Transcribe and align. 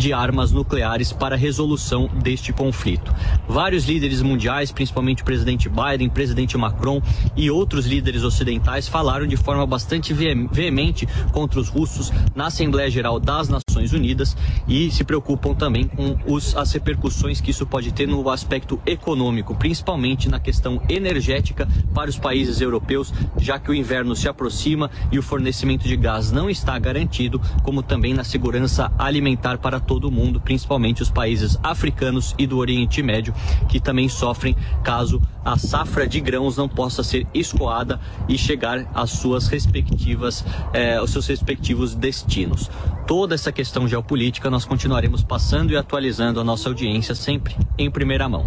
de 0.00 0.14
armas 0.14 0.50
nucleares 0.50 1.12
para 1.12 1.34
a 1.34 1.38
resolução 1.38 2.08
deste 2.22 2.52
conflito. 2.52 3.14
Vários 3.46 3.84
líderes 3.84 4.22
mundiais, 4.22 4.72
principalmente 4.72 5.22
o 5.22 5.24
presidente 5.26 5.68
Biden, 5.68 6.08
o 6.08 6.10
presidente 6.10 6.56
Macron 6.56 7.02
e 7.36 7.50
outros 7.50 7.86
líderes 7.86 8.24
ocidentais 8.24 8.88
falaram 8.88 9.26
de 9.26 9.36
forma 9.36 9.66
bastante 9.66 10.14
veemente 10.14 11.06
contra 11.32 11.60
os 11.60 11.68
russos 11.68 12.10
na 12.34 12.46
Assembleia 12.46 12.90
Geral 12.90 13.20
das 13.20 13.48
Nações 13.48 13.69
Unidas 13.76 14.36
e 14.66 14.90
se 14.90 15.04
preocupam 15.04 15.54
também 15.54 15.86
com 15.86 16.16
os, 16.26 16.56
as 16.56 16.72
repercussões 16.72 17.40
que 17.40 17.50
isso 17.50 17.66
pode 17.66 17.92
ter 17.92 18.06
no 18.06 18.28
aspecto 18.28 18.80
econômico, 18.84 19.54
principalmente 19.54 20.28
na 20.28 20.40
questão 20.40 20.82
energética 20.88 21.68
para 21.94 22.10
os 22.10 22.18
países 22.18 22.60
europeus, 22.60 23.12
já 23.38 23.58
que 23.58 23.70
o 23.70 23.74
inverno 23.74 24.14
se 24.14 24.28
aproxima 24.28 24.90
e 25.10 25.18
o 25.18 25.22
fornecimento 25.22 25.86
de 25.86 25.96
gás 25.96 26.30
não 26.30 26.50
está 26.50 26.78
garantido, 26.78 27.40
como 27.62 27.82
também 27.82 28.14
na 28.14 28.24
segurança 28.24 28.92
alimentar 28.98 29.58
para 29.58 29.80
todo 29.80 30.10
mundo, 30.10 30.40
principalmente 30.40 31.02
os 31.02 31.10
países 31.10 31.58
africanos 31.62 32.34
e 32.38 32.46
do 32.46 32.58
Oriente 32.58 33.02
Médio, 33.02 33.34
que 33.68 33.80
também 33.80 34.08
sofrem 34.08 34.56
caso 34.82 35.20
a 35.44 35.56
safra 35.56 36.06
de 36.06 36.20
grãos 36.20 36.56
não 36.56 36.68
possa 36.68 37.02
ser 37.02 37.26
escoada 37.32 38.00
e 38.28 38.36
chegar 38.36 38.90
às 38.94 39.10
suas 39.10 39.48
respectivas, 39.48 40.44
eh, 40.72 40.96
aos 40.96 41.10
seus 41.10 41.26
respectivos 41.26 41.94
destinos. 41.94 42.70
Toda 43.06 43.34
essa 43.34 43.50
questão 43.60 43.86
geopolítica 43.86 44.48
nós 44.48 44.64
continuaremos 44.64 45.22
passando 45.22 45.70
e 45.70 45.76
atualizando 45.76 46.40
a 46.40 46.44
nossa 46.44 46.66
audiência 46.66 47.14
sempre 47.14 47.54
em 47.76 47.90
primeira 47.90 48.26
mão. 48.26 48.46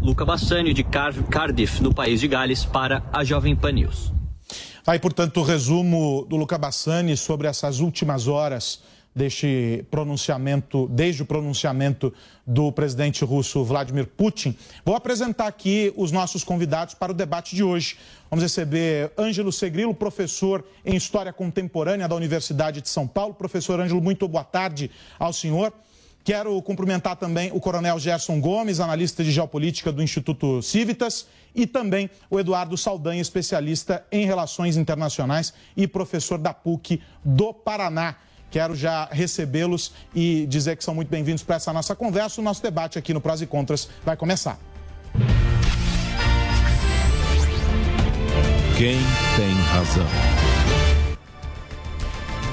Luca 0.00 0.24
Bassani, 0.24 0.72
de 0.72 0.82
Cardiff, 0.82 1.82
no 1.82 1.92
país 1.92 2.18
de 2.18 2.26
Gales, 2.26 2.64
para 2.64 3.02
a 3.12 3.22
Jovem 3.22 3.54
Pan 3.54 3.72
News. 3.72 4.10
Aí, 4.86 4.98
portanto, 4.98 5.40
o 5.40 5.42
resumo 5.42 6.26
do 6.30 6.36
Luca 6.36 6.56
Bassani 6.56 7.14
sobre 7.14 7.46
essas 7.46 7.80
últimas 7.80 8.26
horas 8.26 8.80
deste 9.14 9.84
pronunciamento, 9.90 10.88
desde 10.88 11.22
o 11.22 11.26
pronunciamento 11.26 12.12
do 12.46 12.72
presidente 12.72 13.24
russo 13.24 13.64
Vladimir 13.64 14.06
Putin. 14.06 14.56
Vou 14.84 14.96
apresentar 14.96 15.46
aqui 15.46 15.92
os 15.96 16.10
nossos 16.10 16.42
convidados 16.42 16.94
para 16.94 17.12
o 17.12 17.14
debate 17.14 17.54
de 17.54 17.62
hoje. 17.62 17.96
Vamos 18.28 18.42
receber 18.42 19.12
Ângelo 19.16 19.52
Segrilo, 19.52 19.94
professor 19.94 20.64
em 20.84 20.96
História 20.96 21.32
Contemporânea 21.32 22.08
da 22.08 22.16
Universidade 22.16 22.80
de 22.80 22.88
São 22.88 23.06
Paulo. 23.06 23.34
Professor 23.34 23.78
Ângelo, 23.80 24.02
muito 24.02 24.26
boa 24.26 24.44
tarde 24.44 24.90
ao 25.18 25.32
senhor. 25.32 25.72
Quero 26.24 26.60
cumprimentar 26.62 27.16
também 27.16 27.50
o 27.52 27.60
coronel 27.60 27.98
Gerson 27.98 28.40
Gomes, 28.40 28.80
analista 28.80 29.22
de 29.22 29.30
geopolítica 29.30 29.92
do 29.92 30.02
Instituto 30.02 30.62
Civitas, 30.62 31.26
e 31.54 31.66
também 31.66 32.10
o 32.30 32.40
Eduardo 32.40 32.78
Saldanha, 32.78 33.20
especialista 33.20 34.02
em 34.10 34.24
relações 34.24 34.78
internacionais 34.78 35.52
e 35.76 35.86
professor 35.86 36.38
da 36.38 36.54
PUC 36.54 37.00
do 37.22 37.52
Paraná. 37.52 38.16
Quero 38.54 38.76
já 38.76 39.08
recebê-los 39.10 39.90
e 40.14 40.46
dizer 40.46 40.76
que 40.76 40.84
são 40.84 40.94
muito 40.94 41.08
bem-vindos 41.08 41.42
para 41.42 41.56
essa 41.56 41.72
nossa 41.72 41.92
conversa. 41.96 42.40
O 42.40 42.44
nosso 42.44 42.62
debate 42.62 42.96
aqui 42.96 43.12
no 43.12 43.20
Prós 43.20 43.42
e 43.42 43.46
Contras 43.46 43.88
vai 44.04 44.16
começar. 44.16 44.56
Quem 48.78 48.96
tem 49.36 49.54
razão? 49.72 50.06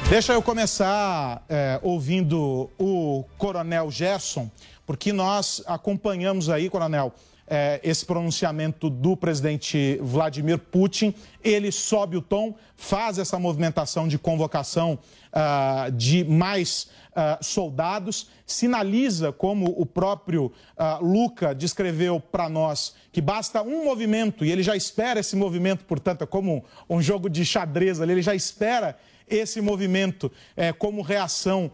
Deixa 0.10 0.34
eu 0.34 0.42
começar 0.42 1.46
é, 1.48 1.80
ouvindo 1.84 2.68
o 2.80 3.24
Coronel 3.38 3.92
Gerson, 3.92 4.50
porque 4.88 5.14
nós 5.14 5.62
acompanhamos 5.68 6.50
aí, 6.50 6.68
Coronel, 6.68 7.14
é, 7.54 7.82
esse 7.84 8.06
pronunciamento 8.06 8.90
do 8.90 9.18
presidente 9.18 10.00
Vladimir 10.02 10.58
Putin. 10.58 11.14
Ele 11.44 11.70
sobe 11.70 12.16
o 12.16 12.22
tom, 12.22 12.56
faz 12.78 13.20
essa 13.20 13.38
movimentação 13.38 14.08
de 14.08 14.18
convocação 14.18 14.98
uh, 15.34 15.92
de 15.92 16.24
mais 16.24 16.88
uh, 17.10 17.44
soldados, 17.44 18.30
sinaliza, 18.46 19.34
como 19.34 19.66
o 19.78 19.86
próprio 19.86 20.46
uh, 20.46 21.04
Luca 21.06 21.54
descreveu 21.54 22.22
para 22.22 22.48
nós, 22.48 22.96
que 23.12 23.20
basta 23.20 23.62
um 23.62 23.84
movimento, 23.84 24.46
e 24.46 24.52
ele 24.52 24.64
já 24.64 24.78
espera 24.78 25.20
esse 25.20 25.36
movimento, 25.36 25.84
portanto, 25.84 26.23
é 26.23 26.26
como 26.26 26.64
um 26.90 27.02
jogo 27.02 27.30
de 27.30 27.44
xadrez 27.44 28.00
ali, 28.00 28.14
ele 28.14 28.22
já 28.22 28.34
espera 28.34 28.98
esse 29.28 29.60
movimento 29.60 30.32
é, 30.56 30.72
como 30.72 31.02
reação 31.02 31.72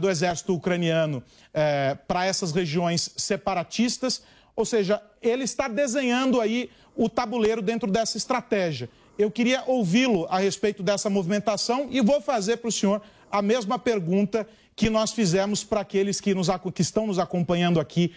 do 0.00 0.08
exército 0.08 0.54
ucraniano 0.54 1.22
é, 1.52 1.94
para 2.08 2.24
essas 2.24 2.50
regiões 2.50 3.12
separatistas 3.14 4.22
ou 4.56 4.64
seja, 4.64 5.02
ele 5.28 5.44
está 5.44 5.68
desenhando 5.68 6.40
aí 6.40 6.70
o 6.96 7.08
tabuleiro 7.08 7.60
dentro 7.60 7.90
dessa 7.90 8.16
estratégia. 8.16 8.88
Eu 9.18 9.30
queria 9.30 9.62
ouvi-lo 9.66 10.26
a 10.28 10.38
respeito 10.38 10.82
dessa 10.82 11.08
movimentação 11.08 11.88
e 11.90 12.00
vou 12.00 12.20
fazer 12.20 12.58
para 12.58 12.68
o 12.68 12.72
senhor 12.72 13.00
a 13.30 13.40
mesma 13.40 13.78
pergunta 13.78 14.46
que 14.74 14.90
nós 14.90 15.12
fizemos 15.12 15.64
para 15.64 15.80
aqueles 15.80 16.20
que, 16.20 16.34
nos, 16.34 16.48
que, 16.74 16.82
estão 16.82 17.06
nos 17.06 17.18
acompanhando 17.18 17.80
aqui 17.80 18.12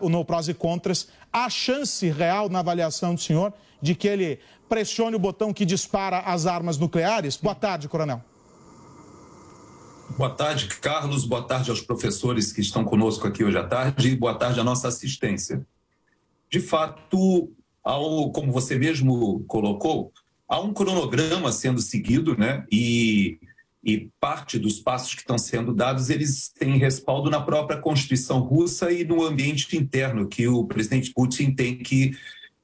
uh, 0.00 0.08
no 0.08 0.24
Prós 0.24 0.48
e 0.48 0.54
Contras. 0.54 1.08
Há 1.30 1.50
chance 1.50 2.08
real, 2.08 2.48
na 2.48 2.60
avaliação 2.60 3.14
do 3.14 3.20
senhor, 3.20 3.52
de 3.80 3.94
que 3.94 4.08
ele 4.08 4.40
pressione 4.70 5.16
o 5.16 5.18
botão 5.18 5.52
que 5.52 5.66
dispara 5.66 6.20
as 6.20 6.46
armas 6.46 6.78
nucleares? 6.78 7.36
Boa 7.36 7.54
tarde, 7.54 7.88
coronel. 7.88 8.22
Boa 10.16 10.30
tarde, 10.30 10.66
Carlos. 10.66 11.26
Boa 11.26 11.42
tarde 11.42 11.70
aos 11.70 11.82
professores 11.82 12.52
que 12.52 12.62
estão 12.62 12.84
conosco 12.84 13.26
aqui 13.26 13.44
hoje 13.44 13.58
à 13.58 13.64
tarde 13.64 14.08
e 14.08 14.16
boa 14.16 14.34
tarde 14.34 14.60
à 14.60 14.64
nossa 14.64 14.88
assistência. 14.88 15.66
De 16.52 16.60
fato, 16.60 17.50
ao, 17.82 18.30
como 18.30 18.52
você 18.52 18.78
mesmo 18.78 19.42
colocou, 19.48 20.12
há 20.46 20.60
um 20.60 20.74
cronograma 20.74 21.50
sendo 21.50 21.80
seguido, 21.80 22.36
né? 22.36 22.66
E, 22.70 23.38
e 23.82 24.10
parte 24.20 24.58
dos 24.58 24.78
passos 24.78 25.14
que 25.14 25.22
estão 25.22 25.38
sendo 25.38 25.72
dados, 25.72 26.10
eles 26.10 26.50
têm 26.50 26.76
respaldo 26.76 27.30
na 27.30 27.40
própria 27.40 27.78
Constituição 27.78 28.40
russa 28.40 28.92
e 28.92 29.02
no 29.02 29.24
ambiente 29.24 29.74
interno 29.78 30.28
que 30.28 30.46
o 30.46 30.66
presidente 30.66 31.10
Putin 31.14 31.54
tem 31.54 31.78
que 31.78 32.14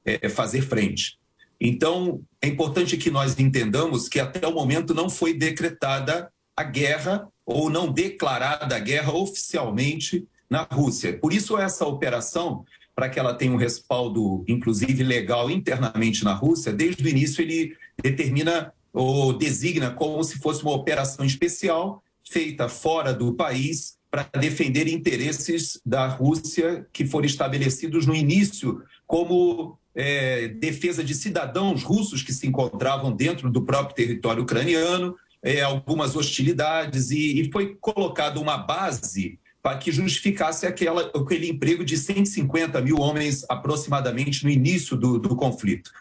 é, 0.05 0.29
fazer 0.29 0.61
frente. 0.61 1.17
Então, 1.59 2.21
é 2.39 2.47
importante 2.47 2.95
que 2.95 3.09
nós 3.09 3.39
entendamos 3.39 4.07
que 4.07 4.19
até 4.19 4.47
o 4.47 4.53
momento 4.53 4.93
não 4.93 5.09
foi 5.09 5.33
decretada 5.33 6.31
a 6.55 6.63
guerra 6.63 7.27
ou 7.43 7.71
não 7.71 7.91
declarada 7.91 8.75
a 8.75 8.79
guerra 8.79 9.13
oficialmente 9.13 10.27
na 10.47 10.61
Rússia. 10.61 11.17
Por 11.17 11.33
isso, 11.33 11.57
essa 11.57 11.87
operação, 11.87 12.63
para 12.99 13.07
que 13.07 13.17
ela 13.17 13.33
tenha 13.33 13.53
um 13.53 13.55
respaldo, 13.55 14.43
inclusive 14.45 15.05
legal, 15.05 15.49
internamente 15.49 16.25
na 16.25 16.33
Rússia, 16.33 16.73
desde 16.73 17.01
o 17.01 17.07
início 17.07 17.41
ele 17.41 17.73
determina 18.03 18.73
ou 18.91 19.31
designa 19.31 19.89
como 19.89 20.21
se 20.21 20.37
fosse 20.37 20.63
uma 20.63 20.73
operação 20.73 21.25
especial 21.25 22.03
feita 22.29 22.67
fora 22.67 23.13
do 23.13 23.33
país 23.33 23.97
para 24.11 24.27
defender 24.37 24.89
interesses 24.89 25.79
da 25.85 26.07
Rússia 26.07 26.85
que 26.91 27.05
foram 27.05 27.25
estabelecidos 27.25 28.05
no 28.05 28.13
início 28.13 28.83
como 29.07 29.79
é, 29.95 30.49
defesa 30.49 31.01
de 31.01 31.15
cidadãos 31.15 31.83
russos 31.83 32.21
que 32.21 32.33
se 32.33 32.47
encontravam 32.47 33.13
dentro 33.13 33.49
do 33.49 33.61
próprio 33.61 33.95
território 33.95 34.43
ucraniano, 34.43 35.15
é, 35.41 35.61
algumas 35.61 36.17
hostilidades 36.17 37.11
e, 37.11 37.39
e 37.39 37.49
foi 37.49 37.77
colocada 37.79 38.41
uma 38.41 38.57
base 38.57 39.39
para 39.61 39.77
que 39.77 39.91
justificasse 39.91 40.65
aquela, 40.65 41.11
aquele 41.15 41.49
emprego 41.49 41.83
de 41.83 41.97
150 41.97 42.79
mil 42.81 42.97
homens 42.99 43.45
aproximadamente 43.49 44.43
no 44.43 44.49
início 44.49 44.95
do, 44.95 45.19
do 45.19 45.35
conflito. 45.35 45.91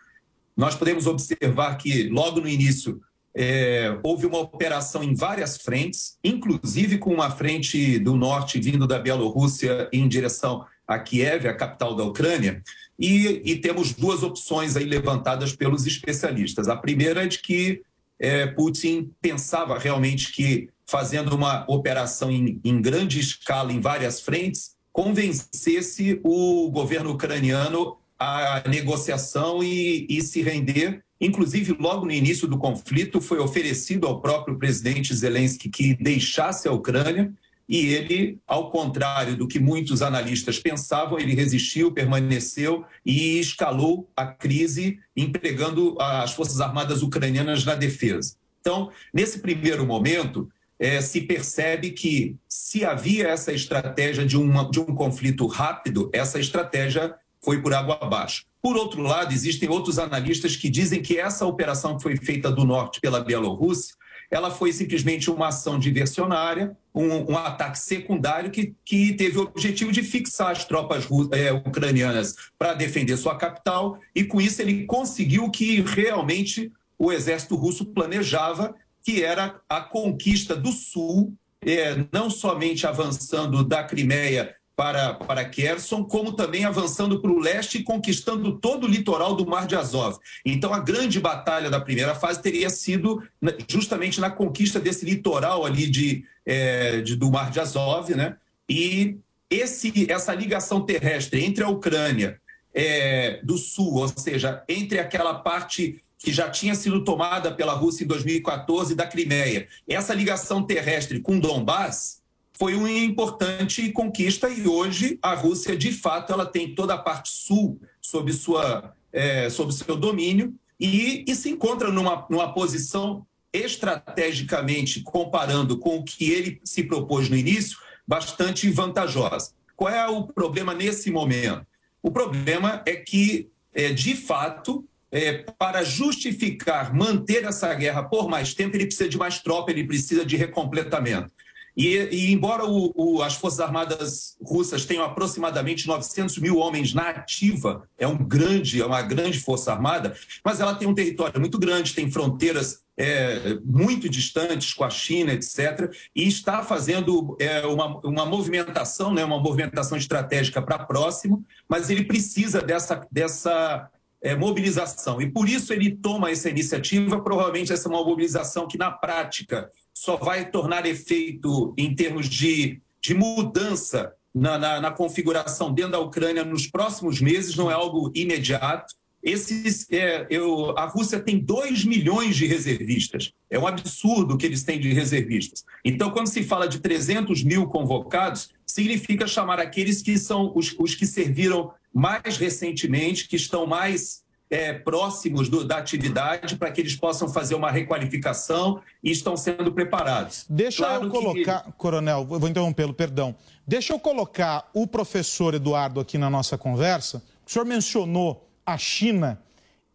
Nós 0.57 0.75
podemos 0.75 1.07
observar 1.07 1.77
que 1.77 2.09
logo 2.09 2.41
no 2.41 2.49
início 2.49 3.01
é, 3.35 3.97
houve 4.03 4.27
uma 4.27 4.39
operação 4.39 5.03
em 5.03 5.15
várias 5.15 5.59
frentes, 5.59 6.19
inclusive 6.25 6.99
com 6.99 7.15
uma 7.15 7.31
frente 7.31 7.99
do 7.99 8.17
norte 8.17 8.61
vindo 8.61 8.87
da 8.87 8.99
Bielorrússia 8.99 9.89
em 9.93 10.09
direção 10.09 10.65
a 10.87 10.99
Kiev, 10.99 11.47
a 11.47 11.55
capital 11.55 11.95
da 11.95 12.03
Ucrânia, 12.03 12.63
e, 12.99 13.43
e 13.45 13.57
temos 13.57 13.93
duas 13.93 14.23
opções 14.23 14.77
aí 14.77 14.85
levantadas 14.85 15.55
pelos 15.55 15.87
especialistas. 15.87 16.67
A 16.67 16.75
primeira 16.75 17.25
é 17.25 17.27
de 17.27 17.39
que 17.39 17.83
é, 18.19 18.47
Putin 18.47 19.13
pensava 19.21 19.79
realmente 19.79 20.33
que, 20.33 20.69
fazendo 20.89 21.35
uma 21.37 21.67
operação 21.69 22.31
em, 22.31 22.59
em 22.65 22.81
grande 22.81 23.21
escala, 23.21 23.73
em 23.73 23.79
várias 23.79 24.21
frentes, 24.21 24.75
convencesse 24.91 26.19
o 26.25 26.71
governo 26.71 27.11
ucraniano 27.11 27.99
à 28.19 28.65
negociação 28.67 29.63
e, 29.63 30.07
e 30.09 30.23
se 30.23 30.43
render. 30.43 31.05
Inclusive, 31.21 31.77
logo 31.79 32.07
no 32.07 32.13
início 32.13 32.49
do 32.49 32.57
conflito, 32.57 33.21
foi 33.21 33.39
oferecido 33.39 34.07
ao 34.07 34.23
próprio 34.23 34.59
presidente 34.59 35.15
Zelensky 35.15 35.69
que 35.69 35.95
deixasse 35.95 36.67
a 36.67 36.73
Ucrânia 36.73 37.33
e 37.69 37.89
ele, 37.89 38.39
ao 38.47 38.71
contrário 38.71 39.37
do 39.37 39.47
que 39.47 39.59
muitos 39.59 40.01
analistas 40.01 40.59
pensavam, 40.59 41.19
ele 41.19 41.35
resistiu, 41.35 41.93
permaneceu 41.93 42.83
e 43.05 43.39
escalou 43.39 44.09
a 44.17 44.25
crise, 44.25 44.99
empregando 45.15 45.95
as 46.01 46.33
Forças 46.33 46.63
Armadas 46.63 47.03
ucranianas 47.03 47.67
na 47.67 47.75
defesa. 47.75 48.37
Então, 48.61 48.91
nesse 49.13 49.41
primeiro 49.41 49.85
momento, 49.85 50.51
é, 50.79 51.01
se 51.01 51.23
percebe 51.23 51.91
que, 51.91 52.37
se 52.49 52.85
havia 52.85 53.29
essa 53.29 53.53
estratégia 53.53 54.25
de, 54.25 54.37
uma, 54.37 54.71
de 54.71 54.81
um 54.81 54.95
conflito 54.95 55.47
rápido, 55.47 56.11
essa 56.13 56.39
estratégia 56.39 57.15
foi 57.43 57.61
por 57.61 57.73
água 57.73 57.99
abaixo. 58.01 58.45
Por 58.61 58.77
outro 58.77 59.03
lado, 59.03 59.33
existem 59.33 59.69
outros 59.69 59.99
analistas 59.99 60.57
que 60.57 60.69
dizem 60.69 61.01
que 61.01 61.19
essa 61.19 61.47
operação 61.47 61.97
que 61.97 62.03
foi 62.03 62.17
feita 62.17 62.51
do 62.51 62.65
norte 62.65 63.01
pela 63.01 63.21
Bielorrússia 63.25 63.95
ela 64.31 64.51
foi 64.51 64.73
simplesmente 64.73 65.31
uma 65.31 65.49
ação 65.49 65.79
diversionária, 65.79 66.77
um, 66.95 67.33
um 67.33 67.37
ataque 67.37 67.79
secundário 67.79 68.51
que, 68.51 68.75
que 68.85 69.15
teve 69.15 69.39
o 69.39 69.43
objetivo 69.43 69.91
de 69.91 70.03
fixar 70.03 70.51
as 70.51 70.65
tropas 70.65 71.09
é, 71.33 71.53
ucranianas 71.53 72.35
para 72.59 72.75
defender 72.75 73.17
sua 73.17 73.37
capital, 73.37 73.99
e 74.15 74.25
com 74.25 74.41
isso 74.41 74.61
ele 74.61 74.85
conseguiu 74.85 75.45
o 75.45 75.51
que 75.51 75.81
realmente 75.81 76.71
o 76.99 77.13
exército 77.13 77.55
russo 77.55 77.87
planejava, 77.87 78.75
que 79.09 79.25
era 79.25 79.59
a 79.67 79.81
conquista 79.81 80.55
do 80.55 80.71
sul, 80.71 81.33
é, 81.65 82.05
não 82.13 82.29
somente 82.29 82.87
avançando 82.87 83.65
da 83.65 83.83
Crimeia 83.83 84.55
para, 84.77 85.15
para 85.15 85.47
Kherson, 85.47 86.05
como 86.05 86.35
também 86.35 86.67
avançando 86.67 87.19
para 87.19 87.31
o 87.31 87.39
leste 87.39 87.79
e 87.79 87.83
conquistando 87.83 88.59
todo 88.59 88.85
o 88.85 88.87
litoral 88.87 89.35
do 89.35 89.47
Mar 89.47 89.67
de 89.67 89.75
Azov. 89.75 90.19
Então, 90.45 90.75
a 90.75 90.79
grande 90.79 91.19
batalha 91.19 91.71
da 91.71 91.81
primeira 91.81 92.15
fase 92.15 92.43
teria 92.43 92.69
sido 92.69 93.27
justamente 93.67 94.21
na 94.21 94.29
conquista 94.29 94.79
desse 94.79 95.07
litoral 95.07 95.65
ali 95.65 95.89
de, 95.89 96.23
é, 96.45 97.01
de 97.01 97.17
do 97.17 97.31
Mar 97.31 97.51
de 97.51 97.61
Azov, 97.61 98.15
né? 98.15 98.37
E 98.69 99.17
esse, 99.49 100.07
essa 100.13 100.35
ligação 100.35 100.83
terrestre 100.83 101.43
entre 101.43 101.65
a 101.65 101.69
Ucrânia 101.71 102.39
é, 102.75 103.41
do 103.43 103.57
Sul, 103.57 103.95
ou 103.95 104.09
seja, 104.09 104.63
entre 104.69 104.99
aquela 104.99 105.33
parte 105.33 106.03
que 106.19 106.33
já 106.33 106.51
tinha 106.51 106.75
sido 106.75 107.05
tomada 107.05 107.53
pela 107.53 107.73
Rússia 107.73 108.05
em 108.05 108.09
2014 108.09 108.95
da 108.95 109.07
Crimeia, 109.07 109.69
essa 109.87 110.13
ligação 110.13 110.63
terrestre 110.63 111.21
com 111.21 111.39
Donbass 111.39 112.21
foi 112.53 112.75
uma 112.75 112.91
importante 112.91 113.93
conquista 113.93 114.49
e 114.49 114.67
hoje 114.67 115.17
a 115.23 115.33
Rússia, 115.33 115.77
de 115.77 115.93
fato, 115.93 116.33
ela 116.33 116.45
tem 116.45 116.75
toda 116.75 116.95
a 116.95 116.99
parte 116.99 117.31
sul 117.31 117.81
sob, 118.01 118.33
sua, 118.33 118.93
é, 119.13 119.49
sob 119.49 119.73
seu 119.73 119.97
domínio 119.97 120.53
e, 120.79 121.25
e 121.27 121.35
se 121.37 121.51
encontra 121.51 121.93
numa, 121.93 122.27
numa 122.29 122.53
posição 122.53 123.25
estrategicamente, 123.53 125.03
comparando 125.03 125.79
com 125.79 125.99
o 125.99 126.05
que 126.05 126.31
ele 126.33 126.61
se 126.65 126.83
propôs 126.83 127.29
no 127.29 127.37
início, 127.37 127.79
bastante 128.07 128.69
vantajosa. 128.71 129.53
Qual 129.77 129.91
é 129.91 130.07
o 130.09 130.25
problema 130.25 130.75
nesse 130.75 131.13
momento? 131.13 131.65
O 132.03 132.11
problema 132.11 132.83
é 132.85 132.97
que, 132.97 133.49
é, 133.73 133.93
de 133.93 134.17
fato, 134.17 134.85
é, 135.11 135.45
para 135.59 135.83
justificar 135.85 136.95
manter 136.95 137.45
essa 137.45 137.73
guerra 137.75 138.03
por 138.03 138.29
mais 138.29 138.55
tempo, 138.55 138.77
ele 138.77 138.87
precisa 138.87 139.09
de 139.09 139.19
mais 139.19 139.39
tropa, 139.39 139.71
ele 139.71 139.85
precisa 139.85 140.25
de 140.25 140.37
recompletamento. 140.37 141.33
E, 141.79 141.97
e 142.11 142.33
embora 142.33 142.65
o, 142.67 142.93
o, 142.97 143.23
as 143.23 143.35
Forças 143.35 143.61
Armadas 143.61 144.37
russas 144.43 144.85
tenham 144.85 145.05
aproximadamente 145.05 145.87
900 145.87 146.37
mil 146.39 146.57
homens 146.57 146.93
na 146.93 147.11
ativa, 147.11 147.89
é 147.97 148.05
um 148.05 148.17
grande, 148.17 148.83
é 148.83 148.85
uma 148.85 149.01
grande 149.01 149.39
força 149.39 149.73
armada, 149.73 150.17
mas 150.45 150.59
ela 150.59 150.75
tem 150.75 150.89
um 150.89 150.95
território 150.95 151.39
muito 151.39 151.57
grande, 151.57 151.95
tem 151.95 152.11
fronteiras 152.11 152.83
é, 152.97 153.57
muito 153.65 154.09
distantes 154.09 154.75
com 154.75 154.83
a 154.83 154.91
China, 154.91 155.33
etc., 155.33 155.95
e 156.17 156.27
está 156.27 156.65
fazendo 156.65 157.37
é, 157.39 157.65
uma, 157.65 158.01
uma 158.05 158.27
movimentação, 158.27 159.15
né, 159.15 159.25
uma 159.25 159.39
movimentação 159.39 159.97
estratégica 159.97 160.61
para 160.61 160.81
próximo, 160.81 161.45
mas 161.69 161.91
ele 161.91 162.05
precisa 162.05 162.61
dessa, 162.61 163.07
dessa 163.09 163.89
é, 164.23 164.35
mobilização. 164.35 165.21
E 165.21 165.31
por 165.31 165.49
isso 165.49 165.73
ele 165.73 165.95
toma 165.95 166.31
essa 166.31 166.49
iniciativa, 166.49 167.21
provavelmente 167.21 167.73
essa 167.73 167.89
é 167.89 167.91
uma 167.91 168.05
mobilização 168.05 168.67
que, 168.67 168.79
na 168.79 168.91
prática, 168.91 169.71
só 169.95 170.17
vai 170.17 170.51
tornar 170.51 170.87
efeito 170.87 171.75
em 171.77 171.95
termos 171.95 172.29
de, 172.29 172.81
de 173.01 173.15
mudança 173.15 174.13
na, 174.35 174.59
na, 174.59 174.81
na, 174.81 174.91
configuração 174.91 175.73
dentro 175.73 175.93
da 175.93 176.01
Ucrânia 176.01 176.45
nos 176.45 176.67
próximos 176.67 177.21
meses, 177.21 177.57
não 177.57 177.71
é 177.71 177.75
algo 177.75 178.13
imediato. 178.15 178.95
Esses, 179.21 179.91
é, 179.91 180.27
eu, 180.31 180.79
a 180.79 180.87
Rússia 180.87 181.19
tem 181.19 181.41
2 181.41 181.85
milhões 181.85 182.37
de 182.37 182.47
reservistas. 182.47 183.33
É 183.51 183.59
um 183.59 183.67
absurdo 183.67 184.39
que 184.39 184.47
eles 184.47 184.63
têm 184.63 184.79
de 184.79 184.93
reservistas. 184.93 185.65
Então, 185.85 186.11
quando 186.11 186.29
se 186.29 186.45
fala 186.45 186.69
de 186.69 186.79
300 186.79 187.43
mil 187.43 187.67
convocados, 187.67 188.51
significa 188.65 189.27
chamar 189.27 189.59
aqueles 189.59 190.03
que 190.03 190.17
são 190.17 190.53
os, 190.55 190.75
os 190.79 190.95
que 190.95 191.05
serviram 191.05 191.73
mais 191.99 192.37
recentemente, 192.37 193.27
que 193.27 193.35
estão 193.35 193.67
mais 193.67 194.23
é, 194.49 194.73
próximos 194.73 195.49
do, 195.49 195.65
da 195.65 195.79
atividade 195.79 196.55
para 196.55 196.71
que 196.71 196.81
eles 196.81 196.95
possam 196.95 197.29
fazer 197.29 197.57
uma 197.57 197.73
requalificação 197.73 198.81
e 199.03 199.11
estão 199.11 199.37
sendo 199.37 199.73
preparados. 199.73 200.47
Deixa 200.49 200.85
claro 200.85 201.07
eu 201.07 201.11
colocar, 201.11 201.65
que... 201.65 201.73
coronel, 201.73 202.25
vou 202.25 202.49
interrompê-lo, 202.49 202.95
perdão. 202.95 203.35
Deixa 203.67 203.93
eu 203.93 203.99
colocar 203.99 204.71
o 204.73 204.87
professor 204.87 205.55
Eduardo 205.55 205.99
aqui 205.99 206.17
na 206.17 206.31
nossa 206.31 206.57
conversa. 206.57 207.21
O 207.45 207.51
senhor 207.51 207.65
mencionou 207.65 208.49
a 208.65 208.79
China 208.79 209.43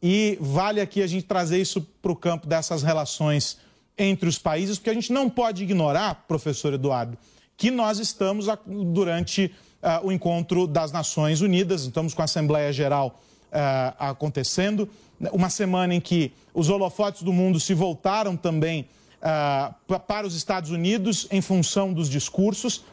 e 0.02 0.38
vale 0.42 0.82
aqui 0.82 1.02
a 1.02 1.08
gente 1.08 1.26
trazer 1.26 1.62
isso 1.62 1.80
para 2.02 2.12
o 2.12 2.18
campo 2.18 2.48
dessas 2.48 2.84
relações 2.84 3.58
entre 3.98 4.28
os 4.28 4.38
países, 4.38 4.78
porque 4.78 4.90
a 4.90 4.94
gente 4.94 5.14
não 5.14 5.30
pode 5.30 5.64
ignorar, 5.64 6.26
professor 6.28 6.74
Eduardo, 6.74 7.18
que 7.56 7.72
nós 7.72 7.98
estamos 7.98 8.48
durante 8.92 9.54
uh, 9.84 10.08
o 10.08 10.12
encontro 10.12 10.66
das 10.66 10.92
Nações 10.92 11.42
Unidas, 11.42 11.84
estamos 11.84 12.14
com 12.14 12.22
a 12.22 12.26
Assembleia 12.26 12.72
Geral 12.72 13.20
uh, 13.52 13.96
acontecendo. 14.00 14.90
Uma 15.32 15.50
semana 15.50 15.94
em 15.94 16.02
que 16.02 16.32
os 16.54 16.70
holofotes 16.70 17.22
do 17.22 17.34
mundo 17.34 17.60
se 17.60 17.74
voltaram 17.74 18.36
também 18.38 18.88
uh, 19.20 20.00
para 20.00 20.26
os 20.26 20.36
Estados 20.36 20.72
Unidos 20.72 21.28
em 21.30 21.42
função 21.42 21.94
dos 21.94 22.10
discursos 22.10 22.84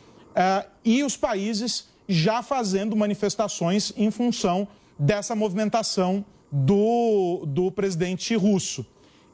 e 0.84 1.02
os 1.02 1.16
países 1.16 1.88
já 2.08 2.40
fazendo 2.40 2.94
manifestações 2.94 3.92
em 3.96 4.12
função 4.12 4.68
dessa 4.96 5.34
movimentação 5.34 6.24
do, 6.52 7.44
do 7.46 7.70
presidente 7.72 8.36
russo. 8.36 8.86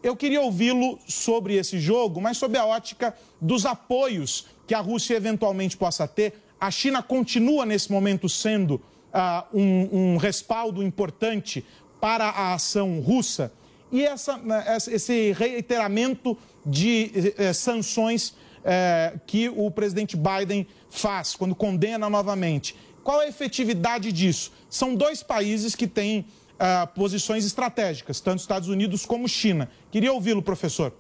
Eu 0.03 0.17
queria 0.17 0.41
ouvi-lo 0.41 0.99
sobre 1.07 1.55
esse 1.55 1.79
jogo, 1.79 2.21
mas 2.21 2.39
sob 2.39 2.57
a 2.57 2.65
ótica 2.65 3.15
dos 3.41 3.67
apoios 3.67 4.47
que 4.67 4.75
a 4.75 4.81
Rússia 4.81 5.17
eventualmente 5.17 5.77
possa 5.77 6.09
ter. 6.09 6.35
A 6.61 6.71
China 6.71 7.03
continua, 7.03 7.67
nesse 7.67 7.91
momento, 7.93 8.29
sendo 8.29 8.75
uh, 8.75 9.45
um, 9.53 10.15
um 10.15 10.17
respaldo 10.17 10.83
importante 10.83 11.65
para 12.01 12.27
a 12.27 12.55
ação 12.55 13.01
russa 13.01 13.53
e 13.91 14.05
essa, 14.05 14.37
né, 14.39 14.65
esse 14.89 15.33
reiteramento 15.33 16.37
de 16.65 17.35
eh, 17.37 17.53
sanções 17.53 18.35
eh, 18.65 19.15
que 19.27 19.49
o 19.49 19.71
presidente 19.71 20.17
Biden 20.17 20.67
faz 20.91 21.37
quando 21.37 21.55
condena 21.55 22.11
novamente. 22.11 22.75
Qual 23.05 23.21
a 23.21 23.29
efetividade 23.29 24.11
disso? 24.11 24.53
São 24.69 24.97
dois 24.97 25.23
países 25.23 25.77
que 25.77 25.87
têm 25.87 26.27
uh, 26.55 26.87
posições 26.89 27.47
estratégicas, 27.47 28.19
tanto 28.19 28.41
Estados 28.41 28.69
Unidos 28.69 29.07
como 29.07 29.29
China. 29.29 29.71
Queria 29.93 30.13
ouvi-lo, 30.13 30.43
professor. 30.43 30.93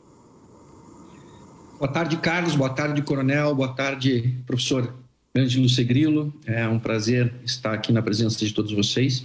Boa 1.80 1.90
tarde, 1.90 2.16
Carlos. 2.18 2.54
Boa 2.54 2.70
tarde, 2.70 3.02
Coronel. 3.02 3.52
Boa 3.56 3.74
tarde, 3.74 4.38
professor 4.46 4.94
Ângelo 5.36 5.68
Segrilo, 5.68 6.34
é 6.46 6.66
um 6.66 6.78
prazer 6.78 7.32
estar 7.44 7.72
aqui 7.72 7.92
na 7.92 8.02
presença 8.02 8.44
de 8.44 8.52
todos 8.52 8.72
vocês. 8.72 9.24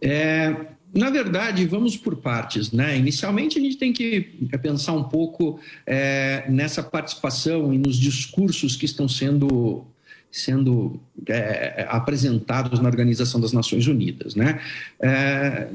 É, 0.00 0.54
na 0.94 1.10
verdade, 1.10 1.66
vamos 1.66 1.96
por 1.96 2.16
partes, 2.16 2.70
né? 2.70 2.96
Inicialmente, 2.96 3.58
a 3.58 3.62
gente 3.62 3.76
tem 3.76 3.92
que 3.92 4.20
pensar 4.62 4.92
um 4.92 5.04
pouco 5.04 5.58
é, 5.84 6.44
nessa 6.48 6.82
participação 6.82 7.74
e 7.74 7.78
nos 7.78 7.96
discursos 7.96 8.76
que 8.76 8.84
estão 8.84 9.08
sendo 9.08 9.84
sendo 10.34 11.00
é, 11.28 11.86
apresentados 11.88 12.80
na 12.80 12.88
Organização 12.88 13.40
das 13.40 13.52
Nações 13.52 13.86
Unidas. 13.86 14.34
Né? 14.34 14.60
É, 14.98 15.68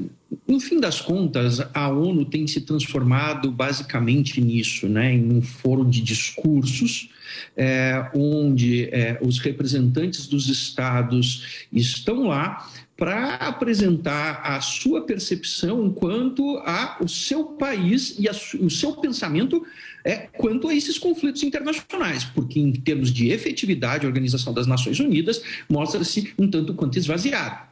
no 0.46 0.60
fim 0.60 0.78
das 0.78 1.00
contas, 1.00 1.62
a 1.72 1.88
ONU 1.88 2.26
tem 2.26 2.46
se 2.46 2.60
transformado 2.60 3.50
basicamente 3.50 4.38
nisso, 4.38 4.86
né? 4.86 5.14
em 5.14 5.32
um 5.32 5.40
fórum 5.40 5.88
de 5.88 6.02
discursos, 6.02 7.08
é, 7.56 8.10
onde 8.14 8.84
é, 8.92 9.18
os 9.22 9.38
representantes 9.38 10.26
dos 10.26 10.50
estados 10.50 11.66
estão 11.72 12.26
lá 12.26 12.68
para 13.00 13.36
apresentar 13.36 14.42
a 14.44 14.60
sua 14.60 15.06
percepção 15.06 15.90
quanto 15.90 16.58
ao 16.58 17.08
seu 17.08 17.44
país 17.46 18.14
e 18.18 18.28
a, 18.28 18.32
o 18.62 18.68
seu 18.68 18.92
pensamento 18.92 19.66
é, 20.04 20.28
quanto 20.36 20.68
a 20.68 20.74
esses 20.74 20.98
conflitos 20.98 21.42
internacionais, 21.42 22.24
porque 22.24 22.60
em 22.60 22.70
termos 22.72 23.10
de 23.10 23.30
efetividade, 23.30 24.04
a 24.04 24.08
Organização 24.08 24.52
das 24.52 24.66
Nações 24.66 25.00
Unidas 25.00 25.40
mostra-se 25.66 26.34
um 26.38 26.46
tanto 26.46 26.74
quanto 26.74 26.98
esvaziada 26.98 27.70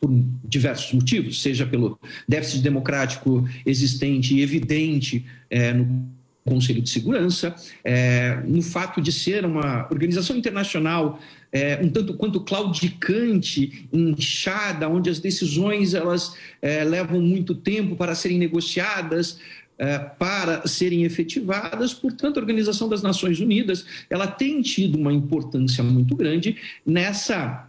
por 0.00 0.10
diversos 0.44 0.92
motivos, 0.92 1.42
seja 1.42 1.66
pelo 1.66 1.98
déficit 2.28 2.62
democrático 2.62 3.48
existente 3.66 4.36
e 4.36 4.42
evidente 4.42 5.26
é, 5.50 5.72
no 5.72 6.08
Conselho 6.44 6.80
de 6.80 6.88
Segurança, 6.88 7.54
é, 7.84 8.40
no 8.46 8.62
fato 8.62 9.00
de 9.00 9.12
ser 9.12 9.44
uma 9.44 9.86
organização 9.90 10.36
internacional 10.36 11.20
é, 11.52 11.80
um 11.82 11.88
tanto 11.88 12.14
quanto 12.14 12.40
claudicante, 12.40 13.88
inchada, 13.92 14.88
onde 14.88 15.08
as 15.08 15.18
decisões 15.18 15.94
elas 15.94 16.36
é, 16.60 16.84
levam 16.84 17.20
muito 17.20 17.54
tempo 17.54 17.96
para 17.96 18.14
serem 18.14 18.38
negociadas, 18.38 19.38
é, 19.78 19.98
para 19.98 20.66
serem 20.66 21.04
efetivadas. 21.04 21.94
Portanto, 21.94 22.36
a 22.36 22.40
Organização 22.40 22.88
das 22.88 23.02
Nações 23.02 23.40
Unidas 23.40 23.86
ela 24.10 24.26
tem 24.26 24.60
tido 24.60 24.98
uma 24.98 25.12
importância 25.12 25.82
muito 25.82 26.14
grande 26.14 26.56
nessa 26.84 27.68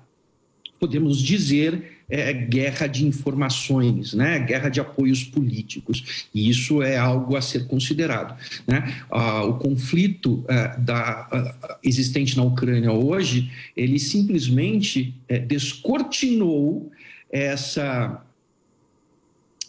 podemos 0.80 1.22
dizer 1.22 1.99
é, 2.10 2.34
guerra 2.34 2.88
de 2.88 3.06
informações, 3.06 4.14
né? 4.14 4.40
guerra 4.40 4.70
de 4.70 4.80
apoios 4.80 5.24
políticos. 5.24 6.28
E 6.34 6.50
isso 6.50 6.82
é 6.82 6.98
algo 6.98 7.36
a 7.36 7.42
ser 7.42 7.68
considerado. 7.68 8.36
Né? 8.66 8.96
Ah, 9.12 9.44
o 9.44 9.60
conflito 9.60 10.44
é, 10.48 10.78
da, 10.78 11.28
ah, 11.32 11.78
existente 11.84 12.36
na 12.36 12.44
Ucrânia 12.44 12.92
hoje, 12.92 13.52
ele 13.78 14.00
simplesmente 14.00 15.14
é, 15.28 15.38
descortinou 15.38 16.92
essa 17.32 18.24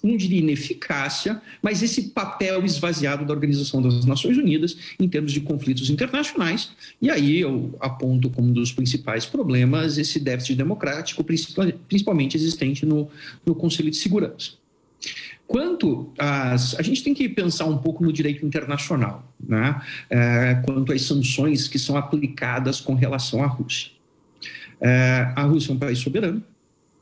não 0.02 0.16
diria 0.16 0.40
ineficácia, 0.40 1.40
mas 1.62 1.82
esse 1.82 2.10
papel 2.10 2.64
esvaziado 2.64 3.24
da 3.24 3.32
Organização 3.32 3.82
das 3.82 4.04
Nações 4.04 4.36
Unidas 4.36 4.76
em 4.98 5.08
termos 5.08 5.32
de 5.32 5.40
conflitos 5.40 5.90
internacionais. 5.90 6.70
E 7.00 7.10
aí 7.10 7.38
eu 7.40 7.74
aponto 7.80 8.30
como 8.30 8.48
um 8.48 8.52
dos 8.52 8.72
principais 8.72 9.26
problemas 9.26 9.98
esse 9.98 10.18
déficit 10.18 10.56
democrático, 10.56 11.24
principalmente 11.88 12.36
existente 12.36 12.86
no, 12.86 13.08
no 13.44 13.54
Conselho 13.54 13.90
de 13.90 13.96
Segurança. 13.96 14.52
Quanto 15.46 16.12
às. 16.16 16.78
A 16.78 16.82
gente 16.82 17.02
tem 17.02 17.12
que 17.12 17.28
pensar 17.28 17.64
um 17.64 17.78
pouco 17.78 18.04
no 18.04 18.12
direito 18.12 18.46
internacional, 18.46 19.34
né? 19.40 19.82
É, 20.08 20.62
quanto 20.64 20.92
às 20.92 21.02
sanções 21.02 21.66
que 21.66 21.76
são 21.76 21.96
aplicadas 21.96 22.80
com 22.80 22.94
relação 22.94 23.42
à 23.42 23.48
Rússia. 23.48 23.90
É, 24.80 25.32
a 25.34 25.42
Rússia 25.42 25.72
é 25.72 25.74
um 25.74 25.78
país 25.78 25.98
soberano, 25.98 26.40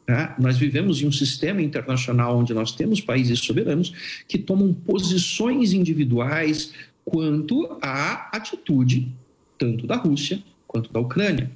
Tá? 0.08 0.34
Nós 0.38 0.56
vivemos 0.56 1.02
em 1.02 1.06
um 1.06 1.12
sistema 1.12 1.60
internacional 1.60 2.38
onde 2.38 2.54
nós 2.54 2.72
temos 2.72 2.98
países 2.98 3.40
soberanos 3.40 3.92
que 4.26 4.38
tomam 4.38 4.72
posições 4.72 5.74
individuais 5.74 6.72
quanto 7.04 7.76
à 7.82 8.34
atitude 8.34 9.12
tanto 9.58 9.86
da 9.86 9.96
Rússia 9.96 10.42
quanto 10.66 10.90
da 10.90 10.98
Ucrânia. 10.98 11.50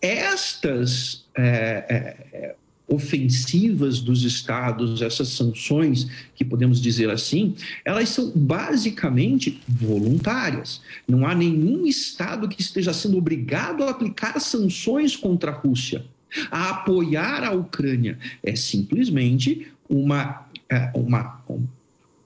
Estas 0.00 1.26
é, 1.36 2.22
é, 2.32 2.54
ofensivas 2.86 4.00
dos 4.00 4.22
estados, 4.22 5.02
essas 5.02 5.30
sanções, 5.30 6.08
que 6.36 6.44
podemos 6.44 6.80
dizer 6.80 7.10
assim, 7.10 7.56
elas 7.84 8.08
são 8.10 8.30
basicamente 8.36 9.60
voluntárias. 9.66 10.80
Não 11.08 11.26
há 11.26 11.34
nenhum 11.34 11.88
estado 11.88 12.48
que 12.48 12.62
esteja 12.62 12.92
sendo 12.92 13.18
obrigado 13.18 13.82
a 13.82 13.90
aplicar 13.90 14.38
sanções 14.38 15.16
contra 15.16 15.50
a 15.50 15.54
Rússia 15.54 16.04
a 16.50 16.70
apoiar 16.70 17.44
a 17.44 17.52
Ucrânia. 17.52 18.18
É 18.42 18.54
simplesmente 18.54 19.68
uma, 19.88 20.46
é, 20.68 20.90
uma, 20.94 21.42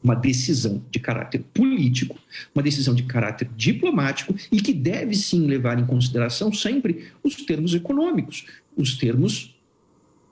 uma 0.03 0.15
decisão 0.15 0.83
de 0.91 0.99
caráter 0.99 1.43
político, 1.55 2.19
uma 2.55 2.63
decisão 2.63 2.95
de 2.95 3.05
caráter 3.05 3.49
diplomático 3.57 4.35
e 4.51 4.61
que 4.61 4.73
deve 4.73 5.15
sim 5.15 5.47
levar 5.47 5.79
em 5.79 5.87
consideração 5.87 6.53
sempre 6.53 7.13
os 7.23 7.37
termos 7.37 7.75
econômicos, 7.75 8.47
os 8.77 8.97
termos 8.97 9.55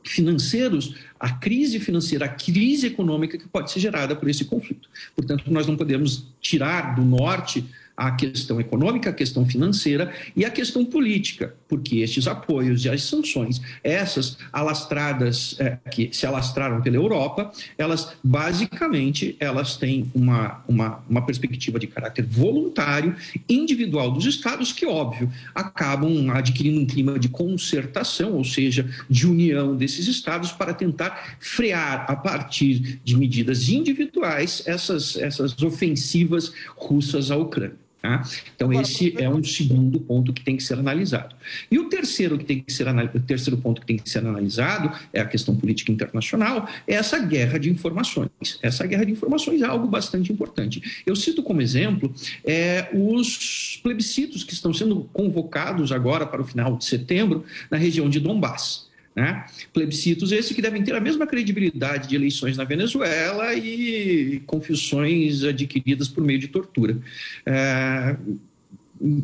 financeiros, 0.03 0.95
a 1.19 1.31
crise 1.31 1.79
financeira, 1.79 2.25
a 2.25 2.29
crise 2.29 2.87
econômica 2.87 3.37
que 3.37 3.47
pode 3.47 3.71
ser 3.71 3.81
gerada 3.81 4.17
por 4.17 4.29
esse 4.29 4.45
conflito. 4.45 4.89
Portanto, 5.15 5.45
nós 5.53 5.67
não 5.67 5.77
podemos 5.77 6.27
tirar 6.41 6.95
do 6.95 7.05
norte 7.05 7.65
a 8.01 8.13
questão 8.13 8.59
econômica, 8.59 9.11
a 9.11 9.13
questão 9.13 9.45
financeira 9.45 10.11
e 10.35 10.43
a 10.43 10.51
questão 10.51 10.87
política, 10.87 11.55
porque 11.69 11.99
estes 11.99 12.27
apoios 12.27 12.87
e 12.87 12.89
as 12.89 13.03
sanções, 13.03 13.61
essas 13.85 14.39
alastradas 14.51 15.55
é, 15.59 15.77
que 15.91 16.09
se 16.11 16.25
alastraram 16.25 16.81
pela 16.81 16.97
Europa, 16.97 17.53
elas 17.77 18.15
basicamente 18.25 19.37
elas 19.39 19.77
têm 19.77 20.11
uma, 20.15 20.65
uma, 20.67 21.05
uma 21.11 21.27
perspectiva 21.27 21.79
de 21.79 21.87
caráter 21.87 22.25
voluntário, 22.25 23.15
individual 23.47 24.11
dos 24.11 24.25
estados, 24.25 24.73
que 24.73 24.87
óbvio 24.87 25.31
acabam 25.55 26.31
adquirindo 26.31 26.81
um 26.81 26.87
clima 26.87 27.19
de 27.19 27.29
concertação, 27.29 28.33
ou 28.33 28.45
seja, 28.45 28.89
de 29.11 29.27
união 29.27 29.77
desses 29.77 30.09
estados 30.09 30.53
para 30.53 30.73
tentar 30.73 31.37
frear 31.39 32.07
a 32.09 32.17
partir 32.17 32.99
de 33.05 33.15
medidas 33.15 33.69
individuais 33.69 34.63
essas, 34.65 35.19
essas 35.19 35.61
ofensivas 35.63 36.51
russas 36.77 37.31
à 37.31 37.37
Ucrânia. 37.37 37.90
Tá? 38.03 38.23
Então, 38.57 38.73
esse 38.73 39.15
é 39.21 39.29
um 39.29 39.45
segundo 39.45 40.01
ponto 40.01 40.33
que 40.33 40.43
tem 40.43 40.57
que 40.57 40.63
ser 40.63 40.79
analisado. 40.79 41.37
E 41.71 41.79
o 41.79 41.91
terceiro, 41.91 42.39
que 42.39 42.45
tem 42.47 42.61
que 42.61 42.73
ser, 42.73 42.87
o 42.89 43.21
terceiro 43.21 43.59
ponto 43.59 43.83
que 43.83 43.87
tem 43.87 43.97
que 43.99 44.09
ser 44.09 44.21
analisado 44.21 44.91
é 45.13 45.21
a 45.21 45.27
questão 45.27 45.55
política 45.55 45.93
internacional, 45.93 46.67
é 46.87 46.95
essa 46.95 47.19
guerra 47.19 47.59
de 47.59 47.69
informações. 47.69 48.31
Essa 48.63 48.87
guerra 48.87 49.05
de 49.05 49.13
informações 49.13 49.61
é 49.61 49.67
algo 49.67 49.87
bastante 49.87 50.33
importante. 50.33 51.03
Eu 51.05 51.15
cito 51.15 51.43
como 51.43 51.61
exemplo 51.61 52.13
é, 52.43 52.89
os 52.95 53.79
plebiscitos 53.83 54.45
que 54.45 54.55
estão 54.55 54.73
sendo 54.73 55.09
convocados 55.13 55.93
agora 55.93 56.27
para 56.27 56.41
o 56.41 56.45
final 56.45 56.77
de 56.77 56.87
setembro 56.87 57.45
na 57.71 57.77
região 57.77 58.09
de 58.09 58.19
Donbass. 58.19 58.90
Né? 59.15 59.45
Plebiscitos 59.73 60.31
esses 60.31 60.55
que 60.55 60.63
devem 60.63 60.85
ter 60.85 60.95
a 60.95 61.01
mesma 61.01 61.27
credibilidade 61.27 62.09
de 62.09 62.15
eleições 62.15 62.57
na 62.57 62.65
Venezuela 62.65 63.55
e 63.55 64.41
confissões 64.47 65.43
adquiridas 65.43 66.09
por 66.09 66.23
meio 66.23 66.39
de 66.39 66.49
tortura. 66.49 66.97
É, 67.45 68.17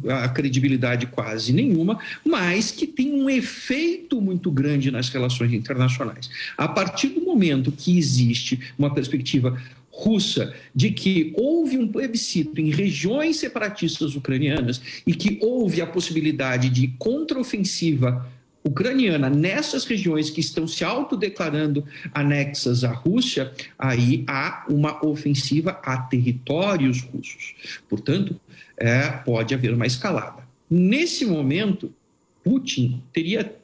a 0.08 0.28
credibilidade 0.28 1.06
quase 1.06 1.52
nenhuma, 1.52 2.00
mas 2.24 2.70
que 2.70 2.86
tem 2.86 3.12
um 3.12 3.28
efeito 3.28 4.20
muito 4.20 4.50
grande 4.50 4.90
nas 4.90 5.08
relações 5.08 5.52
internacionais. 5.52 6.30
A 6.56 6.66
partir 6.66 7.08
do 7.08 7.20
momento 7.20 7.70
que 7.70 7.98
existe 7.98 8.58
uma 8.78 8.92
perspectiva 8.92 9.60
russa 9.90 10.54
de 10.74 10.90
que 10.90 11.32
houve 11.36 11.78
um 11.78 11.88
plebiscito 11.88 12.60
em 12.60 12.70
regiões 12.70 13.36
separatistas 13.36 14.14
ucranianas 14.14 14.80
e 15.06 15.14
que 15.14 15.38
houve 15.40 15.80
a 15.80 15.86
possibilidade 15.86 16.68
de 16.68 16.88
contraofensiva 16.98 18.30
ucraniana 18.66 19.30
nessas 19.30 19.84
regiões 19.84 20.28
que 20.28 20.40
estão 20.40 20.66
se 20.66 20.84
autodeclarando 20.84 21.84
anexas 22.12 22.82
à 22.82 22.92
Rússia, 22.92 23.52
aí 23.78 24.24
há 24.26 24.66
uma 24.68 25.04
ofensiva 25.06 25.80
a 25.84 25.96
territórios 25.98 27.00
russos. 27.00 27.54
Portanto, 27.88 28.38
é, 28.76 29.08
pode 29.08 29.54
haver 29.54 29.72
uma 29.72 29.86
escalada. 29.86 30.46
Nesse 30.68 31.24
momento, 31.24 31.94
Putin 32.42 33.02
teria 33.12 33.56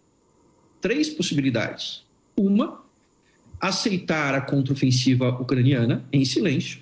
três 0.81 1.09
possibilidades. 1.09 2.05
Uma, 2.37 2.81
aceitar 3.61 4.35
a 4.35 4.41
contraofensiva 4.41 5.29
ucraniana 5.31 6.05
em 6.13 6.25
silêncio. 6.25 6.81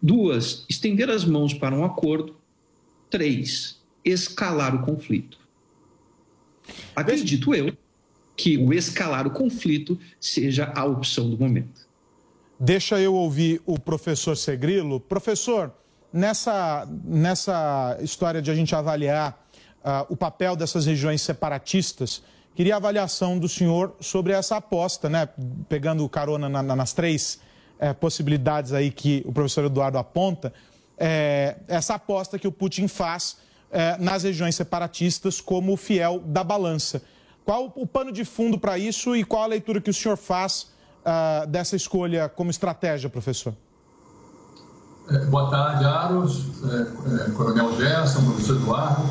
Duas, 0.00 0.66
estender 0.68 1.08
as 1.08 1.24
mãos 1.24 1.54
para 1.54 1.74
um 1.74 1.84
acordo. 1.84 2.36
Três, 3.08 3.80
escalar 4.04 4.74
o 4.74 4.82
conflito. 4.84 5.41
Acredito 6.94 7.54
eu 7.54 7.76
que 8.36 8.56
o 8.56 8.72
escalar 8.72 9.26
o 9.26 9.30
conflito 9.30 9.98
seja 10.20 10.72
a 10.74 10.84
opção 10.84 11.28
do 11.28 11.38
momento. 11.38 11.86
Deixa 12.58 13.00
eu 13.00 13.14
ouvir 13.14 13.60
o 13.66 13.78
professor 13.78 14.36
Segrilo. 14.36 15.00
Professor, 15.00 15.72
nessa, 16.12 16.88
nessa 17.04 17.98
história 18.00 18.40
de 18.40 18.50
a 18.50 18.54
gente 18.54 18.74
avaliar 18.74 19.46
uh, 19.84 20.06
o 20.08 20.16
papel 20.16 20.54
dessas 20.54 20.86
regiões 20.86 21.20
separatistas, 21.22 22.22
queria 22.54 22.74
a 22.74 22.76
avaliação 22.76 23.38
do 23.38 23.48
senhor 23.48 23.96
sobre 24.00 24.32
essa 24.32 24.56
aposta, 24.56 25.08
né? 25.08 25.28
Pegando 25.68 26.08
carona 26.08 26.48
na, 26.48 26.62
na, 26.62 26.76
nas 26.76 26.92
três 26.92 27.40
é, 27.82 27.92
possibilidades 27.92 28.72
aí 28.72 28.92
que 28.92 29.22
o 29.26 29.32
professor 29.32 29.64
Eduardo 29.64 29.98
aponta, 29.98 30.52
é, 30.96 31.56
essa 31.66 31.94
aposta 31.94 32.38
que 32.38 32.46
o 32.46 32.52
Putin 32.52 32.86
faz 32.86 33.38
eh, 33.74 33.96
nas 33.98 34.22
regiões 34.22 34.54
separatistas 34.54 35.40
como 35.40 35.78
fiel 35.78 36.20
da 36.26 36.44
balança. 36.44 37.00
Qual 37.42 37.72
o 37.74 37.86
pano 37.86 38.12
de 38.12 38.22
fundo 38.22 38.58
para 38.58 38.76
isso 38.76 39.16
e 39.16 39.24
qual 39.24 39.44
a 39.44 39.46
leitura 39.46 39.80
que 39.80 39.88
o 39.88 39.94
senhor 39.94 40.18
faz 40.18 40.68
uh, 41.04 41.46
dessa 41.46 41.74
escolha 41.74 42.28
como 42.28 42.50
estratégia, 42.50 43.08
professor? 43.08 43.54
É, 45.08 45.18
boa 45.24 45.50
tarde, 45.50 45.86
Aros, 45.86 46.44
é, 46.64 47.28
é, 47.28 47.30
Coronel 47.30 47.74
Gerson, 47.74 48.22
professor 48.24 48.56
Eduardo. 48.56 49.02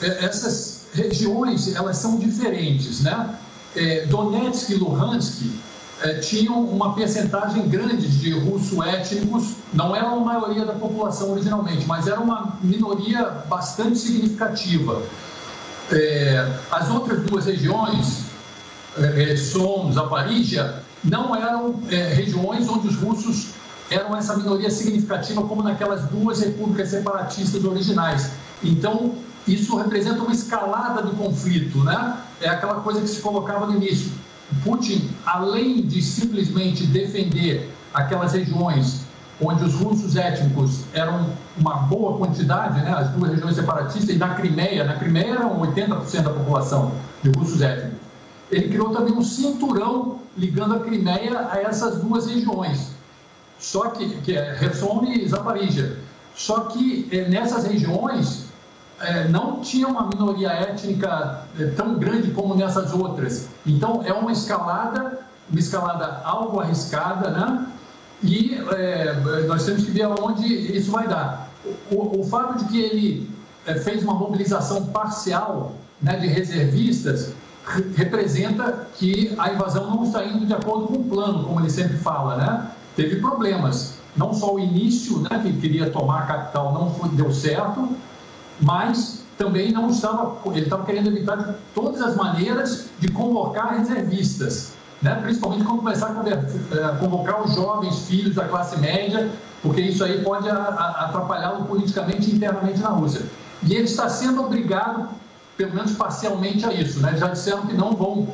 Essas 0.00 0.86
regiões, 0.94 1.74
elas 1.76 1.98
são 1.98 2.18
diferentes, 2.18 3.02
né? 3.02 3.38
Donetsk 4.08 4.70
e 4.70 4.74
Luhansk 4.76 5.42
é, 6.02 6.14
tinham 6.14 6.62
uma 6.62 6.94
percentagem 6.94 7.68
grande 7.68 8.06
de 8.06 8.32
russos 8.38 8.78
étnicos, 8.86 9.54
não 9.72 9.96
era 9.96 10.08
a 10.08 10.16
maioria 10.16 10.64
da 10.64 10.74
população 10.74 11.32
originalmente, 11.32 11.86
mas 11.86 12.06
era 12.06 12.20
uma 12.20 12.58
minoria 12.62 13.24
bastante 13.48 13.98
significativa. 13.98 15.02
É, 15.90 16.52
as 16.70 16.90
outras 16.90 17.22
duas 17.22 17.46
regiões, 17.46 18.24
é, 18.98 19.32
é 19.32 19.36
Som, 19.36 19.92
não 21.02 21.34
eram 21.34 21.80
é, 21.90 22.14
regiões 22.14 22.68
onde 22.68 22.88
os 22.88 22.96
russos 22.96 23.48
eram 23.90 24.16
essa 24.16 24.36
minoria 24.36 24.70
significativa 24.70 25.42
como 25.42 25.62
naquelas 25.62 26.02
duas 26.06 26.40
repúblicas 26.40 26.88
separatistas 26.90 27.64
originais. 27.64 28.32
Então, 28.62 29.14
isso 29.46 29.76
representa 29.76 30.20
uma 30.22 30.32
escalada 30.32 31.02
do 31.02 31.12
conflito, 31.12 31.78
né? 31.84 32.16
É 32.40 32.48
aquela 32.48 32.80
coisa 32.80 33.00
que 33.00 33.06
se 33.06 33.20
colocava 33.20 33.66
no 33.66 33.76
início 33.76 34.10
Putin, 34.62 35.10
além 35.24 35.82
de 35.82 36.00
simplesmente 36.02 36.86
defender 36.86 37.70
aquelas 37.92 38.32
regiões 38.32 39.06
onde 39.40 39.64
os 39.64 39.74
russos 39.74 40.16
étnicos 40.16 40.84
eram 40.94 41.26
uma 41.58 41.74
boa 41.74 42.16
quantidade, 42.16 42.80
né, 42.80 42.90
as 42.90 43.10
duas 43.10 43.32
regiões 43.32 43.54
separatistas, 43.54 44.14
e 44.14 44.18
na 44.18 44.34
Crimeia, 44.34 44.84
na 44.84 44.94
Crimeia 44.94 45.34
eram 45.34 45.60
80% 45.60 46.22
da 46.22 46.30
população 46.30 46.92
de 47.22 47.30
russos 47.30 47.60
étnicos. 47.60 47.98
Ele 48.50 48.68
criou 48.68 48.90
também 48.90 49.12
um 49.12 49.22
cinturão 49.22 50.18
ligando 50.36 50.76
a 50.76 50.80
Crimeia 50.80 51.48
a 51.50 51.60
essas 51.60 51.98
duas 51.98 52.26
regiões, 52.26 52.92
só 53.58 53.90
que, 53.90 54.08
que 54.20 54.36
é 54.36 54.54
Kherson 54.54 55.04
e 55.04 55.28
Zaporizhia. 55.28 55.98
Só 56.34 56.60
que 56.60 57.08
eh, 57.10 57.28
nessas 57.28 57.64
regiões 57.64 58.45
eh, 59.00 59.28
não 59.28 59.60
tinha 59.60 59.86
uma 59.86 60.06
minoria 60.06 60.48
étnica 60.48 61.42
eh, 61.58 61.66
tão 61.76 61.98
grande 61.98 62.30
como 62.30 62.54
nessas 62.54 62.92
outras. 62.92 63.48
Então 63.66 64.02
é 64.04 64.12
uma 64.12 64.32
escalada, 64.32 65.20
uma 65.50 65.60
escalada 65.60 66.22
algo 66.24 66.60
arriscada, 66.60 67.30
né? 67.30 67.66
E 68.22 68.58
é, 68.72 69.12
nós 69.46 69.64
temos 69.66 69.84
que 69.84 69.90
ver 69.90 70.04
aonde 70.04 70.46
isso 70.46 70.90
vai 70.90 71.06
dar. 71.06 71.50
O, 71.90 72.20
o 72.20 72.24
fato 72.24 72.58
de 72.58 72.64
que 72.66 72.80
ele 72.80 73.30
é, 73.66 73.74
fez 73.74 74.02
uma 74.02 74.14
mobilização 74.14 74.86
parcial 74.86 75.74
né, 76.00 76.16
de 76.16 76.26
reservistas 76.26 77.32
representa 77.96 78.86
que 78.94 79.34
a 79.36 79.52
invasão 79.52 79.90
não 79.90 80.04
está 80.04 80.24
indo 80.24 80.46
de 80.46 80.54
acordo 80.54 80.86
com 80.86 80.94
o 80.94 81.04
plano, 81.04 81.44
como 81.44 81.60
ele 81.60 81.68
sempre 81.68 81.96
fala, 81.98 82.36
né? 82.36 82.70
Teve 82.94 83.16
problemas. 83.16 83.96
Não 84.16 84.32
só 84.32 84.54
o 84.54 84.58
início, 84.58 85.18
né, 85.18 85.40
que 85.42 85.52
queria 85.54 85.90
tomar 85.90 86.22
a 86.22 86.26
capital, 86.26 86.72
não 86.72 86.94
foi, 86.94 87.08
deu 87.10 87.32
certo, 87.32 87.88
mas 88.60 89.24
também 89.36 89.72
não 89.72 89.90
estava, 89.90 90.36
ele 90.46 90.64
estava 90.64 90.84
querendo 90.84 91.08
evitar 91.08 91.36
de 91.36 91.54
todas 91.74 92.00
as 92.00 92.16
maneiras 92.16 92.88
de 92.98 93.08
convocar 93.08 93.76
reservistas 93.76 94.76
né? 95.02 95.14
principalmente 95.22 95.64
quando 95.64 95.78
começar 95.78 96.08
a 96.08 96.28
eh, 96.28 96.96
convocar 96.98 97.42
os 97.42 97.54
jovens 97.54 98.06
filhos 98.06 98.34
da 98.34 98.46
classe 98.46 98.78
média, 98.78 99.30
porque 99.62 99.80
isso 99.80 100.04
aí 100.04 100.22
pode 100.22 100.48
atrapalhá-lo 100.48 101.64
politicamente 101.66 102.30
e 102.30 102.34
internamente 102.34 102.80
na 102.80 102.90
Rússia. 102.90 103.22
E 103.62 103.74
ele 103.74 103.84
está 103.84 104.08
sendo 104.08 104.42
obrigado, 104.42 105.08
pelo 105.56 105.74
menos 105.74 105.92
parcialmente, 105.92 106.64
a 106.64 106.72
isso. 106.72 107.00
Né? 107.00 107.16
Já 107.16 107.28
disseram 107.28 107.66
que 107.66 107.74
não 107.74 107.92
vão 107.92 108.28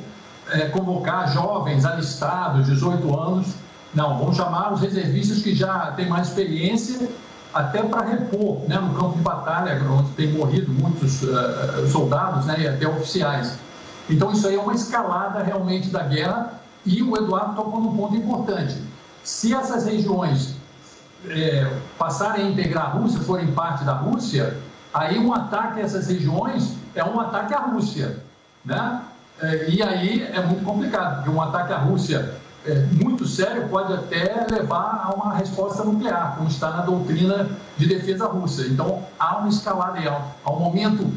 é, 0.50 0.68
convocar 0.68 1.32
jovens 1.32 1.84
alistados, 1.84 2.66
18 2.66 3.18
anos, 3.18 3.54
não, 3.94 4.18
vão 4.18 4.32
chamar 4.32 4.72
os 4.72 4.80
reservistas 4.80 5.42
que 5.42 5.54
já 5.54 5.92
têm 5.92 6.08
mais 6.08 6.28
experiência, 6.28 7.08
até 7.52 7.82
para 7.82 8.06
repor 8.06 8.62
né, 8.68 8.78
no 8.78 8.94
campo 8.94 9.16
de 9.16 9.22
batalha, 9.22 9.80
onde 9.90 10.10
tem 10.12 10.32
morrido 10.32 10.72
muitos 10.72 11.22
uh, 11.22 11.86
soldados 11.88 12.46
né, 12.46 12.60
e 12.60 12.68
até 12.68 12.88
oficiais. 12.88 13.58
Então, 14.08 14.32
isso 14.32 14.48
aí 14.48 14.56
é 14.56 14.60
uma 14.60 14.74
escalada 14.74 15.42
realmente 15.42 15.88
da 15.88 16.02
guerra 16.02 16.54
e 16.84 17.02
o 17.02 17.16
Eduardo 17.16 17.54
tocou 17.54 17.80
num 17.80 17.96
ponto 17.96 18.16
importante. 18.16 18.76
Se 19.22 19.54
essas 19.54 19.84
regiões 19.84 20.56
é, 21.28 21.70
passarem 21.98 22.46
a 22.46 22.50
integrar 22.50 22.86
a 22.86 22.88
Rússia, 22.88 23.20
forem 23.20 23.52
parte 23.52 23.84
da 23.84 23.92
Rússia, 23.92 24.56
aí 24.92 25.18
um 25.18 25.32
ataque 25.32 25.80
a 25.80 25.84
essas 25.84 26.08
regiões 26.08 26.74
é 26.94 27.04
um 27.04 27.20
ataque 27.20 27.54
à 27.54 27.60
Rússia. 27.60 28.18
Né? 28.64 29.02
E 29.68 29.82
aí 29.82 30.22
é 30.22 30.40
muito 30.40 30.64
complicado, 30.64 31.16
porque 31.16 31.30
um 31.30 31.40
ataque 31.40 31.72
à 31.72 31.78
Rússia 31.78 32.34
é, 32.64 32.74
muito 32.92 33.26
sério 33.26 33.68
pode 33.68 33.92
até 33.92 34.46
levar 34.50 35.02
a 35.04 35.14
uma 35.14 35.34
resposta 35.34 35.84
nuclear, 35.84 36.36
como 36.36 36.48
está 36.48 36.70
na 36.70 36.82
doutrina 36.82 37.50
de 37.76 37.86
defesa 37.86 38.26
russa. 38.26 38.66
Então 38.66 39.04
há 39.18 39.38
uma 39.38 39.48
escalada 39.48 39.98
aí, 39.98 40.06
há 40.06 40.52
um 40.52 40.60
momento 40.60 41.10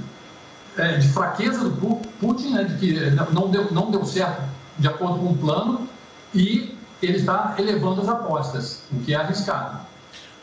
é, 0.77 0.97
de 0.97 1.07
fraqueza 1.09 1.69
do 1.69 2.01
Putin, 2.19 2.53
né, 2.53 2.63
de 2.63 2.77
que 2.77 2.93
não 3.31 3.49
deu, 3.49 3.71
não 3.71 3.91
deu 3.91 4.03
certo 4.05 4.41
de 4.77 4.87
acordo 4.87 5.19
com 5.19 5.27
o 5.27 5.37
plano, 5.37 5.87
e 6.33 6.75
ele 7.01 7.17
está 7.17 7.55
elevando 7.57 8.01
as 8.01 8.09
apostas, 8.09 8.83
o 8.91 8.99
que 8.99 9.13
é 9.13 9.17
arriscado. 9.17 9.79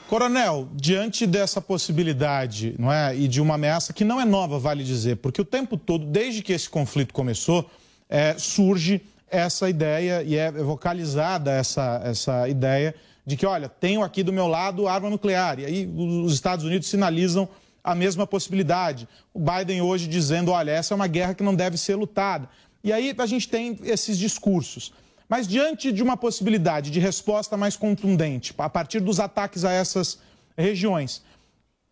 Coronel, 0.09 0.69
diante 0.75 1.27
dessa 1.27 1.61
possibilidade 1.61 2.75
não 2.79 2.93
é, 2.93 3.17
e 3.17 3.27
de 3.27 3.41
uma 3.41 3.55
ameaça 3.55 3.93
que 3.93 4.05
não 4.05 4.21
é 4.21 4.25
nova, 4.25 4.59
vale 4.59 4.85
dizer, 4.85 5.17
porque 5.17 5.41
o 5.41 5.45
tempo 5.45 5.77
todo, 5.77 6.05
desde 6.05 6.43
que 6.43 6.53
esse 6.53 6.69
conflito 6.69 7.13
começou, 7.13 7.71
é, 8.09 8.35
surge 8.39 9.03
essa 9.33 9.69
ideia 9.69 10.23
e 10.23 10.37
é 10.37 10.53
vocalizada 10.53 11.51
essa, 11.51 12.01
essa 12.05 12.49
ideia 12.49 12.95
de 13.27 13.37
que, 13.37 13.47
olha, 13.47 13.69
tenho 13.69 14.03
aqui 14.03 14.23
do 14.23 14.33
meu 14.33 14.47
lado 14.47 14.87
arma 14.87 15.09
nuclear. 15.09 15.59
E 15.59 15.65
aí 15.65 15.87
os 15.97 16.35
Estados 16.35 16.65
Unidos 16.65 16.87
sinalizam 16.87 17.49
a 17.83 17.95
mesma 17.95 18.27
possibilidade. 18.27 19.09
O 19.33 19.41
Biden 19.41 19.81
hoje 19.81 20.07
dizendo, 20.07 20.51
olha, 20.51 20.71
essa 20.71 20.93
é 20.93 20.97
uma 20.97 21.07
guerra 21.07 21.35
que 21.35 21.43
não 21.43 21.55
deve 21.55 21.79
ser 21.79 21.95
lutada. 21.95 22.49
E 22.85 22.93
aí 22.93 23.15
a 23.17 23.27
gente 23.27 23.49
tem 23.49 23.79
esses 23.85 24.19
discursos. 24.19 24.93
Mas 25.29 25.49
diante 25.49 25.91
de 25.91 26.03
uma 26.03 26.17
possibilidade 26.17 26.91
de 26.91 27.01
resposta 27.01 27.57
mais 27.57 27.75
contundente, 27.75 28.53
a 28.59 28.69
partir 28.69 29.01
dos 29.01 29.19
ataques 29.19 29.65
a 29.65 29.73
essas 29.73 30.19
regiões, 30.57 31.23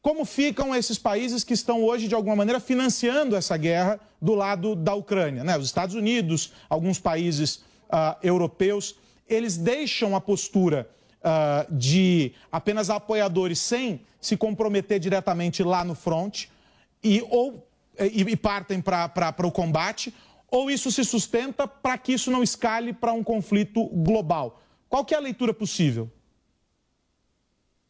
como 0.03 0.25
ficam 0.25 0.75
esses 0.75 0.99
países 0.99 1.45
que 1.45 1.53
estão 1.53 1.85
hoje, 1.85 2.09
de 2.09 2.15
alguma 2.15 2.37
maneira, 2.37 2.59
financiando 2.59 3.37
essa 3.37 3.57
guerra 3.57 4.01
do 4.21 4.35
lado 4.35 4.75
da 4.75 4.95
Ucrânia? 4.95 5.45
Né? 5.45 5.59
Os 5.59 5.67
Estados 5.67 5.95
Unidos, 5.95 6.53
alguns 6.69 6.99
países 6.99 7.57
uh, 7.89 8.17
europeus, 8.23 8.97
eles 9.29 9.57
deixam 9.57 10.17
a 10.17 10.21
postura 10.21 10.89
uh, 11.21 11.75
de 11.75 12.33
apenas 12.51 12.89
apoiadores 12.89 13.59
sem 13.59 14.01
se 14.21 14.37
comprometer 14.37 14.99
diretamente 14.99 15.63
lá 15.63 15.85
no 15.85 15.95
front 15.95 16.47
e, 17.03 17.23
ou, 17.29 17.67
e, 17.99 18.23
e 18.23 18.37
partem 18.37 18.81
para 18.81 19.47
o 19.47 19.53
combate, 19.53 20.15
ou 20.51 20.71
isso 20.71 20.91
se 20.91 21.05
sustenta 21.05 21.69
para 21.69 21.97
que 21.97 22.13
isso 22.13 22.31
não 22.31 22.43
escale 22.43 22.93
para 22.93 23.13
um 23.13 23.23
conflito 23.23 23.87
global? 23.87 24.63
Qual 24.89 25.05
que 25.05 25.15
é 25.15 25.17
a 25.17 25.21
leitura 25.21 25.55
possível? 25.55 26.11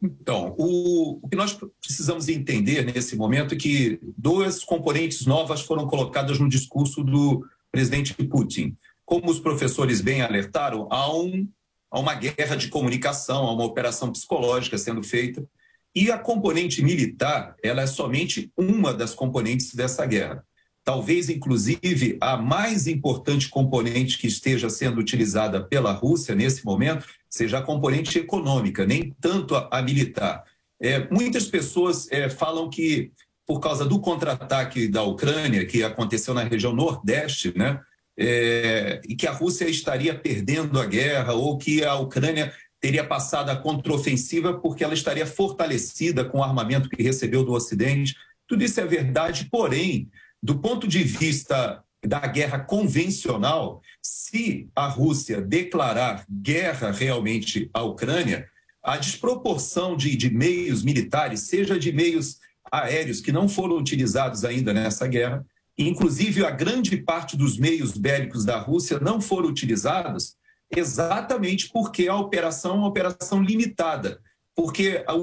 Então, 0.01 0.55
o, 0.57 1.19
o, 1.21 1.29
que 1.29 1.35
nós 1.35 1.57
precisamos 1.79 2.27
entender 2.27 2.83
nesse 2.83 3.15
momento 3.15 3.53
é 3.53 3.57
que 3.57 3.99
duas 4.17 4.63
componentes 4.63 5.25
novas 5.25 5.61
foram 5.61 5.85
colocadas 5.85 6.39
no 6.39 6.49
discurso 6.49 7.03
do 7.03 7.45
presidente 7.71 8.13
Putin. 8.13 8.75
Como 9.05 9.29
os 9.29 9.39
professores 9.39 10.01
bem 10.01 10.21
alertaram, 10.21 10.87
há 10.91 11.13
um 11.13 11.47
a 11.91 11.99
uma 11.99 12.15
guerra 12.15 12.55
de 12.55 12.69
comunicação, 12.69 13.45
a 13.45 13.53
uma 13.53 13.65
operação 13.65 14.11
psicológica 14.11 14.77
sendo 14.77 15.03
feita. 15.03 15.45
E 15.93 16.09
a 16.09 16.17
componente 16.17 16.81
militar, 16.81 17.53
ela 17.61 17.81
é 17.81 17.87
somente 17.87 18.49
uma 18.55 18.93
das 18.93 19.13
componentes 19.13 19.75
dessa 19.75 20.05
guerra. 20.05 20.45
Talvez, 20.83 21.29
inclusive, 21.29 22.17
a 22.19 22.37
mais 22.37 22.87
importante 22.87 23.49
componente 23.49 24.17
que 24.17 24.27
esteja 24.27 24.69
sendo 24.69 24.99
utilizada 24.99 25.61
pela 25.61 25.91
Rússia 25.91 26.33
nesse 26.33 26.65
momento 26.65 27.05
seja 27.29 27.59
a 27.59 27.61
componente 27.61 28.17
econômica, 28.17 28.85
nem 28.85 29.15
tanto 29.21 29.55
a, 29.55 29.69
a 29.71 29.81
militar. 29.81 30.43
É, 30.81 31.07
muitas 31.11 31.45
pessoas 31.45 32.11
é, 32.11 32.29
falam 32.29 32.67
que, 32.69 33.11
por 33.45 33.59
causa 33.59 33.85
do 33.85 33.99
contra-ataque 33.99 34.87
da 34.87 35.03
Ucrânia, 35.03 35.65
que 35.65 35.83
aconteceu 35.83 36.33
na 36.33 36.43
região 36.43 36.73
nordeste, 36.73 37.53
né, 37.55 37.79
é, 38.17 38.99
e 39.07 39.15
que 39.15 39.27
a 39.27 39.31
Rússia 39.31 39.69
estaria 39.69 40.17
perdendo 40.17 40.79
a 40.79 40.85
guerra 40.85 41.33
ou 41.33 41.57
que 41.57 41.83
a 41.83 41.95
Ucrânia 41.95 42.51
teria 42.79 43.03
passado 43.03 43.49
a 43.49 43.55
contraofensiva 43.55 44.55
porque 44.59 44.83
ela 44.83 44.95
estaria 44.95 45.25
fortalecida 45.25 46.25
com 46.25 46.39
o 46.39 46.43
armamento 46.43 46.89
que 46.89 47.03
recebeu 47.03 47.43
do 47.45 47.53
Ocidente. 47.53 48.15
Tudo 48.47 48.63
isso 48.63 48.81
é 48.81 48.85
verdade, 48.85 49.47
porém, 49.49 50.09
do 50.41 50.59
ponto 50.59 50.87
de 50.87 51.03
vista 51.03 51.83
da 52.05 52.19
guerra 52.19 52.59
convencional, 52.59 53.81
se 54.01 54.69
a 54.75 54.87
Rússia 54.87 55.41
declarar 55.41 56.25
guerra 56.29 56.91
realmente 56.91 57.69
à 57.73 57.83
Ucrânia, 57.83 58.47
a 58.83 58.97
desproporção 58.97 59.95
de, 59.95 60.15
de 60.15 60.33
meios 60.33 60.83
militares, 60.83 61.41
seja 61.41 61.77
de 61.77 61.91
meios 61.91 62.39
aéreos 62.71 63.21
que 63.21 63.31
não 63.31 63.47
foram 63.47 63.77
utilizados 63.77 64.43
ainda 64.43 64.73
nessa 64.73 65.07
guerra, 65.07 65.45
Inclusive, 65.77 66.45
a 66.45 66.51
grande 66.51 66.97
parte 66.97 67.35
dos 67.35 67.57
meios 67.57 67.97
bélicos 67.97 68.45
da 68.45 68.57
Rússia 68.59 68.99
não 68.99 69.21
foram 69.21 69.49
utilizados 69.49 70.35
exatamente 70.69 71.69
porque 71.71 72.07
a 72.07 72.15
operação 72.15 72.75
é 72.75 72.77
uma 72.77 72.87
operação 72.87 73.41
limitada. 73.41 74.21
Porque 74.55 75.03
a, 75.07 75.13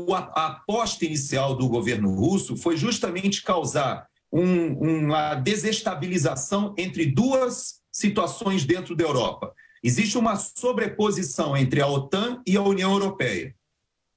a 0.41 0.47
aposta 0.47 1.05
inicial 1.05 1.55
do 1.55 1.69
governo 1.69 2.13
russo 2.15 2.57
foi 2.57 2.77
justamente 2.77 3.43
causar 3.43 4.08
um, 4.33 4.73
uma 4.73 5.35
desestabilização 5.35 6.75
entre 6.77 7.07
duas 7.07 7.81
situações 7.91 8.65
dentro 8.65 8.95
da 8.95 9.05
Europa. 9.05 9.53
Existe 9.83 10.19
uma 10.19 10.37
sobreposição 10.37 11.57
entre 11.57 11.81
a 11.81 11.87
OTAN 11.87 12.43
e 12.47 12.57
a 12.57 12.63
União 12.63 12.93
Europeia. 12.93 13.55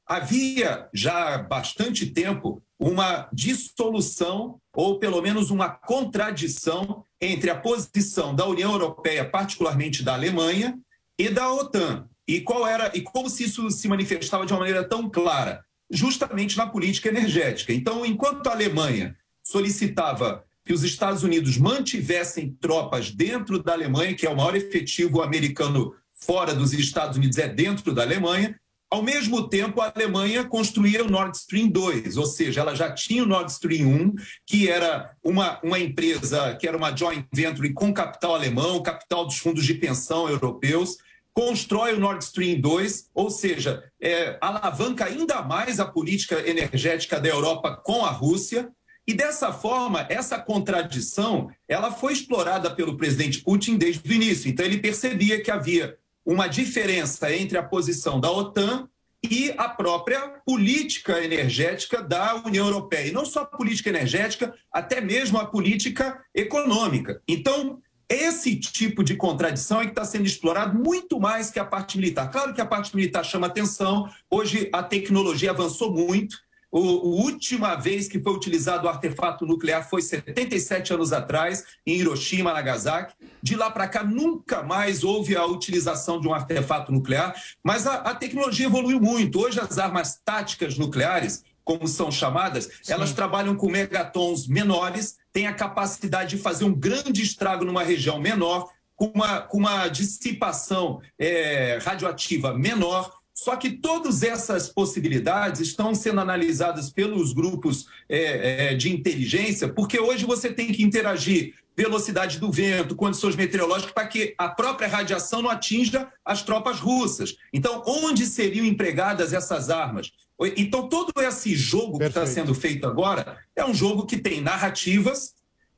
Havia 0.08 0.90
já 0.94 1.36
há 1.36 1.38
bastante 1.38 2.06
tempo 2.08 2.62
uma 2.80 3.30
dissolução 3.32 4.60
ou 4.74 5.00
pelo 5.00 5.22
menos 5.22 5.52
uma 5.52 5.70
contradição 5.70 7.06
entre 7.20 7.50
a 7.50 7.56
posição 7.56 8.34
da 8.34 8.46
União 8.46 8.72
Europeia, 8.72 9.24
particularmente 9.30 10.04
da 10.04 10.14
Alemanha, 10.14 10.78
e 11.18 11.30
da 11.30 11.54
OTAN. 11.54 12.10
E 12.28 12.42
qual 12.42 12.66
era 12.68 12.92
e 12.96 13.02
como 13.02 13.30
se 13.30 13.44
isso 13.44 13.70
se 13.70 13.88
manifestava 13.88 14.46
de 14.46 14.54
uma 14.54 14.60
maneira 14.60 14.84
tão 14.88 15.10
clara, 15.10 15.64
justamente 15.90 16.58
na 16.58 16.66
política 16.66 17.10
energética. 17.10 17.74
Então, 17.74 18.06
enquanto 18.06 18.48
a 18.48 18.54
Alemanha 18.54 19.16
solicitava 19.52 20.44
que 20.66 20.74
os 20.74 20.84
Estados 20.84 21.24
Unidos 21.24 21.58
mantivessem 21.58 22.56
tropas 22.60 23.12
dentro 23.12 23.62
da 23.62 23.74
Alemanha, 23.74 24.16
que 24.16 24.26
é 24.26 24.30
o 24.30 24.36
maior 24.36 24.56
efetivo 24.56 25.22
americano 25.22 25.94
fora 26.14 26.54
dos 26.54 26.72
Estados 26.72 27.18
Unidos 27.18 27.38
é 27.38 27.48
dentro 27.48 27.94
da 27.94 28.04
Alemanha, 28.04 28.56
Ao 28.94 29.02
mesmo 29.02 29.48
tempo, 29.48 29.80
a 29.80 29.90
Alemanha 29.96 30.44
construía 30.44 31.02
o 31.02 31.10
Nord 31.10 31.38
Stream 31.38 31.70
2, 31.70 32.18
ou 32.18 32.26
seja, 32.26 32.60
ela 32.60 32.76
já 32.76 32.92
tinha 32.92 33.24
o 33.24 33.26
Nord 33.26 33.50
Stream 33.50 33.88
1, 33.88 34.16
que 34.46 34.70
era 34.70 35.16
uma, 35.24 35.62
uma 35.64 35.80
empresa, 35.80 36.58
que 36.58 36.68
era 36.68 36.76
uma 36.76 36.94
joint 36.94 37.26
venture 37.34 37.72
com 37.72 37.94
capital 37.94 38.36
alemão, 38.36 38.84
capital 38.84 39.26
dos 39.26 39.38
fundos 39.38 39.64
de 39.64 39.76
pensão 39.76 40.28
europeus, 40.28 40.98
constrói 41.34 41.94
o 41.94 42.02
Nord 42.02 42.22
Stream 42.22 42.60
2, 42.60 43.10
ou 43.16 43.30
seja, 43.30 43.82
é, 43.98 44.38
alavanca 44.42 45.06
ainda 45.06 45.42
mais 45.42 45.80
a 45.80 45.86
política 45.86 46.46
energética 46.46 47.18
da 47.18 47.30
Europa 47.30 47.78
com 47.78 48.04
a 48.04 48.10
Rússia, 48.10 48.70
e 49.12 49.14
dessa 49.14 49.52
forma, 49.52 50.08
essa 50.10 50.40
contradição, 50.40 51.52
ela 51.68 51.92
foi 51.92 52.14
explorada 52.14 52.72
pelo 52.72 52.96
presidente 52.96 53.42
Putin 53.42 53.76
desde 53.76 54.10
o 54.10 54.14
início. 54.14 54.50
Então 54.50 54.66
ele 54.66 54.78
percebia 54.78 55.44
que 55.44 55.52
havia 55.52 55.98
uma 56.26 56.48
diferença 56.48 57.36
entre 57.36 57.58
a 57.58 57.64
posição 57.64 58.22
da 58.22 58.32
OTAN 58.32 58.88
e 59.22 59.54
a 59.58 59.68
própria 59.68 60.30
política 60.46 61.22
energética 61.22 62.02
da 62.02 62.36
União 62.36 62.66
Europeia. 62.68 63.10
E 63.10 63.12
não 63.12 63.26
só 63.26 63.42
a 63.42 63.46
política 63.46 63.90
energética, 63.90 64.56
até 64.72 65.02
mesmo 65.02 65.38
a 65.38 65.46
política 65.46 66.24
econômica. 66.34 67.22
Então, 67.28 67.82
esse 68.08 68.56
tipo 68.56 69.04
de 69.04 69.18
contradição 69.18 69.82
é 69.82 69.84
que 69.88 69.92
está 69.92 70.06
sendo 70.06 70.26
explorado 70.26 70.80
muito 70.80 71.20
mais 71.20 71.52
que 71.52 71.60
a 71.60 71.66
parte 71.66 71.98
militar. 71.98 72.32
Claro 72.32 72.54
que 72.54 72.62
a 72.62 72.66
parte 72.66 72.96
militar 72.96 73.26
chama 73.26 73.48
atenção, 73.48 74.10
hoje 74.30 74.70
a 74.72 74.82
tecnologia 74.82 75.52
avançou 75.52 75.94
muito, 75.94 76.38
a 76.74 76.78
última 76.80 77.76
vez 77.76 78.08
que 78.08 78.20
foi 78.20 78.34
utilizado 78.34 78.86
o 78.86 78.90
artefato 78.90 79.46
nuclear 79.46 79.88
foi 79.88 80.02
77 80.02 80.94
anos 80.94 81.12
atrás, 81.12 81.66
em 81.86 81.98
Hiroshima, 81.98 82.54
Nagasaki. 82.54 83.14
De 83.44 83.56
lá 83.56 83.70
para 83.70 83.88
cá, 83.88 84.04
nunca 84.04 84.64
mais 84.64 85.04
houve 85.04 85.36
a 85.36 85.46
utilização 85.46 86.20
de 86.20 86.28
um 86.28 86.34
artefato 86.34 86.92
nuclear, 86.92 87.36
mas 87.62 87.86
a, 87.86 87.96
a 87.96 88.16
tecnologia 88.16 88.68
evoluiu 88.68 89.02
muito. 89.02 89.40
Hoje, 89.42 89.60
as 89.60 89.78
armas 89.78 90.20
táticas 90.24 90.78
nucleares, 90.78 91.44
como 91.64 91.88
são 91.88 92.10
chamadas, 92.10 92.70
Sim. 92.82 92.94
elas 92.94 93.12
trabalham 93.12 93.56
com 93.56 93.70
megatons 93.70 94.48
menores, 94.48 95.18
têm 95.34 95.48
a 95.48 95.54
capacidade 95.54 96.38
de 96.38 96.42
fazer 96.42 96.64
um 96.64 96.74
grande 96.74 97.22
estrago 97.22 97.66
numa 97.66 97.84
região 97.84 98.18
menor, 98.20 98.70
com 98.96 99.12
uma, 99.14 99.42
com 99.42 99.58
uma 99.58 99.88
dissipação 99.88 101.02
é, 101.20 101.80
radioativa 101.82 102.54
menor 102.54 103.21
só 103.42 103.56
que 103.56 103.72
todas 103.72 104.22
essas 104.22 104.70
possibilidades 104.70 105.62
estão 105.62 105.96
sendo 105.96 106.22
analisadas 106.22 106.92
pelos 106.92 107.34
grupos 107.34 107.88
é, 108.08 108.68
é, 108.68 108.76
de 108.76 108.94
inteligência, 108.94 109.68
porque 109.68 110.00
hoje 110.00 110.26
você 110.26 110.54
tem 110.54 110.72
que 110.72 110.84
interagir 110.84 111.56
velocidade 111.76 112.38
do 112.38 112.52
vento, 112.52 112.96
condições 112.96 113.36
meteorológicas, 113.36 113.94
para 113.94 114.06
que 114.06 114.36
a 114.38 114.48
própria 114.48 114.88
radiação 114.88 115.42
não 115.42 115.50
atinja 115.50 116.08
as 116.24 116.44
tropas 116.44 116.80
russas. 116.80 117.36
Então, 117.52 117.82
onde 117.88 118.28
seriam 118.28 118.64
empregadas 118.64 119.34
essas 119.34 119.72
armas? 119.72 120.12
Então, 120.56 120.88
todo 120.88 121.12
esse 121.20 121.56
jogo 121.56 121.98
Perfeito. 121.98 122.14
que 122.14 122.20
está 122.20 122.28
sendo 122.28 122.54
feito 122.54 122.86
agora 122.86 123.40
é 123.56 123.66
um 123.66 123.74
jogo 123.74 124.06
que 124.06 124.18
tem 124.18 124.40
narrativas, 124.40 125.34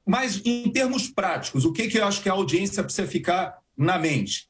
mas 0.06 0.42
em 0.44 0.70
termos 0.70 1.08
práticos, 1.08 1.64
o 1.64 1.72
que, 1.72 1.88
que 1.88 1.98
eu 1.98 2.06
acho 2.06 2.22
que 2.22 2.28
a 2.28 2.34
audiência 2.34 2.84
precisa 2.84 3.08
ficar 3.08 3.58
na 3.78 3.98
mente? 3.98 4.50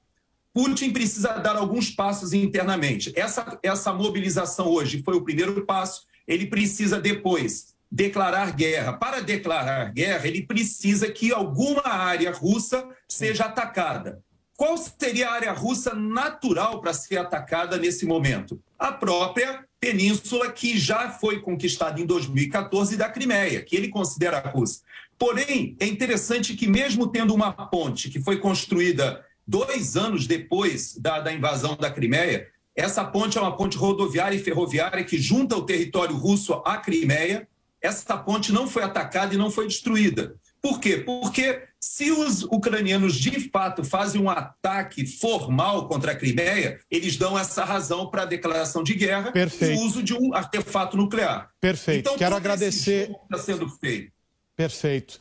Putin 0.54 0.92
precisa 0.92 1.34
dar 1.40 1.56
alguns 1.56 1.90
passos 1.90 2.32
internamente. 2.32 3.12
Essa, 3.16 3.58
essa 3.64 3.92
mobilização 3.92 4.68
hoje 4.68 5.02
foi 5.04 5.16
o 5.16 5.24
primeiro 5.24 5.66
passo. 5.66 6.06
Ele 6.28 6.46
precisa 6.46 7.02
depois 7.02 7.74
declarar 7.92 8.56
guerra. 8.56 8.94
Para 8.94 9.20
declarar 9.20 9.92
guerra, 9.92 10.28
ele 10.28 10.44
precisa 10.44 11.12
que 11.12 11.34
alguma 11.34 11.88
área 11.88 12.32
russa 12.32 12.88
seja 13.08 13.46
atacada. 13.46 14.22
Qual 14.56 14.78
seria 14.78 15.30
a 15.30 15.34
área 15.34 15.52
russa 15.52 15.96
natural 15.96 16.80
para 16.80 16.94
ser 16.94 17.18
atacada 17.18 17.78
nesse 17.78 18.06
momento? 18.06 18.62
A 18.78 18.92
própria 18.92 19.66
península 19.80 20.52
que 20.52 20.78
já 20.78 21.10
foi 21.10 21.42
conquistada 21.42 22.00
em 22.00 22.06
2014 22.06 22.96
da 22.96 23.10
Crimeia, 23.10 23.62
que 23.64 23.76
ele 23.76 23.90
considera 23.90 24.40
russa. 24.40 24.82
Porém, 25.18 25.76
é 25.80 25.86
interessante 25.88 26.56
que, 26.56 26.68
mesmo 26.68 27.08
tendo 27.08 27.34
uma 27.34 27.52
ponte 27.52 28.10
que 28.10 28.22
foi 28.22 28.38
construída 28.38 29.26
dois 29.48 29.96
anos 29.96 30.28
depois 30.28 30.96
da, 30.98 31.20
da 31.20 31.34
invasão 31.34 31.76
da 31.76 31.92
Crimeia, 31.92 32.48
essa 32.76 33.04
ponte 33.04 33.38
é 33.38 33.42
uma 33.42 33.56
ponte 33.56 33.78
rodoviária 33.78 34.36
e 34.36 34.44
ferroviária 34.44 35.04
que 35.04 35.18
junta 35.18 35.56
o 35.56 35.66
território 35.66 36.16
russo 36.16 36.54
à 36.66 36.78
Crimeia. 36.78 37.48
Essa 37.82 38.18
ponte 38.18 38.52
não 38.52 38.68
foi 38.68 38.84
atacada 38.84 39.34
e 39.34 39.38
não 39.38 39.52
foi 39.52 39.68
destruída. 39.68 40.36
Por 40.62 40.80
quê? 40.80 40.98
Porque 40.98 41.62
se 41.78 42.10
os 42.10 42.44
ucranianos 42.44 43.16
de 43.16 43.50
fato 43.50 43.84
fazem 43.84 44.22
um 44.22 44.30
ataque 44.30 45.06
formal 45.06 45.90
contra 45.90 46.14
a 46.14 46.16
Crimeia, 46.16 46.80
eles 46.90 47.18
dão 47.18 47.38
essa 47.38 47.66
razão 47.66 48.10
para 48.10 48.22
a 48.22 48.26
declaração 48.26 48.82
de 48.82 48.94
guerra 48.94 49.34
Perfeito. 49.34 49.74
e 49.74 49.78
o 49.78 49.86
uso 49.86 50.02
de 50.02 50.14
um 50.14 50.34
artefato 50.34 50.96
nuclear. 50.96 51.50
Perfeito. 51.60 52.00
Então, 52.00 52.18
Quero 52.18 52.36
agradecer. 52.38 53.12
Está 53.24 53.38
sendo 53.38 53.68
feito. 53.68 54.14
Perfeito. 54.56 55.20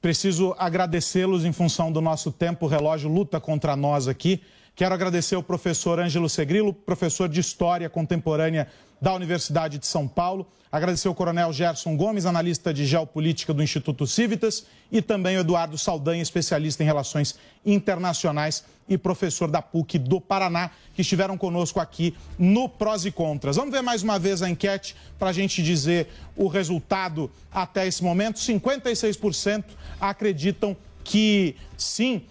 Preciso 0.00 0.54
agradecê-los 0.58 1.44
em 1.44 1.52
função 1.52 1.92
do 1.92 2.00
nosso 2.00 2.32
tempo, 2.32 2.64
o 2.64 2.68
relógio 2.68 3.10
luta 3.10 3.38
contra 3.38 3.76
nós 3.76 4.08
aqui. 4.08 4.40
Quero 4.74 4.94
agradecer 4.94 5.34
ao 5.34 5.42
professor 5.42 6.00
Ângelo 6.00 6.28
Segrilo, 6.28 6.72
professor 6.72 7.28
de 7.28 7.40
História 7.40 7.88
Contemporânea 7.90 8.68
da 9.00 9.14
Universidade 9.14 9.78
de 9.78 9.86
São 9.86 10.06
Paulo. 10.06 10.46
Agradecer 10.70 11.08
ao 11.08 11.14
coronel 11.14 11.52
Gerson 11.52 11.96
Gomes, 11.96 12.26
analista 12.26 12.74
de 12.74 12.84
geopolítica 12.84 13.54
do 13.54 13.62
Instituto 13.62 14.06
Civitas, 14.06 14.66
e 14.90 15.00
também 15.00 15.36
o 15.36 15.40
Eduardo 15.40 15.78
Saldanha, 15.78 16.22
especialista 16.22 16.82
em 16.82 16.86
relações 16.86 17.36
internacionais 17.64 18.64
e 18.88 18.98
professor 18.98 19.50
da 19.50 19.62
PUC 19.62 19.98
do 19.98 20.20
Paraná, 20.20 20.70
que 20.94 21.02
estiveram 21.02 21.36
conosco 21.38 21.80
aqui 21.80 22.14
no 22.38 22.68
Prós 22.68 23.04
e 23.04 23.10
Contras. 23.10 23.56
Vamos 23.56 23.72
ver 23.72 23.82
mais 23.82 24.02
uma 24.02 24.18
vez 24.18 24.42
a 24.42 24.50
enquete 24.50 24.94
para 25.18 25.30
a 25.30 25.32
gente 25.32 25.62
dizer 25.62 26.08
o 26.36 26.46
resultado 26.46 27.30
até 27.50 27.86
esse 27.86 28.02
momento. 28.02 28.38
56% 28.38 29.64
acreditam 30.00 30.76
que 31.02 31.56
sim, 31.76 32.22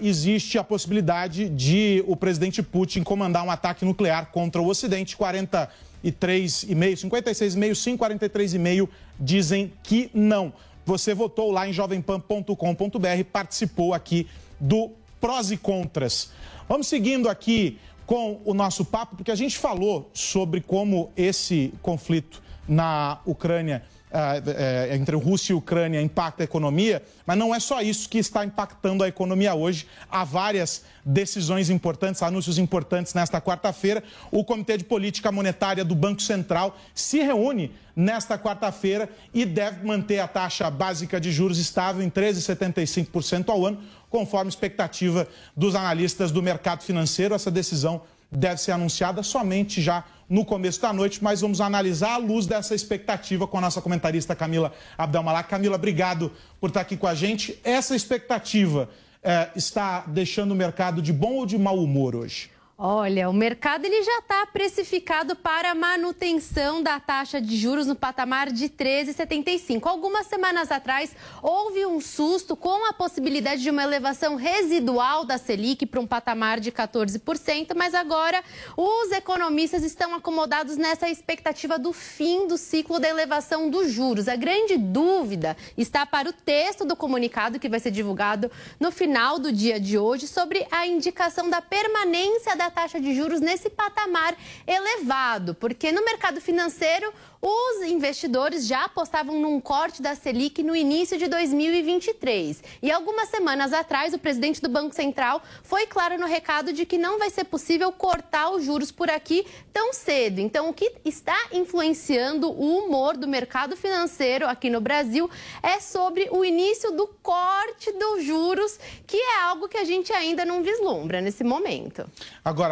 existe 0.00 0.58
a 0.58 0.64
possibilidade 0.64 1.48
de 1.48 2.04
o 2.06 2.16
presidente 2.16 2.62
Putin 2.62 3.02
comandar 3.02 3.44
um 3.44 3.50
ataque 3.50 3.84
nuclear 3.84 4.30
contra 4.30 4.60
o 4.60 4.68
Ocidente. 4.68 5.16
43,5, 5.16 5.68
56,5, 6.04 7.74
sim, 7.74 7.96
43,5 7.96 8.88
dizem 9.18 9.72
que 9.82 10.10
não. 10.14 10.52
Você 10.86 11.14
votou 11.14 11.50
lá 11.50 11.66
em 11.68 11.72
jovempan.com.br, 11.72 13.24
participou 13.32 13.94
aqui 13.94 14.28
do 14.60 14.90
prós 15.20 15.50
e 15.50 15.56
contras. 15.56 16.30
Vamos 16.68 16.86
seguindo 16.86 17.28
aqui 17.28 17.78
com 18.06 18.40
o 18.44 18.52
nosso 18.52 18.84
papo, 18.84 19.16
porque 19.16 19.30
a 19.30 19.34
gente 19.34 19.56
falou 19.56 20.10
sobre 20.12 20.60
como 20.60 21.10
esse 21.16 21.72
conflito 21.80 22.42
na 22.68 23.18
Ucrânia 23.24 23.82
uh, 24.14 24.94
entre 24.94 25.16
Rússia 25.16 25.52
e 25.52 25.56
Ucrânia 25.56 26.00
impacta 26.00 26.42
a 26.42 26.44
economia, 26.44 27.02
mas 27.26 27.36
não 27.36 27.54
é 27.54 27.58
só 27.58 27.82
isso 27.82 28.08
que 28.08 28.18
está 28.18 28.44
impactando 28.44 29.02
a 29.02 29.08
economia 29.08 29.54
hoje. 29.54 29.86
Há 30.08 30.22
várias 30.24 30.84
decisões 31.04 31.68
importantes, 31.68 32.22
anúncios 32.22 32.56
importantes 32.56 33.12
nesta 33.12 33.40
quarta-feira. 33.40 34.02
O 34.30 34.44
Comitê 34.44 34.76
de 34.78 34.84
Política 34.84 35.32
Monetária 35.32 35.84
do 35.84 35.94
Banco 35.94 36.22
Central 36.22 36.78
se 36.94 37.20
reúne 37.20 37.72
nesta 37.96 38.38
quarta-feira 38.38 39.08
e 39.32 39.44
deve 39.44 39.84
manter 39.86 40.20
a 40.20 40.28
taxa 40.28 40.70
básica 40.70 41.20
de 41.20 41.30
juros 41.32 41.58
estável 41.58 42.02
em 42.02 42.10
13,75% 42.10 43.48
ao 43.48 43.66
ano, 43.66 43.78
conforme 44.08 44.48
expectativa 44.48 45.26
dos 45.56 45.74
analistas 45.74 46.30
do 46.30 46.42
mercado 46.42 46.82
financeiro. 46.82 47.34
Essa 47.34 47.50
decisão 47.50 48.02
deve 48.30 48.60
ser 48.60 48.72
anunciada 48.72 49.22
somente 49.22 49.80
já 49.80 50.04
no 50.28 50.44
começo 50.44 50.80
da 50.80 50.92
noite, 50.92 51.22
mas 51.22 51.40
vamos 51.40 51.60
analisar 51.60 52.14
à 52.14 52.16
luz 52.16 52.46
dessa 52.46 52.74
expectativa 52.74 53.46
com 53.46 53.58
a 53.58 53.60
nossa 53.60 53.80
comentarista 53.80 54.34
Camila 54.34 54.72
Abdelmalak. 54.96 55.48
Camila, 55.48 55.76
obrigado 55.76 56.32
por 56.60 56.68
estar 56.68 56.80
aqui 56.80 56.96
com 56.96 57.06
a 57.06 57.14
gente. 57.14 57.58
Essa 57.62 57.94
expectativa 57.94 58.88
eh, 59.22 59.50
está 59.54 60.04
deixando 60.06 60.52
o 60.52 60.54
mercado 60.54 61.02
de 61.02 61.12
bom 61.12 61.34
ou 61.34 61.46
de 61.46 61.58
mau 61.58 61.78
humor 61.78 62.14
hoje? 62.16 62.53
Olha, 62.76 63.30
o 63.30 63.32
mercado 63.32 63.84
ele 63.84 64.02
já 64.02 64.18
está 64.18 64.44
precificado 64.46 65.36
para 65.36 65.70
a 65.70 65.74
manutenção 65.76 66.82
da 66.82 66.98
taxa 66.98 67.40
de 67.40 67.56
juros 67.56 67.86
no 67.86 67.94
patamar 67.94 68.50
de 68.50 68.68
13,75. 68.68 69.86
Algumas 69.86 70.26
semanas 70.26 70.72
atrás 70.72 71.14
houve 71.40 71.86
um 71.86 72.00
susto 72.00 72.56
com 72.56 72.84
a 72.88 72.92
possibilidade 72.92 73.62
de 73.62 73.70
uma 73.70 73.84
elevação 73.84 74.34
residual 74.34 75.24
da 75.24 75.38
Selic 75.38 75.86
para 75.86 76.00
um 76.00 76.06
patamar 76.06 76.58
de 76.58 76.72
14%, 76.72 77.76
mas 77.76 77.94
agora 77.94 78.42
os 78.76 79.12
economistas 79.12 79.84
estão 79.84 80.12
acomodados 80.12 80.76
nessa 80.76 81.08
expectativa 81.08 81.78
do 81.78 81.92
fim 81.92 82.48
do 82.48 82.58
ciclo 82.58 82.98
da 82.98 83.08
elevação 83.08 83.70
dos 83.70 83.92
juros. 83.92 84.26
A 84.26 84.34
grande 84.34 84.76
dúvida 84.76 85.56
está 85.78 86.04
para 86.04 86.28
o 86.28 86.32
texto 86.32 86.84
do 86.84 86.96
comunicado 86.96 87.60
que 87.60 87.68
vai 87.68 87.78
ser 87.78 87.92
divulgado 87.92 88.50
no 88.80 88.90
final 88.90 89.38
do 89.38 89.52
dia 89.52 89.78
de 89.78 89.96
hoje 89.96 90.26
sobre 90.26 90.66
a 90.72 90.88
indicação 90.88 91.48
da 91.48 91.62
permanência 91.62 92.56
da 92.56 92.63
da 92.64 92.70
taxa 92.70 92.98
de 92.98 93.14
juros 93.14 93.40
nesse 93.42 93.68
patamar 93.68 94.34
elevado, 94.66 95.54
porque 95.54 95.92
no 95.92 96.02
mercado 96.02 96.40
financeiro 96.40 97.12
os 97.46 97.82
investidores 97.82 98.66
já 98.66 98.86
apostavam 98.86 99.38
num 99.38 99.60
corte 99.60 100.00
da 100.00 100.14
Selic 100.14 100.62
no 100.62 100.74
início 100.74 101.18
de 101.18 101.28
2023. 101.28 102.64
E 102.80 102.90
algumas 102.90 103.28
semanas 103.28 103.70
atrás, 103.74 104.14
o 104.14 104.18
presidente 104.18 104.62
do 104.62 104.68
Banco 104.70 104.94
Central 104.94 105.42
foi 105.62 105.86
claro 105.86 106.18
no 106.18 106.26
recado 106.26 106.72
de 106.72 106.86
que 106.86 106.96
não 106.96 107.18
vai 107.18 107.28
ser 107.28 107.44
possível 107.44 107.92
cortar 107.92 108.48
os 108.48 108.64
juros 108.64 108.90
por 108.90 109.10
aqui 109.10 109.46
tão 109.74 109.92
cedo. 109.92 110.38
Então, 110.38 110.70
o 110.70 110.72
que 110.72 110.90
está 111.04 111.36
influenciando 111.52 112.50
o 112.50 112.78
humor 112.78 113.14
do 113.14 113.28
mercado 113.28 113.76
financeiro 113.76 114.48
aqui 114.48 114.70
no 114.70 114.80
Brasil 114.80 115.28
é 115.62 115.80
sobre 115.80 116.28
o 116.30 116.46
início 116.46 116.92
do 116.92 117.06
corte 117.22 117.92
dos 117.92 118.24
juros, 118.24 118.80
que 119.06 119.18
é 119.18 119.40
algo 119.42 119.68
que 119.68 119.76
a 119.76 119.84
gente 119.84 120.14
ainda 120.14 120.46
não 120.46 120.62
vislumbra 120.62 121.20
nesse 121.20 121.44
momento. 121.44 122.10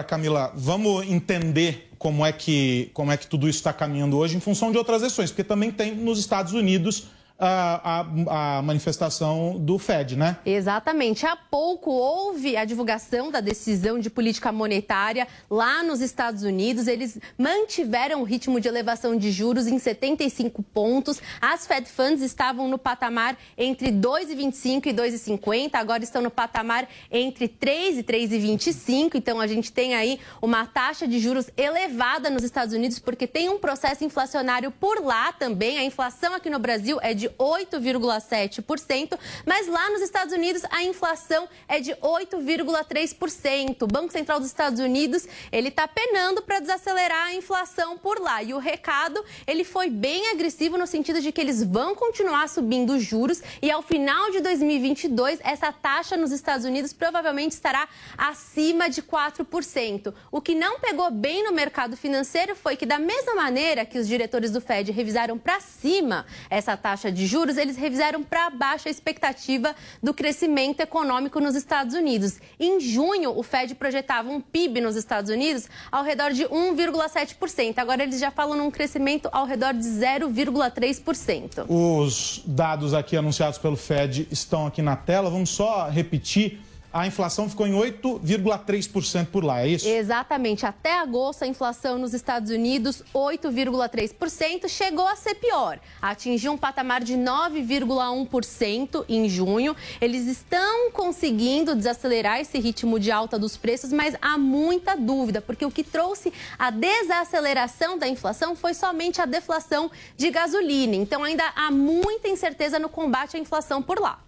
Camila, 0.04 0.52
vamos 0.54 1.06
entender 1.08 1.90
como 1.98 2.24
é 2.26 2.32
que, 2.32 2.90
como 2.92 3.12
é 3.12 3.16
que 3.16 3.26
tudo 3.26 3.48
isso 3.48 3.58
está 3.58 3.72
caminhando 3.72 4.16
hoje 4.16 4.36
em 4.36 4.40
função 4.40 4.72
de 4.72 4.78
outras 4.78 5.02
eleições, 5.02 5.30
porque 5.30 5.44
também 5.44 5.70
tem 5.70 5.94
nos 5.94 6.18
Estados 6.18 6.52
Unidos 6.52 7.04
a, 7.44 8.58
a, 8.58 8.62
manifestação 8.62 9.58
do 9.58 9.76
Fed, 9.76 10.16
né? 10.16 10.36
Exatamente. 10.46 11.26
Há 11.26 11.34
pouco 11.34 11.90
houve 11.90 12.56
a 12.56 12.64
divulgação 12.64 13.32
da 13.32 13.40
decisão 13.40 13.98
de 13.98 14.08
política 14.08 14.52
monetária 14.52 15.26
lá 15.50 15.82
nos 15.82 16.00
Estados 16.00 16.44
Unidos. 16.44 16.86
Eles 16.86 17.18
mantiveram 17.36 18.20
o 18.20 18.24
ritmo 18.24 18.60
de 18.60 18.68
elevação 18.68 19.16
de 19.16 19.32
juros 19.32 19.66
em 19.66 19.76
75 19.76 20.62
pontos. 20.62 21.20
As 21.40 21.66
Fed 21.66 21.88
Funds 21.88 22.22
estavam 22.22 22.68
no 22.68 22.78
patamar 22.78 23.36
entre 23.58 23.90
2,25 23.90 24.86
e 24.86 24.92
2,50. 24.92 25.70
Agora 25.74 26.04
estão 26.04 26.22
no 26.22 26.30
patamar 26.30 26.88
entre 27.10 27.48
3 27.48 27.98
e 27.98 28.02
3,25. 28.04 29.16
Então 29.16 29.40
a 29.40 29.48
gente 29.48 29.72
tem 29.72 29.94
aí 29.96 30.20
uma 30.40 30.64
taxa 30.64 31.08
de 31.08 31.18
juros 31.18 31.50
elevada 31.56 32.30
nos 32.30 32.44
Estados 32.44 32.72
Unidos 32.72 33.00
porque 33.00 33.26
tem 33.26 33.48
um 33.48 33.58
processo 33.58 34.04
inflacionário 34.04 34.70
por 34.70 35.04
lá 35.04 35.32
também. 35.32 35.78
A 35.78 35.84
inflação 35.84 36.34
aqui 36.34 36.48
no 36.48 36.60
Brasil 36.60 37.00
é 37.02 37.12
de 37.12 37.31
8,7%, 37.38 39.18
mas 39.46 39.66
lá 39.66 39.90
nos 39.90 40.00
Estados 40.00 40.32
Unidos 40.32 40.62
a 40.70 40.82
inflação 40.82 41.48
é 41.68 41.80
de 41.80 41.92
8,3%. 41.92 43.82
O 43.82 43.86
Banco 43.86 44.12
Central 44.12 44.38
dos 44.38 44.48
Estados 44.48 44.80
Unidos, 44.80 45.26
ele 45.50 45.68
está 45.68 45.86
penando 45.86 46.42
para 46.42 46.60
desacelerar 46.60 47.28
a 47.28 47.34
inflação 47.34 47.96
por 47.98 48.18
lá. 48.18 48.42
E 48.42 48.54
o 48.54 48.58
recado, 48.58 49.24
ele 49.46 49.64
foi 49.64 49.88
bem 49.88 50.30
agressivo 50.30 50.76
no 50.78 50.86
sentido 50.86 51.20
de 51.20 51.30
que 51.32 51.40
eles 51.40 51.62
vão 51.62 51.94
continuar 51.94 52.48
subindo 52.48 52.94
os 52.94 53.02
juros 53.02 53.42
e 53.60 53.70
ao 53.70 53.82
final 53.82 54.30
de 54.30 54.40
2022 54.40 55.38
essa 55.42 55.72
taxa 55.72 56.16
nos 56.16 56.32
Estados 56.32 56.64
Unidos 56.64 56.92
provavelmente 56.92 57.52
estará 57.52 57.88
acima 58.16 58.88
de 58.88 59.02
4%. 59.02 60.14
O 60.30 60.40
que 60.40 60.54
não 60.54 60.80
pegou 60.80 61.10
bem 61.10 61.44
no 61.44 61.52
mercado 61.52 61.96
financeiro 61.96 62.56
foi 62.56 62.76
que 62.76 62.86
da 62.86 62.98
mesma 62.98 63.34
maneira 63.34 63.84
que 63.84 63.98
os 63.98 64.08
diretores 64.08 64.50
do 64.50 64.60
Fed 64.60 64.90
revisaram 64.90 65.38
para 65.38 65.60
cima 65.60 66.26
essa 66.48 66.76
taxa 66.76 67.11
de 67.12 67.26
juros, 67.26 67.56
eles 67.56 67.76
revisaram 67.76 68.22
para 68.22 68.50
baixo 68.50 68.88
a 68.88 68.90
expectativa 68.90 69.74
do 70.02 70.14
crescimento 70.14 70.80
econômico 70.80 71.38
nos 71.40 71.54
Estados 71.54 71.94
Unidos. 71.94 72.38
Em 72.58 72.80
junho, 72.80 73.36
o 73.36 73.42
Fed 73.42 73.74
projetava 73.74 74.30
um 74.30 74.40
PIB 74.40 74.80
nos 74.80 74.96
Estados 74.96 75.30
Unidos 75.30 75.68
ao 75.90 76.02
redor 76.02 76.32
de 76.32 76.44
1,7%. 76.44 77.78
Agora 77.78 78.02
eles 78.02 78.18
já 78.18 78.30
falam 78.30 78.56
num 78.56 78.70
crescimento 78.70 79.28
ao 79.32 79.46
redor 79.46 79.74
de 79.74 79.84
0,3%. 79.84 81.66
Os 81.68 82.42
dados 82.46 82.94
aqui 82.94 83.16
anunciados 83.16 83.58
pelo 83.58 83.76
Fed 83.76 84.26
estão 84.30 84.66
aqui 84.66 84.82
na 84.82 84.96
tela. 84.96 85.30
Vamos 85.30 85.50
só 85.50 85.88
repetir 85.88 86.60
a 86.92 87.06
inflação 87.06 87.48
ficou 87.48 87.66
em 87.66 87.72
8,3% 87.72 89.26
por 89.26 89.42
lá, 89.42 89.62
é 89.62 89.68
isso? 89.68 89.88
Exatamente. 89.88 90.66
Até 90.66 90.98
agosto, 90.98 91.42
a 91.44 91.46
inflação 91.46 91.98
nos 91.98 92.12
Estados 92.12 92.50
Unidos, 92.50 93.02
8,3%, 93.14 94.68
chegou 94.68 95.06
a 95.06 95.16
ser 95.16 95.36
pior. 95.36 95.80
Atingiu 96.00 96.52
um 96.52 96.58
patamar 96.58 97.02
de 97.02 97.14
9,1% 97.14 99.04
em 99.08 99.28
junho. 99.28 99.74
Eles 100.00 100.26
estão 100.26 100.90
conseguindo 100.90 101.74
desacelerar 101.74 102.40
esse 102.40 102.58
ritmo 102.58 103.00
de 103.00 103.10
alta 103.10 103.38
dos 103.38 103.56
preços, 103.56 103.92
mas 103.92 104.14
há 104.20 104.36
muita 104.36 104.94
dúvida, 104.94 105.40
porque 105.40 105.64
o 105.64 105.70
que 105.70 105.82
trouxe 105.82 106.32
a 106.58 106.70
desaceleração 106.70 107.96
da 107.96 108.06
inflação 108.06 108.54
foi 108.54 108.74
somente 108.74 109.20
a 109.20 109.26
deflação 109.26 109.90
de 110.16 110.30
gasolina. 110.30 110.94
Então, 110.94 111.24
ainda 111.24 111.44
há 111.56 111.70
muita 111.70 112.28
incerteza 112.28 112.78
no 112.78 112.88
combate 112.88 113.36
à 113.36 113.40
inflação 113.40 113.80
por 113.80 113.98
lá. 113.98 114.18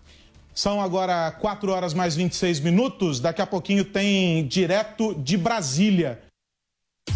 São 0.54 0.80
agora 0.80 1.32
4 1.32 1.72
horas 1.72 1.92
mais 1.92 2.14
26 2.14 2.60
minutos. 2.60 3.18
Daqui 3.18 3.42
a 3.42 3.46
pouquinho 3.46 3.84
tem 3.84 4.46
direto 4.46 5.12
de 5.14 5.36
Brasília. 5.36 6.20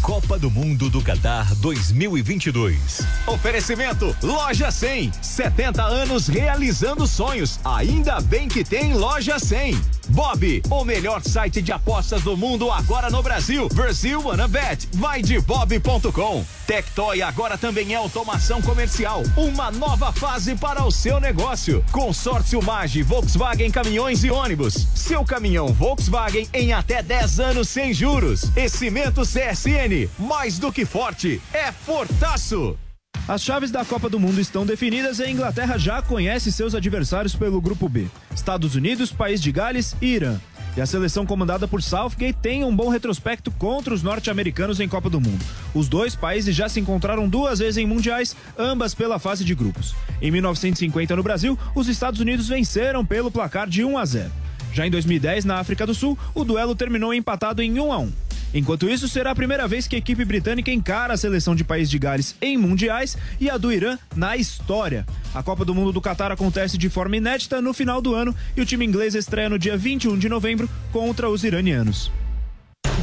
Copa 0.09 0.39
do 0.39 0.49
Mundo 0.49 0.89
do 0.89 1.03
Qatar 1.03 1.53
2022. 1.57 3.01
Oferecimento 3.27 4.15
Loja 4.23 4.71
100. 4.71 5.11
70 5.21 5.83
anos 5.83 6.27
realizando 6.27 7.05
sonhos. 7.05 7.59
Ainda 7.63 8.19
bem 8.19 8.47
que 8.47 8.63
tem 8.63 8.95
Loja 8.95 9.37
100. 9.37 9.79
Bob, 10.09 10.63
o 10.71 10.83
melhor 10.83 11.21
site 11.21 11.61
de 11.61 11.71
apostas 11.71 12.23
do 12.23 12.35
mundo 12.35 12.71
agora 12.71 13.11
no 13.11 13.21
Brasil. 13.21 13.69
Brasil 13.69 14.19
Bet. 14.49 14.87
Vai 14.93 15.21
de 15.21 15.39
bob.com. 15.39 16.43
Tectoy 16.65 17.21
agora 17.21 17.57
também 17.57 17.93
é 17.93 17.95
automação 17.95 18.61
comercial. 18.61 19.21
Uma 19.37 19.69
nova 19.69 20.11
fase 20.11 20.55
para 20.55 20.83
o 20.83 20.91
seu 20.91 21.19
negócio. 21.19 21.83
Consórcio 21.91 22.61
Mage, 22.63 23.03
Volkswagen 23.03 23.69
Caminhões 23.69 24.23
e 24.23 24.31
Ônibus. 24.31 24.87
Seu 24.95 25.23
caminhão 25.23 25.67
Volkswagen 25.67 26.47
em 26.53 26.73
até 26.73 27.03
10 27.03 27.39
anos 27.39 27.69
sem 27.69 27.93
juros. 27.93 28.51
E 28.55 28.67
Cimento 28.67 29.21
CSN, 29.21 29.78
mais 30.17 30.59
do 30.59 30.73
que 30.73 30.83
forte, 30.83 31.41
é 31.53 31.71
fortaço. 31.71 32.77
As 33.25 33.41
chaves 33.41 33.71
da 33.71 33.85
Copa 33.85 34.09
do 34.09 34.19
Mundo 34.19 34.41
estão 34.41 34.65
definidas 34.65 35.19
e 35.19 35.23
a 35.23 35.31
Inglaterra 35.31 35.77
já 35.77 36.01
conhece 36.01 36.51
seus 36.51 36.75
adversários 36.75 37.33
pelo 37.33 37.61
grupo 37.61 37.87
B: 37.87 38.07
Estados 38.35 38.75
Unidos, 38.75 39.09
País 39.09 39.41
de 39.41 39.53
Gales 39.53 39.95
e 40.01 40.07
Irã. 40.07 40.37
E 40.75 40.81
a 40.81 40.85
seleção 40.85 41.25
comandada 41.25 41.65
por 41.65 41.81
Southgate 41.81 42.37
tem 42.41 42.65
um 42.65 42.75
bom 42.75 42.89
retrospecto 42.89 43.49
contra 43.51 43.93
os 43.93 44.03
norte-americanos 44.03 44.81
em 44.81 44.89
Copa 44.89 45.09
do 45.09 45.21
Mundo. 45.21 45.43
Os 45.73 45.87
dois 45.87 46.13
países 46.13 46.53
já 46.53 46.67
se 46.67 46.81
encontraram 46.81 47.29
duas 47.29 47.59
vezes 47.59 47.77
em 47.77 47.87
mundiais, 47.87 48.35
ambas 48.57 48.93
pela 48.93 49.17
fase 49.17 49.45
de 49.45 49.55
grupos. 49.55 49.95
Em 50.21 50.29
1950, 50.29 51.15
no 51.15 51.23
Brasil, 51.23 51.57
os 51.73 51.87
Estados 51.87 52.19
Unidos 52.19 52.49
venceram 52.49 53.05
pelo 53.05 53.31
placar 53.31 53.69
de 53.69 53.85
1 53.85 53.97
a 53.97 54.03
0. 54.03 54.29
Já 54.73 54.85
em 54.85 54.91
2010, 54.91 55.45
na 55.45 55.55
África 55.55 55.87
do 55.87 55.95
Sul, 55.95 56.19
o 56.35 56.43
duelo 56.43 56.75
terminou 56.75 57.13
empatado 57.13 57.61
em 57.61 57.79
1 57.79 57.93
a 57.93 57.97
1. 57.99 58.28
Enquanto 58.53 58.89
isso, 58.89 59.07
será 59.07 59.31
a 59.31 59.35
primeira 59.35 59.67
vez 59.67 59.87
que 59.87 59.95
a 59.95 59.99
equipe 59.99 60.25
britânica 60.25 60.71
encara 60.71 61.13
a 61.13 61.17
seleção 61.17 61.55
de 61.55 61.63
País 61.63 61.89
de 61.89 61.99
Gales 61.99 62.35
em 62.41 62.57
mundiais 62.57 63.17
e 63.39 63.49
a 63.49 63.57
do 63.57 63.71
Irã 63.71 63.97
na 64.15 64.35
história. 64.35 65.05
A 65.33 65.43
Copa 65.43 65.63
do 65.63 65.75
Mundo 65.75 65.91
do 65.91 66.01
Catar 66.01 66.31
acontece 66.31 66.77
de 66.77 66.89
forma 66.89 67.17
inédita 67.17 67.61
no 67.61 67.73
final 67.73 68.01
do 68.01 68.15
ano 68.15 68.35
e 68.57 68.61
o 68.61 68.65
time 68.65 68.85
inglês 68.85 69.13
estreia 69.13 69.49
no 69.49 69.59
dia 69.59 69.77
21 69.77 70.17
de 70.17 70.27
novembro 70.27 70.69
contra 70.91 71.29
os 71.29 71.43
iranianos. 71.43 72.11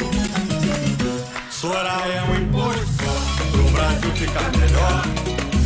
Sora 1.49 1.97
é 2.08 2.21
um 2.29 2.36
imposto 2.36 2.86
só, 2.86 3.51
pro 3.51 3.63
Brasil 3.71 4.12
ficar 4.12 4.51
melhor. 4.58 5.03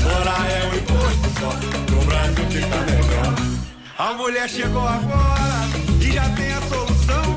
Sora 0.02 0.48
é 0.48 0.70
um 0.70 0.78
imposto 0.78 1.40
só, 1.40 1.50
pro 1.86 2.06
Brasil 2.06 2.46
ficar 2.50 2.86
melhor. 2.86 3.36
A 3.98 4.14
mulher 4.14 4.50
chegou 4.50 4.88
agora 4.88 5.68
e 6.02 6.12
já 6.12 6.30
tem 6.30 6.54
a 6.54 6.62
solução. 6.62 7.36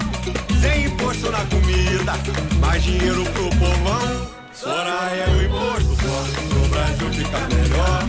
Sem 0.61 0.85
imposto 0.87 1.31
na 1.31 1.45
comida. 1.47 2.13
Mais 2.61 2.83
dinheiro 2.83 3.25
pro 3.25 3.51
povão. 3.51 4.31
Soraya 4.53 5.25
é 5.25 5.31
o 5.31 5.43
imposto 5.43 5.97
só, 5.97 6.25
pro 6.49 6.69
Brasil 6.69 7.13
ficar 7.13 7.49
melhor. 7.49 8.03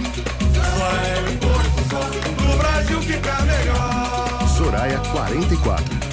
Soraya 0.54 1.08
é 1.08 1.22
o 1.22 1.34
imposto 1.34 1.89
só, 1.89 2.00
pro 2.36 2.58
Brasil 2.58 3.02
ficar 3.02 3.41
melhor. 3.41 4.48
Soraya 4.56 5.00
44 5.00 6.12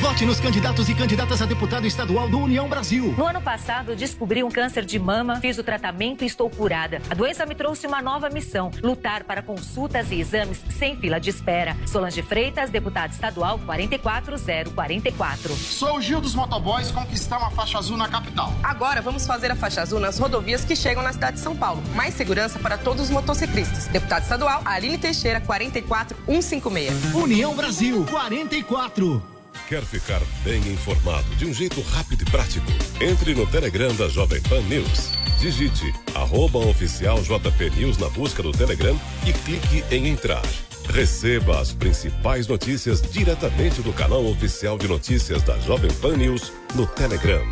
Vote 0.00 0.24
nos 0.26 0.40
candidatos 0.40 0.88
e 0.88 0.94
candidatas 0.94 1.40
a 1.40 1.46
deputado 1.46 1.86
estadual 1.86 2.28
do 2.28 2.38
União 2.38 2.68
Brasil. 2.68 3.14
No 3.16 3.26
ano 3.26 3.40
passado, 3.40 3.94
descobri 3.96 4.42
um 4.42 4.50
câncer 4.50 4.84
de 4.84 4.98
mama, 4.98 5.40
fiz 5.40 5.56
o 5.58 5.62
tratamento 5.64 6.24
e 6.24 6.26
estou 6.26 6.50
curada. 6.50 7.00
A 7.08 7.14
doença 7.14 7.46
me 7.46 7.54
trouxe 7.54 7.86
uma 7.86 8.02
nova 8.02 8.28
missão: 8.28 8.70
lutar 8.82 9.24
para 9.24 9.42
consultas 9.42 10.10
e 10.10 10.20
exames 10.20 10.62
sem 10.78 10.96
fila 10.96 11.20
de 11.20 11.30
espera. 11.30 11.76
Solange 11.86 12.22
Freitas, 12.22 12.70
deputada 12.70 13.12
estadual 13.12 13.58
44044. 13.60 15.54
Sou 15.54 15.96
o 15.96 16.00
Gil 16.00 16.20
dos 16.20 16.34
Motoboys 16.34 16.90
conquistar 16.90 17.38
uma 17.38 17.50
faixa 17.50 17.78
azul 17.78 17.96
na 17.96 18.08
capital. 18.08 18.52
Agora 18.62 19.00
vamos 19.00 19.26
fazer 19.26 19.50
a 19.50 19.56
faixa 19.56 19.82
azul 19.82 20.00
nas 20.00 20.18
rodovias 20.18 20.64
que 20.64 20.76
chegam 20.76 21.02
na 21.02 21.12
cidade 21.12 21.36
de 21.36 21.42
São 21.42 21.56
Paulo. 21.56 21.82
Mais 21.94 22.14
segurança 22.14 22.58
para 22.58 22.76
todos 22.76 23.04
os 23.04 23.10
motociclistas. 23.10 23.86
Deputado 23.86 24.22
estadual 24.22 24.62
Aline 24.64 24.98
Teixeira 24.98 25.40
44156. 25.40 27.14
União 27.14 27.54
Brasil 27.54 28.04
44. 28.10 29.33
Quer 29.68 29.82
ficar 29.82 30.20
bem 30.42 30.58
informado 30.70 31.24
de 31.36 31.46
um 31.46 31.54
jeito 31.54 31.80
rápido 31.80 32.20
e 32.20 32.30
prático? 32.30 32.66
Entre 33.00 33.34
no 33.34 33.46
Telegram 33.46 33.94
da 33.94 34.08
Jovem 34.08 34.42
Pan 34.42 34.60
News. 34.62 35.10
Digite 35.40 35.90
arroba 36.14 36.58
oficial 36.58 37.22
JP 37.22 37.70
News 37.70 37.96
na 37.96 38.10
busca 38.10 38.42
do 38.42 38.52
Telegram 38.52 38.94
e 39.26 39.32
clique 39.32 39.82
em 39.90 40.08
entrar. 40.08 40.42
Receba 40.90 41.60
as 41.60 41.72
principais 41.72 42.46
notícias 42.46 43.00
diretamente 43.00 43.80
do 43.80 43.90
canal 43.94 44.26
oficial 44.26 44.76
de 44.76 44.86
notícias 44.86 45.42
da 45.42 45.58
Jovem 45.60 45.92
Pan 45.94 46.14
News 46.14 46.52
no 46.74 46.86
Telegram. 46.86 47.46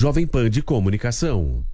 Jovem 0.00 0.24
Pan 0.24 0.48
de 0.48 0.62
Comunicação. 0.62 1.64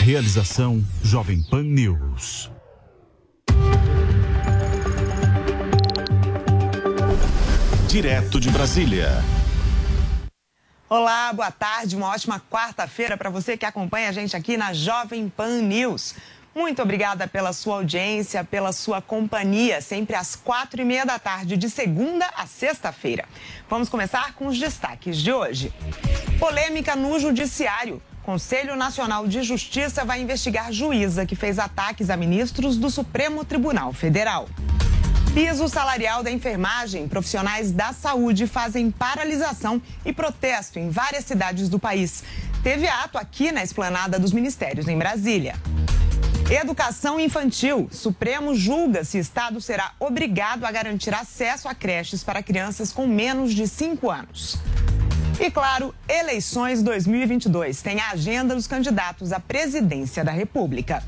Realização 0.00 0.84
Jovem 1.02 1.42
Pan 1.44 1.62
News. 1.62 2.50
Direto 7.90 8.38
de 8.38 8.48
Brasília. 8.50 9.08
Olá, 10.88 11.32
boa 11.32 11.50
tarde, 11.50 11.96
uma 11.96 12.06
ótima 12.06 12.40
quarta-feira 12.48 13.16
para 13.16 13.28
você 13.28 13.56
que 13.56 13.66
acompanha 13.66 14.10
a 14.10 14.12
gente 14.12 14.36
aqui 14.36 14.56
na 14.56 14.72
Jovem 14.72 15.28
Pan 15.28 15.60
News. 15.62 16.14
Muito 16.54 16.80
obrigada 16.80 17.26
pela 17.26 17.52
sua 17.52 17.74
audiência, 17.78 18.44
pela 18.44 18.70
sua 18.70 19.02
companhia, 19.02 19.80
sempre 19.80 20.14
às 20.14 20.36
quatro 20.36 20.80
e 20.80 20.84
meia 20.84 21.04
da 21.04 21.18
tarde, 21.18 21.56
de 21.56 21.68
segunda 21.68 22.30
a 22.36 22.46
sexta-feira. 22.46 23.24
Vamos 23.68 23.88
começar 23.88 24.34
com 24.34 24.46
os 24.46 24.56
destaques 24.56 25.16
de 25.16 25.32
hoje. 25.32 25.72
Polêmica 26.38 26.94
no 26.94 27.18
Judiciário. 27.18 28.00
Conselho 28.22 28.76
Nacional 28.76 29.26
de 29.26 29.42
Justiça 29.42 30.04
vai 30.04 30.20
investigar 30.20 30.72
juíza 30.72 31.26
que 31.26 31.34
fez 31.34 31.58
ataques 31.58 32.08
a 32.08 32.16
ministros 32.16 32.76
do 32.76 32.88
Supremo 32.88 33.44
Tribunal 33.44 33.92
Federal. 33.92 34.48
Piso 35.34 35.68
salarial 35.68 36.24
da 36.24 36.30
enfermagem. 36.30 37.06
Profissionais 37.06 37.70
da 37.70 37.92
saúde 37.92 38.48
fazem 38.48 38.90
paralisação 38.90 39.80
e 40.04 40.12
protesto 40.12 40.80
em 40.80 40.90
várias 40.90 41.24
cidades 41.24 41.68
do 41.68 41.78
país. 41.78 42.24
Teve 42.64 42.88
ato 42.88 43.16
aqui 43.16 43.52
na 43.52 43.62
esplanada 43.62 44.18
dos 44.18 44.32
ministérios 44.32 44.88
em 44.88 44.98
Brasília. 44.98 45.54
Educação 46.50 47.20
infantil. 47.20 47.88
Supremo 47.92 48.56
julga 48.56 49.04
se 49.04 49.18
Estado 49.18 49.60
será 49.60 49.92
obrigado 50.00 50.64
a 50.64 50.72
garantir 50.72 51.14
acesso 51.14 51.68
a 51.68 51.76
creches 51.76 52.24
para 52.24 52.42
crianças 52.42 52.90
com 52.90 53.06
menos 53.06 53.54
de 53.54 53.68
5 53.68 54.10
anos. 54.10 54.58
E 55.38 55.48
claro, 55.48 55.94
eleições 56.08 56.82
2022 56.82 57.80
tem 57.80 58.00
a 58.00 58.10
agenda 58.10 58.52
dos 58.52 58.66
candidatos 58.66 59.32
à 59.32 59.38
presidência 59.38 60.24
da 60.24 60.32
República. 60.32 61.04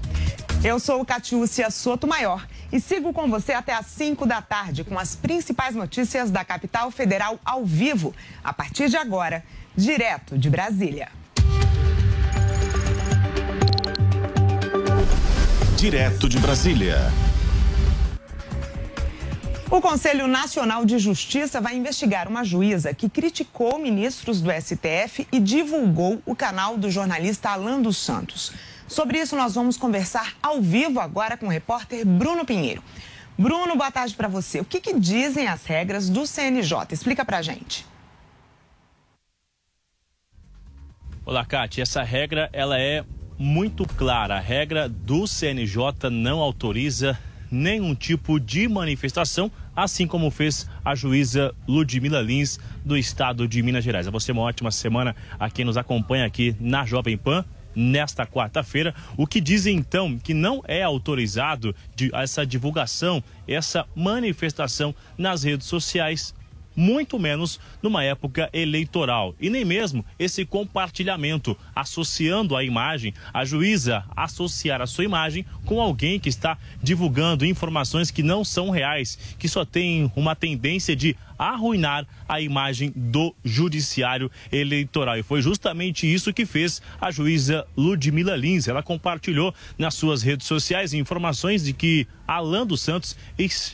Eu 0.62 0.78
sou 0.78 1.04
Catiúcia 1.04 1.68
Soto 1.72 2.06
Maior 2.06 2.46
e 2.72 2.80
sigo 2.80 3.12
com 3.12 3.28
você 3.28 3.52
até 3.52 3.74
às 3.74 3.86
5 3.86 4.24
da 4.24 4.40
tarde 4.40 4.82
com 4.82 4.98
as 4.98 5.14
principais 5.14 5.74
notícias 5.74 6.30
da 6.30 6.42
capital 6.42 6.90
federal 6.90 7.38
ao 7.44 7.64
vivo, 7.64 8.14
a 8.42 8.52
partir 8.52 8.88
de 8.88 8.96
agora, 8.96 9.44
direto 9.76 10.38
de 10.38 10.48
Brasília. 10.48 11.10
Direto 15.76 16.28
de 16.28 16.38
Brasília. 16.38 16.96
O 19.70 19.80
Conselho 19.80 20.26
Nacional 20.28 20.84
de 20.84 20.98
Justiça 20.98 21.60
vai 21.60 21.74
investigar 21.74 22.28
uma 22.28 22.44
juíza 22.44 22.92
que 22.92 23.08
criticou 23.08 23.78
ministros 23.78 24.40
do 24.40 24.50
STF 24.50 25.26
e 25.32 25.40
divulgou 25.40 26.22
o 26.26 26.36
canal 26.36 26.76
do 26.76 26.90
jornalista 26.90 27.50
Alan 27.50 27.80
dos 27.80 27.96
Santos. 27.96 28.52
Sobre 28.92 29.18
isso, 29.18 29.34
nós 29.34 29.54
vamos 29.54 29.78
conversar 29.78 30.36
ao 30.42 30.60
vivo 30.60 31.00
agora 31.00 31.34
com 31.34 31.46
o 31.46 31.48
repórter 31.48 32.06
Bruno 32.06 32.44
Pinheiro. 32.44 32.82
Bruno, 33.38 33.74
boa 33.74 33.90
tarde 33.90 34.14
para 34.14 34.28
você. 34.28 34.60
O 34.60 34.66
que, 34.66 34.82
que, 34.82 34.92
dizem 35.00 35.46
as 35.46 35.64
regras 35.64 36.10
do 36.10 36.26
CNJ? 36.26 36.92
Explica 36.92 37.24
para 37.24 37.40
gente. 37.40 37.86
Olá, 41.24 41.42
Kátia. 41.42 41.80
Essa 41.80 42.02
regra 42.02 42.50
ela 42.52 42.78
é 42.78 43.02
muito 43.38 43.86
clara. 43.86 44.36
A 44.36 44.40
regra 44.40 44.90
do 44.90 45.26
CNJ 45.26 46.10
não 46.10 46.40
autoriza 46.40 47.18
nenhum 47.50 47.94
tipo 47.94 48.38
de 48.38 48.68
manifestação, 48.68 49.50
assim 49.74 50.06
como 50.06 50.30
fez 50.30 50.68
a 50.84 50.94
juíza 50.94 51.54
Ludmila 51.66 52.20
Lins 52.20 52.60
do 52.84 52.94
estado 52.94 53.48
de 53.48 53.62
Minas 53.62 53.84
Gerais. 53.84 54.06
A 54.06 54.10
você 54.10 54.32
uma 54.32 54.42
ótima 54.42 54.70
semana 54.70 55.16
a 55.40 55.48
quem 55.48 55.64
nos 55.64 55.78
acompanha 55.78 56.26
aqui 56.26 56.54
na 56.60 56.84
Jovem 56.84 57.16
Pan 57.16 57.42
nesta 57.74 58.26
quarta-feira, 58.26 58.94
o 59.16 59.26
que 59.26 59.40
dizem 59.40 59.76
então 59.76 60.18
que 60.18 60.34
não 60.34 60.62
é 60.66 60.82
autorizado 60.82 61.74
essa 62.12 62.46
divulgação, 62.46 63.22
essa 63.46 63.86
manifestação 63.94 64.94
nas 65.16 65.42
redes 65.42 65.66
sociais 65.66 66.34
muito 66.74 67.18
menos 67.18 67.60
numa 67.82 68.04
época 68.04 68.48
eleitoral. 68.52 69.34
E 69.40 69.50
nem 69.50 69.64
mesmo 69.64 70.04
esse 70.18 70.44
compartilhamento, 70.44 71.56
associando 71.74 72.56
a 72.56 72.64
imagem, 72.64 73.14
a 73.32 73.44
juíza 73.44 74.04
associar 74.16 74.80
a 74.80 74.86
sua 74.86 75.04
imagem 75.04 75.44
com 75.64 75.80
alguém 75.80 76.18
que 76.18 76.28
está 76.28 76.56
divulgando 76.82 77.46
informações 77.46 78.10
que 78.10 78.22
não 78.22 78.44
são 78.44 78.70
reais, 78.70 79.18
que 79.38 79.48
só 79.48 79.64
tem 79.64 80.10
uma 80.16 80.34
tendência 80.34 80.94
de 80.94 81.16
arruinar 81.38 82.06
a 82.28 82.40
imagem 82.40 82.92
do 82.94 83.34
judiciário 83.44 84.30
eleitoral. 84.50 85.18
E 85.18 85.22
foi 85.22 85.42
justamente 85.42 86.12
isso 86.12 86.32
que 86.32 86.46
fez 86.46 86.80
a 87.00 87.10
juíza 87.10 87.66
Ludmila 87.76 88.36
Lins. 88.36 88.68
Ela 88.68 88.82
compartilhou 88.82 89.54
nas 89.76 89.94
suas 89.94 90.22
redes 90.22 90.46
sociais 90.46 90.94
informações 90.94 91.64
de 91.64 91.72
que 91.72 92.06
Alan 92.32 92.66
dos 92.66 92.80
Santos 92.80 93.16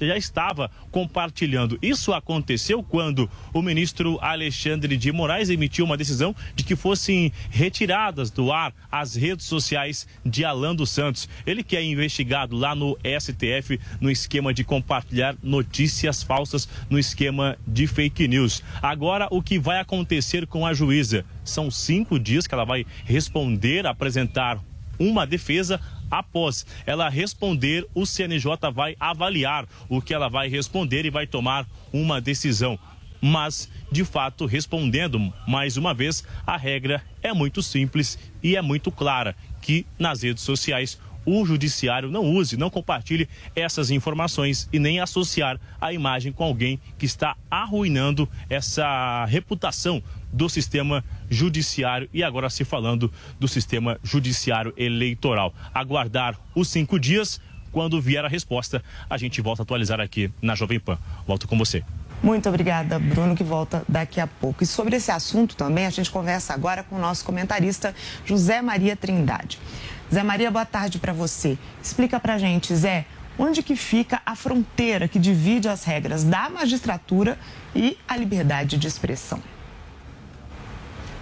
já 0.01 0.17
estava 0.17 0.71
compartilhando. 0.91 1.79
Isso 1.81 2.13
aconteceu 2.13 2.83
quando 2.83 3.31
o 3.53 3.63
ministro 3.63 4.19
Alexandre 4.21 4.97
de 4.97 5.13
Moraes 5.13 5.51
emitiu 5.51 5.85
uma 5.85 5.97
decisão 5.97 6.35
de 6.55 6.65
que 6.65 6.77
fossem 6.77 7.33
retiradas 7.51 8.31
do 8.31 8.53
ar 8.53 8.75
as 8.91 9.15
redes 9.15 9.47
sociais 9.47 10.07
de 10.25 10.45
Alan 10.45 10.75
dos 10.75 10.91
Santos. 10.91 11.29
Ele 11.47 11.63
que 11.63 11.77
é 11.77 11.85
investigado 11.85 12.57
lá 12.57 12.75
no 12.75 12.99
STF 13.21 13.79
no 14.01 14.11
esquema 14.11 14.53
de 14.53 14.65
compartilhar 14.65 15.37
notícias 15.43 16.23
falsas, 16.23 16.69
no 16.91 16.99
esquema 16.99 17.57
de 17.67 17.87
fake 17.87 18.29
news. 18.29 18.63
Agora, 18.83 19.29
o 19.31 19.43
que 19.43 19.59
vai 19.59 19.81
acontecer 19.81 20.47
com 20.47 20.67
a 20.67 20.75
juíza? 20.75 21.25
São 21.45 21.71
cinco 21.71 22.19
dias 22.19 22.47
que 22.47 22.55
ela 22.55 22.65
vai 22.65 22.85
responder, 23.05 23.87
apresentar 23.87 24.59
uma 24.99 25.27
defesa. 25.27 25.81
Após 26.11 26.67
ela 26.87 27.09
responder, 27.09 27.87
o 27.95 28.07
CNJ 28.07 28.71
vai 28.73 28.97
avaliar 28.99 29.67
o 29.89 30.01
que 30.01 30.15
ela 30.15 30.29
vai 30.29 30.49
responder 30.49 31.05
e 31.05 31.11
vai 31.11 31.27
tomar 31.27 31.67
uma 31.93 32.21
decisão. 32.21 32.79
Mas, 33.21 33.69
de 33.91 34.05
fato, 34.05 34.47
respondendo 34.47 35.33
mais 35.47 35.77
uma 35.77 35.93
vez, 35.93 36.25
a 36.47 36.57
regra 36.57 37.03
é 37.23 37.33
muito 37.33 37.63
simples 37.63 38.19
e 38.43 38.57
é 38.57 38.63
muito 38.63 38.93
clara: 38.93 39.35
que 39.61 39.85
nas 39.99 40.23
redes 40.23 40.43
sociais 40.45 40.99
o 41.27 41.45
judiciário 41.45 42.11
não 42.11 42.25
use, 42.25 42.57
não 42.57 42.71
compartilhe 42.71 43.29
essas 43.55 43.91
informações 43.91 44.67
e 44.73 44.79
nem 44.79 44.99
associar 44.99 45.61
a 45.79 45.93
imagem 45.93 46.33
com 46.33 46.43
alguém 46.43 46.81
que 46.97 47.05
está 47.05 47.37
arruinando 47.51 48.27
essa 48.49 49.27
reputação 49.27 50.03
do 50.33 50.49
sistema 50.49 51.05
judiciário 51.31 52.09
e 52.13 52.23
agora 52.23 52.51
se 52.51 52.65
falando 52.65 53.13
do 53.39 53.49
sistema 53.49 53.99
judiciário 54.03 54.73
eleitoral. 54.77 55.55
Aguardar 55.75 56.39
os 56.55 56.69
cinco 56.69 56.99
dias. 56.99 57.41
Quando 57.71 58.01
vier 58.01 58.25
a 58.25 58.29
resposta, 58.29 58.83
a 59.11 59.19
gente 59.19 59.43
volta 59.43 59.63
a 59.63 59.65
atualizar 59.65 60.01
aqui 60.01 60.33
na 60.41 60.55
Jovem 60.55 60.81
Pan. 60.81 60.99
Volto 61.27 61.47
com 61.47 61.57
você. 61.57 61.85
Muito 62.23 62.49
obrigada, 62.49 62.99
Bruno, 62.99 63.37
que 63.37 63.45
volta 63.45 63.85
daqui 63.89 64.21
a 64.21 64.27
pouco. 64.27 64.65
E 64.65 64.67
sobre 64.67 64.97
esse 64.97 65.11
assunto 65.11 65.55
também, 65.55 65.87
a 65.87 65.91
gente 65.91 66.11
conversa 66.11 66.53
agora 66.53 66.83
com 66.83 66.97
o 66.97 66.99
nosso 66.99 67.25
comentarista 67.25 67.95
José 68.25 68.61
Maria 68.61 68.97
Trindade. 68.97 69.59
Zé 70.13 70.23
Maria, 70.23 70.51
boa 70.51 70.65
tarde 70.65 70.99
para 70.99 71.13
você. 71.13 71.59
Explica 71.83 72.19
para 72.19 72.39
gente, 72.39 72.75
Zé, 72.75 73.05
onde 73.39 73.63
que 73.63 73.77
fica 73.77 74.21
a 74.27 74.35
fronteira 74.35 75.07
que 75.07 75.19
divide 75.19 75.69
as 75.69 75.85
regras 75.85 76.25
da 76.25 76.49
magistratura 76.49 77.39
e 77.75 77.97
a 78.09 78.17
liberdade 78.17 78.79
de 78.79 78.89
expressão? 78.89 79.41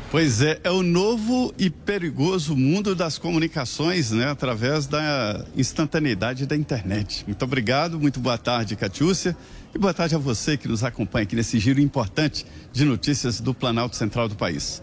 Pois 0.08 0.40
é, 0.40 0.60
é 0.62 0.70
o 0.70 0.84
novo 0.84 1.52
e 1.58 1.68
perigoso 1.68 2.54
mundo 2.54 2.94
das 2.94 3.18
comunicações, 3.18 4.12
né, 4.12 4.30
através 4.30 4.86
da 4.86 5.44
instantaneidade 5.56 6.46
da 6.46 6.54
internet. 6.56 7.24
Muito 7.26 7.44
obrigado, 7.44 7.98
muito 7.98 8.20
boa 8.20 8.38
tarde, 8.38 8.76
Catiúcia, 8.76 9.36
e 9.74 9.78
boa 9.78 9.92
tarde 9.92 10.14
a 10.14 10.18
você 10.18 10.56
que 10.56 10.68
nos 10.68 10.84
acompanha 10.84 11.24
aqui 11.24 11.34
nesse 11.34 11.58
giro 11.58 11.80
importante 11.80 12.46
de 12.72 12.84
notícias 12.84 13.40
do 13.40 13.52
Planalto 13.52 13.96
Central 13.96 14.28
do 14.28 14.36
país. 14.36 14.80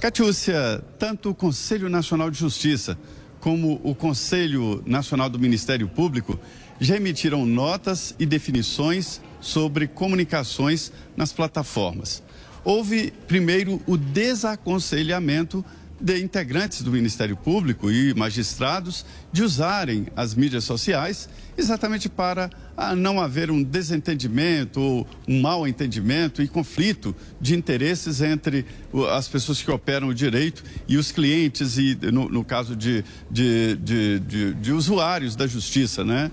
Catiúcia, 0.00 0.82
tanto 0.98 1.28
o 1.28 1.34
Conselho 1.34 1.90
Nacional 1.90 2.30
de 2.30 2.38
Justiça 2.38 2.98
como 3.40 3.78
o 3.84 3.94
Conselho 3.94 4.82
Nacional 4.86 5.28
do 5.28 5.38
Ministério 5.38 5.88
Público 5.88 6.40
já 6.80 6.96
emitiram 6.96 7.44
notas 7.44 8.14
e 8.18 8.24
definições 8.24 9.20
sobre 9.42 9.86
comunicações 9.86 10.90
nas 11.14 11.34
plataformas 11.34 12.22
houve 12.64 13.12
primeiro 13.28 13.80
o 13.86 13.96
desaconselhamento 13.96 15.64
de 16.00 16.20
integrantes 16.22 16.82
do 16.82 16.90
Ministério 16.90 17.36
Público 17.36 17.90
e 17.90 18.12
magistrados 18.14 19.06
de 19.32 19.42
usarem 19.42 20.06
as 20.16 20.34
mídias 20.34 20.64
sociais 20.64 21.28
exatamente 21.56 22.08
para 22.08 22.50
ah, 22.76 22.96
não 22.96 23.20
haver 23.20 23.50
um 23.50 23.62
desentendimento 23.62 24.80
ou 24.80 25.06
um 25.26 25.40
mal 25.40 25.66
entendimento 25.66 26.42
e 26.42 26.48
conflito 26.48 27.14
de 27.40 27.54
interesses 27.54 28.20
entre 28.20 28.66
as 29.12 29.28
pessoas 29.28 29.62
que 29.62 29.70
operam 29.70 30.08
o 30.08 30.14
direito 30.14 30.64
e 30.88 30.96
os 30.96 31.12
clientes 31.12 31.78
e 31.78 31.96
no, 32.12 32.28
no 32.28 32.44
caso 32.44 32.74
de, 32.74 33.04
de, 33.30 33.76
de, 33.76 34.54
de, 34.54 34.72
usuários 34.72 35.36
da 35.36 35.46
justiça, 35.46 36.04
né? 36.04 36.30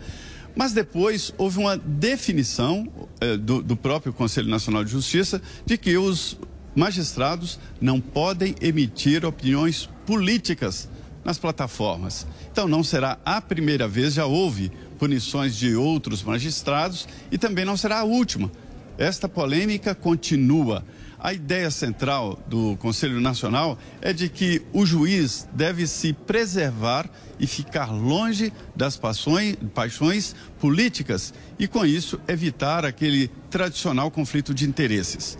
Mas 0.55 0.73
depois 0.73 1.33
houve 1.37 1.59
uma 1.59 1.77
definição 1.77 2.87
eh, 3.19 3.37
do, 3.37 3.61
do 3.61 3.75
próprio 3.75 4.11
Conselho 4.11 4.49
Nacional 4.49 4.83
de 4.83 4.91
Justiça 4.91 5.41
de 5.65 5.77
que 5.77 5.97
os 5.97 6.37
magistrados 6.75 7.59
não 7.79 7.99
podem 7.99 8.55
emitir 8.61 9.25
opiniões 9.25 9.89
políticas 10.05 10.89
nas 11.23 11.37
plataformas. 11.37 12.25
Então 12.51 12.67
não 12.67 12.83
será 12.83 13.17
a 13.23 13.41
primeira 13.41 13.87
vez, 13.87 14.13
já 14.13 14.25
houve 14.25 14.71
punições 14.97 15.55
de 15.55 15.75
outros 15.75 16.23
magistrados 16.23 17.07
e 17.31 17.37
também 17.37 17.65
não 17.65 17.77
será 17.77 17.99
a 17.99 18.03
última. 18.03 18.51
Esta 18.97 19.27
polêmica 19.27 19.95
continua. 19.95 20.83
A 21.23 21.33
ideia 21.33 21.69
central 21.69 22.39
do 22.47 22.75
Conselho 22.77 23.21
Nacional 23.21 23.77
é 24.01 24.11
de 24.11 24.27
que 24.27 24.63
o 24.73 24.87
juiz 24.87 25.47
deve 25.53 25.85
se 25.85 26.13
preservar 26.13 27.07
e 27.39 27.45
ficar 27.45 27.91
longe 27.91 28.51
das 28.75 28.97
paixões, 28.97 29.55
paixões 29.71 30.35
políticas 30.59 31.31
e, 31.59 31.67
com 31.67 31.85
isso, 31.85 32.19
evitar 32.27 32.85
aquele 32.85 33.27
tradicional 33.51 34.09
conflito 34.09 34.51
de 34.51 34.67
interesses. 34.67 35.37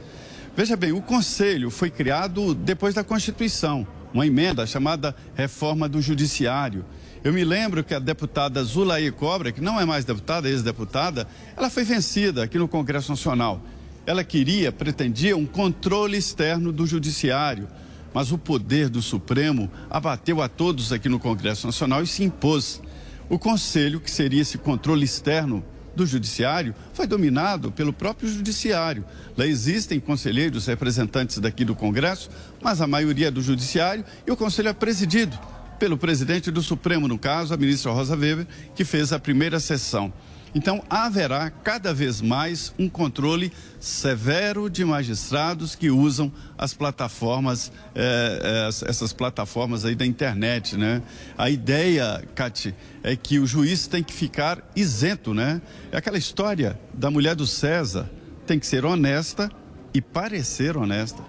Veja 0.56 0.78
bem, 0.78 0.92
o 0.92 1.02
Conselho 1.02 1.72
foi 1.72 1.90
criado 1.90 2.54
depois 2.54 2.94
da 2.94 3.04
Constituição, 3.04 3.88
uma 4.14 4.28
emenda 4.28 4.68
chamada 4.68 5.16
Reforma 5.34 5.90
do 5.90 6.00
Judiciário. 6.00 6.86
Eu 7.24 7.34
me 7.34 7.44
lembro 7.44 7.84
que 7.84 7.96
a 7.96 8.00
deputada 8.00 8.64
Zulaí 8.64 9.10
Cobra, 9.10 9.52
que 9.52 9.62
não 9.62 9.82
é 9.82 9.86
mais 9.86 10.06
deputada, 10.06 10.48
é 10.48 10.52
ex-deputada, 10.52 11.28
ela 11.58 11.72
foi 11.72 11.84
vencida 11.84 12.44
aqui 12.44 12.60
no 12.60 12.68
Congresso 12.68 13.10
Nacional. 13.10 13.60
Ela 14.06 14.24
queria, 14.24 14.72
pretendia 14.72 15.38
um 15.38 15.45
controle 15.45 16.18
externo 16.18 16.72
do 16.72 16.88
judiciário, 16.88 17.68
mas 18.14 18.32
o 18.32 18.38
poder 18.38 18.89
do 18.89 19.02
Supremo 19.02 19.72
abateu 19.89 20.41
a 20.41 20.49
todos 20.49 20.91
aqui 20.91 21.08
no 21.08 21.20
Congresso 21.20 21.68
Nacional 21.68 22.02
e 22.04 22.08
se 22.08 22.24
impôs. 22.24 22.82
O 23.30 23.38
Conselho, 23.38 23.99
que 23.99 24.10
seria 24.10 24.41
esse 24.41 24.58
controle 24.58 25.06
externo 25.06 25.64
do 25.95 26.06
Judiciário, 26.06 26.74
foi 26.93 27.06
dominado 27.06 27.72
pelo 27.72 27.93
próprio 27.93 28.30
Judiciário. 28.30 29.06
Lá 29.38 29.45
existem 29.45 29.99
conselheiros 29.99 30.66
representantes 30.66 31.38
daqui 31.38 31.64
do 31.64 31.76
Congresso, 31.76 32.30
mas 32.62 32.82
a 32.82 32.88
maioria 32.88 33.28
é 33.28 33.32
do 33.32 33.41
Judiciário 33.41 34.04
e 34.26 34.32
o 34.32 34.38
Conselho 34.38 34.70
é 34.70 34.74
presidido 34.74 35.38
pelo 35.80 35.97
presidente 35.97 36.52
do 36.52 36.62
Supremo, 36.62 37.08
no 37.08 37.18
caso, 37.18 37.54
a 37.54 37.58
ministra 37.58 37.91
Rosa 37.91 38.16
Weber, 38.16 38.45
que 38.76 38.86
fez 38.86 39.12
a 39.12 39.20
primeira 39.20 39.60
sessão. 39.60 40.14
Então, 40.54 40.84
haverá 40.89 41.49
cada 41.49 41.93
vez 41.93 42.22
mais 42.22 42.74
um 42.78 42.89
controle 42.89 43.54
severo 43.80 44.70
de 44.70 44.84
magistrados 44.84 45.76
que 45.76 45.89
usam 45.89 46.32
as 46.58 46.74
plataformas, 46.74 47.72
eh, 47.95 48.41
eh, 48.43 48.89
essas 48.89 49.14
plataformas 49.14 49.86
aí 49.86 49.95
da 49.95 50.06
internet, 50.06 50.76
né? 50.76 51.02
A 51.38 51.49
ideia, 51.49 52.22
Cati, 52.36 52.76
é 53.02 53.16
que 53.16 53.39
o 53.39 53.47
juiz 53.47 53.88
tem 53.88 54.04
que 54.04 54.14
ficar 54.14 54.62
isento, 54.76 55.34
né? 55.34 55.62
É 55.89 55.97
aquela 55.97 56.18
história 56.18 56.78
da 56.93 57.10
mulher 57.10 57.34
do 57.34 57.47
César, 57.47 58.10
tem 58.45 58.60
que 58.60 58.68
ser 58.68 58.84
honesta 58.84 59.49
e 59.93 60.02
parecer 60.02 60.76
honesta. 60.76 61.24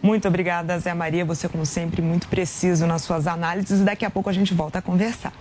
Muito 0.00 0.28
obrigada, 0.28 0.78
Zé 0.78 0.94
Maria. 0.94 1.24
Você, 1.24 1.48
como 1.48 1.64
sempre, 1.64 2.02
muito 2.02 2.28
preciso 2.28 2.86
nas 2.86 3.02
suas 3.02 3.26
análises. 3.26 3.80
E 3.80 3.84
daqui 3.84 4.04
a 4.04 4.10
pouco 4.10 4.28
a 4.28 4.32
gente 4.34 4.52
volta 4.52 4.78
a 4.78 4.82
conversar. 4.82 5.32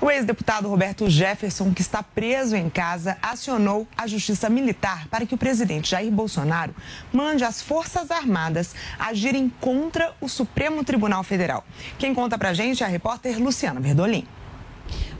O 0.00 0.08
ex-deputado 0.08 0.68
Roberto 0.68 1.10
Jefferson, 1.10 1.74
que 1.74 1.82
está 1.82 2.04
preso 2.04 2.54
em 2.54 2.70
casa, 2.70 3.18
acionou 3.20 3.86
a 3.96 4.06
Justiça 4.06 4.48
Militar 4.48 5.08
para 5.08 5.26
que 5.26 5.34
o 5.34 5.38
presidente 5.38 5.90
Jair 5.90 6.12
Bolsonaro 6.12 6.72
mande 7.12 7.42
as 7.42 7.60
Forças 7.60 8.12
Armadas 8.12 8.76
agirem 8.96 9.52
contra 9.60 10.14
o 10.20 10.28
Supremo 10.28 10.84
Tribunal 10.84 11.24
Federal. 11.24 11.64
Quem 11.98 12.14
conta 12.14 12.38
pra 12.38 12.54
gente 12.54 12.84
é 12.84 12.86
a 12.86 12.88
repórter 12.88 13.42
Luciana 13.42 13.80
Verdolim. 13.80 14.24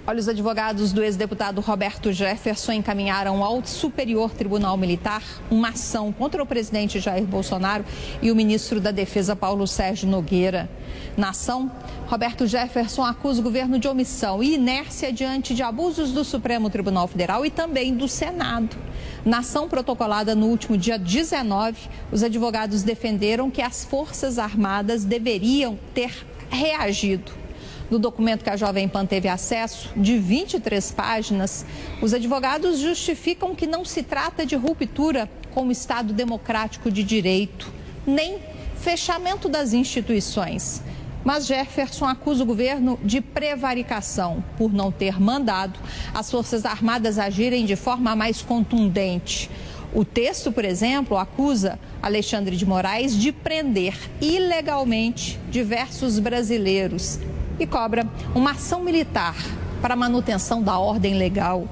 Olha, 0.08 0.20
os 0.20 0.28
advogados 0.28 0.90
do 0.90 1.02
ex-deputado 1.02 1.60
Roberto 1.60 2.10
Jefferson 2.10 2.72
encaminharam 2.72 3.44
ao 3.44 3.62
Superior 3.62 4.30
Tribunal 4.30 4.74
Militar 4.74 5.22
uma 5.50 5.68
ação 5.68 6.10
contra 6.10 6.42
o 6.42 6.46
presidente 6.46 6.98
Jair 6.98 7.26
Bolsonaro 7.26 7.84
e 8.22 8.30
o 8.30 8.34
ministro 8.34 8.80
da 8.80 8.90
Defesa 8.90 9.36
Paulo 9.36 9.66
Sérgio 9.66 10.08
Nogueira. 10.08 10.70
Na 11.14 11.28
ação, 11.28 11.70
Roberto 12.06 12.46
Jefferson 12.46 13.04
acusa 13.04 13.40
o 13.40 13.44
governo 13.44 13.78
de 13.78 13.86
omissão 13.86 14.42
e 14.42 14.54
inércia 14.54 15.12
diante 15.12 15.54
de 15.54 15.62
abusos 15.62 16.10
do 16.10 16.24
Supremo 16.24 16.70
Tribunal 16.70 17.06
Federal 17.06 17.44
e 17.44 17.50
também 17.50 17.94
do 17.94 18.08
Senado. 18.08 18.78
Na 19.26 19.40
ação 19.40 19.68
protocolada 19.68 20.34
no 20.34 20.46
último 20.46 20.78
dia 20.78 20.98
19, 20.98 21.76
os 22.10 22.22
advogados 22.22 22.82
defenderam 22.82 23.50
que 23.50 23.60
as 23.60 23.84
Forças 23.84 24.38
Armadas 24.38 25.04
deveriam 25.04 25.78
ter 25.92 26.26
reagido. 26.48 27.47
No 27.90 27.98
documento 27.98 28.44
que 28.44 28.50
a 28.50 28.56
Jovem 28.56 28.86
Pan 28.86 29.06
teve 29.06 29.28
acesso, 29.28 29.90
de 29.96 30.18
23 30.18 30.90
páginas, 30.92 31.64
os 32.02 32.12
advogados 32.12 32.78
justificam 32.78 33.54
que 33.54 33.66
não 33.66 33.82
se 33.82 34.02
trata 34.02 34.44
de 34.44 34.54
ruptura 34.54 35.28
com 35.54 35.66
o 35.66 35.72
Estado 35.72 36.12
democrático 36.12 36.90
de 36.90 37.02
direito, 37.02 37.72
nem 38.06 38.38
fechamento 38.76 39.48
das 39.48 39.72
instituições. 39.72 40.82
Mas 41.24 41.46
Jefferson 41.46 42.04
acusa 42.04 42.42
o 42.42 42.46
governo 42.46 42.98
de 43.02 43.22
prevaricação 43.22 44.44
por 44.58 44.72
não 44.72 44.92
ter 44.92 45.18
mandado 45.18 45.78
as 46.14 46.30
Forças 46.30 46.66
Armadas 46.66 47.18
agirem 47.18 47.64
de 47.64 47.74
forma 47.74 48.14
mais 48.14 48.42
contundente. 48.42 49.50
O 49.94 50.04
texto, 50.04 50.52
por 50.52 50.64
exemplo, 50.66 51.16
acusa 51.16 51.78
Alexandre 52.02 52.54
de 52.54 52.66
Moraes 52.66 53.16
de 53.16 53.32
prender 53.32 53.96
ilegalmente 54.20 55.40
diversos 55.50 56.18
brasileiros 56.18 57.18
e 57.58 57.66
cobra 57.66 58.06
uma 58.34 58.52
ação 58.52 58.80
militar 58.82 59.34
para 59.80 59.96
manutenção 59.96 60.62
da 60.62 60.78
ordem 60.78 61.14
legal. 61.14 61.66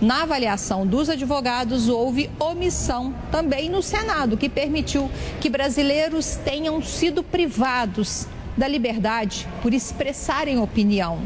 Na 0.00 0.22
avaliação 0.22 0.84
dos 0.84 1.08
advogados, 1.08 1.88
houve 1.88 2.28
omissão 2.40 3.14
também 3.30 3.70
no 3.70 3.82
Senado, 3.82 4.36
que 4.36 4.48
permitiu 4.48 5.08
que 5.40 5.48
brasileiros 5.48 6.36
tenham 6.44 6.82
sido 6.82 7.22
privados 7.22 8.26
da 8.56 8.66
liberdade 8.66 9.46
por 9.62 9.72
expressarem 9.72 10.58
opinião. 10.58 11.20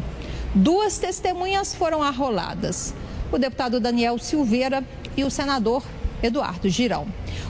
Duas 0.54 0.98
testemunhas 0.98 1.74
foram 1.74 2.02
arroladas: 2.02 2.94
o 3.32 3.38
deputado 3.38 3.80
Daniel 3.80 4.18
Silveira 4.18 4.84
e 5.16 5.24
o 5.24 5.30
senador 5.30 5.82
Eduardo 6.22 6.68
Girão. 6.68 7.06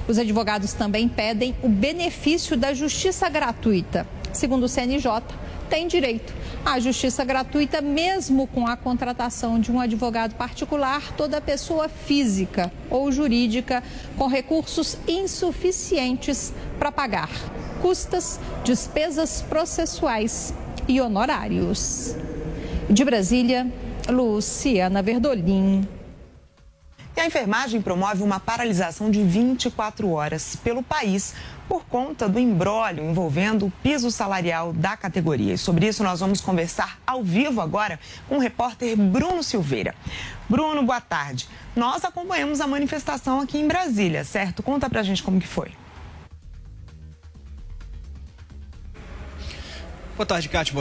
Os 0.06 0.18
advogados 0.18 0.72
também 0.72 1.08
pedem 1.08 1.56
o 1.62 1.68
benefício 1.68 2.56
da 2.56 2.72
justiça 2.72 3.28
gratuita. 3.28 4.06
Segundo 4.32 4.64
o 4.64 4.68
CNJ, 4.68 5.22
tem 5.68 5.88
direito 5.88 6.32
A 6.66 6.80
justiça 6.80 7.24
gratuita, 7.24 7.80
mesmo 7.80 8.48
com 8.48 8.66
a 8.66 8.76
contratação 8.76 9.60
de 9.60 9.70
um 9.70 9.78
advogado 9.78 10.34
particular, 10.34 11.12
toda 11.12 11.40
pessoa 11.40 11.88
física 11.88 12.72
ou 12.90 13.12
jurídica 13.12 13.84
com 14.18 14.26
recursos 14.26 14.98
insuficientes 15.06 16.52
para 16.76 16.90
pagar 16.90 17.30
custas, 17.80 18.40
despesas 18.64 19.42
processuais 19.42 20.52
e 20.88 21.00
honorários. 21.00 22.16
De 22.90 23.04
Brasília, 23.04 23.72
Luciana 24.08 25.02
Verdolim. 25.02 25.86
E 27.16 27.20
a 27.20 27.26
enfermagem 27.26 27.80
promove 27.80 28.24
uma 28.24 28.40
paralisação 28.40 29.08
de 29.08 29.22
24 29.22 30.10
horas 30.10 30.56
pelo 30.56 30.82
país 30.82 31.32
por 31.68 31.84
conta 31.84 32.28
do 32.28 32.38
embrólio 32.38 33.04
envolvendo 33.04 33.66
o 33.66 33.72
piso 33.82 34.10
salarial 34.10 34.72
da 34.72 34.96
categoria. 34.96 35.54
E 35.54 35.58
sobre 35.58 35.86
isso 35.86 36.02
nós 36.02 36.20
vamos 36.20 36.40
conversar 36.40 36.98
ao 37.06 37.22
vivo 37.22 37.60
agora 37.60 37.98
com 38.28 38.36
o 38.36 38.40
repórter 38.40 38.96
Bruno 38.96 39.42
Silveira. 39.42 39.94
Bruno, 40.48 40.82
boa 40.82 41.00
tarde. 41.00 41.48
Nós 41.74 42.04
acompanhamos 42.04 42.60
a 42.60 42.66
manifestação 42.66 43.40
aqui 43.40 43.58
em 43.58 43.66
Brasília, 43.66 44.24
certo? 44.24 44.62
Conta 44.62 44.88
pra 44.88 45.02
gente 45.02 45.22
como 45.22 45.40
que 45.40 45.46
foi. 45.46 45.72
Boa 50.16 50.24
tarde, 50.24 50.48
Cátia. 50.48 50.72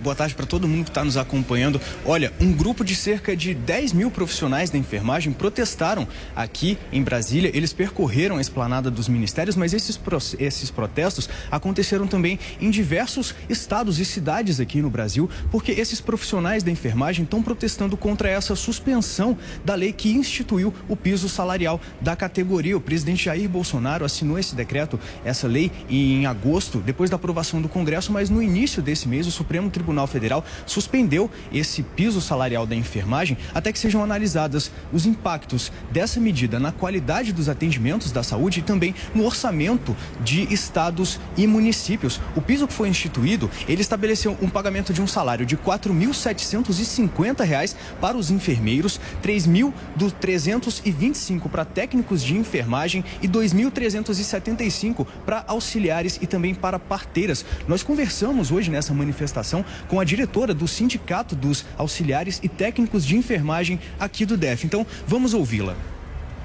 Boa, 0.00 0.14
tarde 0.14 0.36
para 0.36 0.46
todo 0.46 0.68
mundo 0.68 0.84
que 0.84 0.90
está 0.90 1.02
nos 1.02 1.16
acompanhando. 1.16 1.80
Olha, 2.04 2.32
um 2.40 2.52
grupo 2.52 2.84
de 2.84 2.94
cerca 2.94 3.36
de 3.36 3.52
10 3.52 3.92
mil 3.92 4.08
profissionais 4.08 4.70
da 4.70 4.78
enfermagem 4.78 5.32
protestaram 5.32 6.06
aqui 6.36 6.78
em 6.92 7.02
Brasília. 7.02 7.50
Eles 7.52 7.72
percorreram 7.72 8.36
a 8.36 8.40
esplanada 8.40 8.92
dos 8.92 9.08
ministérios, 9.08 9.56
mas 9.56 9.74
esses, 9.74 9.98
esses 10.38 10.70
protestos 10.70 11.28
aconteceram 11.50 12.06
também 12.06 12.38
em 12.60 12.70
diversos 12.70 13.34
estados 13.48 13.98
e 13.98 14.04
cidades 14.04 14.60
aqui 14.60 14.80
no 14.80 14.88
Brasil, 14.88 15.28
porque 15.50 15.72
esses 15.72 16.00
profissionais 16.00 16.62
da 16.62 16.70
enfermagem 16.70 17.24
estão 17.24 17.42
protestando 17.42 17.96
contra 17.96 18.28
essa 18.28 18.54
suspensão 18.54 19.36
da 19.64 19.74
lei 19.74 19.92
que 19.92 20.12
instituiu 20.12 20.72
o 20.88 20.94
piso 20.94 21.28
salarial 21.28 21.80
da 22.00 22.14
categoria. 22.14 22.76
O 22.76 22.80
presidente 22.80 23.24
Jair 23.24 23.48
Bolsonaro 23.48 24.04
assinou 24.04 24.38
esse 24.38 24.54
decreto, 24.54 25.00
essa 25.24 25.48
lei, 25.48 25.72
em 25.90 26.26
agosto, 26.26 26.78
depois 26.78 27.10
da 27.10 27.16
aprovação 27.16 27.60
do 27.60 27.68
Congresso, 27.68 28.12
mas 28.12 28.30
no 28.30 28.40
início 28.40 28.83
desse 28.84 29.08
mês, 29.08 29.26
o 29.26 29.30
Supremo 29.30 29.70
Tribunal 29.70 30.06
Federal 30.06 30.44
suspendeu 30.66 31.30
esse 31.52 31.82
piso 31.82 32.20
salarial 32.20 32.66
da 32.66 32.76
enfermagem 32.76 33.38
até 33.52 33.72
que 33.72 33.78
sejam 33.78 34.02
analisadas 34.02 34.70
os 34.92 35.06
impactos 35.06 35.72
dessa 35.90 36.20
medida 36.20 36.60
na 36.60 36.70
qualidade 36.70 37.32
dos 37.32 37.48
atendimentos 37.48 38.12
da 38.12 38.22
saúde 38.22 38.60
e 38.60 38.62
também 38.62 38.94
no 39.14 39.24
orçamento 39.24 39.96
de 40.22 40.42
estados 40.52 41.18
e 41.36 41.46
municípios. 41.46 42.20
O 42.36 42.40
piso 42.40 42.66
que 42.66 42.72
foi 42.72 42.88
instituído, 42.88 43.50
ele 43.66 43.80
estabeleceu 43.80 44.36
um 44.40 44.48
pagamento 44.48 44.92
de 44.92 45.02
um 45.02 45.06
salário 45.06 45.46
de 45.46 45.54
R$ 45.54 45.62
4.750 45.64 47.76
para 48.00 48.16
os 48.16 48.30
enfermeiros, 48.30 49.00
R$ 49.22 49.32
3.325 49.32 51.48
para 51.48 51.64
técnicos 51.64 52.20
de 52.22 52.36
enfermagem 52.36 53.04
e 53.22 53.26
R$ 53.26 53.32
2.375 53.32 55.06
para 55.24 55.44
auxiliares 55.46 56.18
e 56.20 56.26
também 56.26 56.54
para 56.54 56.78
parteiras. 56.78 57.46
Nós 57.66 57.82
conversamos 57.82 58.50
hoje 58.50 58.70
nessa 58.74 58.92
manifestação 58.92 59.64
com 59.88 60.00
a 60.00 60.04
diretora 60.04 60.52
do 60.52 60.66
Sindicato 60.68 61.34
dos 61.34 61.64
Auxiliares 61.78 62.40
e 62.42 62.48
Técnicos 62.48 63.06
de 63.06 63.16
Enfermagem 63.16 63.80
aqui 63.98 64.26
do 64.26 64.36
DEF. 64.36 64.66
Então, 64.66 64.86
vamos 65.06 65.32
ouvi-la. 65.32 65.93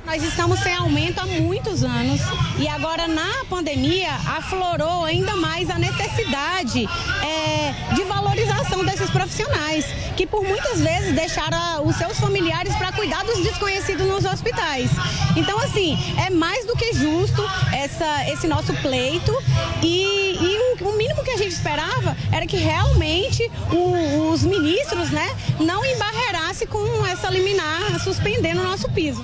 Nós 0.10 0.24
estamos 0.24 0.60
sem 0.62 0.74
aumento 0.74 1.20
há 1.20 1.26
muitos 1.28 1.84
anos 1.84 2.20
e 2.58 2.68
agora 2.68 3.08
na 3.08 3.46
pandemia 3.48 4.10
aflorou 4.26 5.06
ainda 5.06 5.36
mais 5.36 5.70
a 5.70 5.78
necessidade 5.78 6.90
é, 7.24 7.94
de 7.94 8.02
valorização 8.06 8.84
desses 8.84 9.08
profissionais, 9.12 9.86
que 10.18 10.26
por 10.26 10.44
muitas 10.44 10.82
vezes 10.82 11.14
deixaram 11.14 11.86
os 11.86 11.96
seus 11.96 12.20
familiares 12.20 12.76
para 12.76 12.92
cuidar 12.92 13.24
dos 13.24 13.38
desconhecidos 13.44 14.08
nos 14.08 14.26
hospitais. 14.26 14.90
Então, 15.38 15.60
assim, 15.60 15.96
é 16.26 16.32
mais 16.32 16.66
do 16.66 16.76
que 16.76 16.92
justo 16.92 17.48
essa, 17.72 18.28
esse 18.32 18.48
nosso 18.48 18.74
pleito 18.82 19.32
e, 19.84 20.38
e 20.42 20.82
o, 20.82 20.90
o, 20.90 20.98
mínimo 20.98 21.24
que 21.24 21.30
a 21.30 21.38
gente 21.38 21.54
esperava 21.54 22.18
era 22.32 22.48
que 22.48 22.58
realmente 22.58 23.48
o, 23.72 24.32
os 24.32 24.42
ministros 24.42 25.12
né, 25.12 25.30
não 25.60 25.86
embarreirassem 25.86 26.68
com 26.68 27.06
essa 27.06 27.30
liminar 27.30 28.00
suspendendo 28.00 28.62
o 28.62 28.64
nosso 28.64 28.90
piso. 28.90 29.24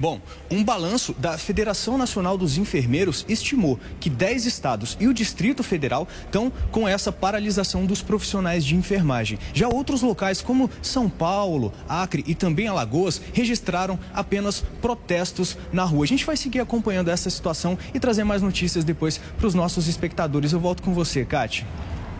Bom, 0.00 0.18
um 0.50 0.64
balanço 0.64 1.12
da 1.18 1.36
Federação 1.36 1.98
Nacional 1.98 2.38
dos 2.38 2.56
Enfermeiros 2.56 3.22
estimou 3.28 3.78
que 4.00 4.08
10 4.08 4.46
estados 4.46 4.96
e 4.98 5.06
o 5.06 5.12
Distrito 5.12 5.62
Federal 5.62 6.08
estão 6.24 6.50
com 6.70 6.88
essa 6.88 7.12
paralisação 7.12 7.84
dos 7.84 8.00
profissionais 8.00 8.64
de 8.64 8.74
enfermagem. 8.74 9.38
Já 9.52 9.68
outros 9.68 10.00
locais, 10.00 10.40
como 10.40 10.70
São 10.80 11.10
Paulo, 11.10 11.70
Acre 11.86 12.24
e 12.26 12.34
também 12.34 12.66
Alagoas, 12.66 13.20
registraram 13.34 13.98
apenas 14.14 14.64
protestos 14.80 15.58
na 15.70 15.84
rua. 15.84 16.04
A 16.04 16.08
gente 16.08 16.24
vai 16.24 16.36
seguir 16.36 16.60
acompanhando 16.60 17.10
essa 17.10 17.28
situação 17.28 17.76
e 17.92 18.00
trazer 18.00 18.24
mais 18.24 18.40
notícias 18.40 18.84
depois 18.84 19.20
para 19.36 19.46
os 19.46 19.54
nossos 19.54 19.86
espectadores. 19.86 20.54
Eu 20.54 20.60
volto 20.60 20.82
com 20.82 20.94
você, 20.94 21.26
Kate. 21.26 21.66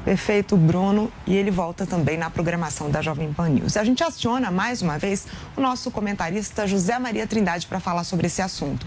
Perfeito, 0.04 0.56
Bruno. 0.56 1.12
E 1.26 1.36
ele 1.36 1.50
volta 1.50 1.86
também 1.86 2.16
na 2.16 2.30
programação 2.30 2.90
da 2.90 3.02
Jovem 3.02 3.32
Pan 3.32 3.48
News. 3.50 3.76
A 3.76 3.84
gente 3.84 4.02
aciona 4.02 4.50
mais 4.50 4.80
uma 4.80 4.98
vez 4.98 5.26
o 5.56 5.60
nosso 5.60 5.90
comentarista 5.90 6.66
José 6.66 6.98
Maria 6.98 7.26
Trindade 7.26 7.66
para 7.66 7.80
falar 7.80 8.04
sobre 8.04 8.26
esse 8.26 8.40
assunto. 8.40 8.86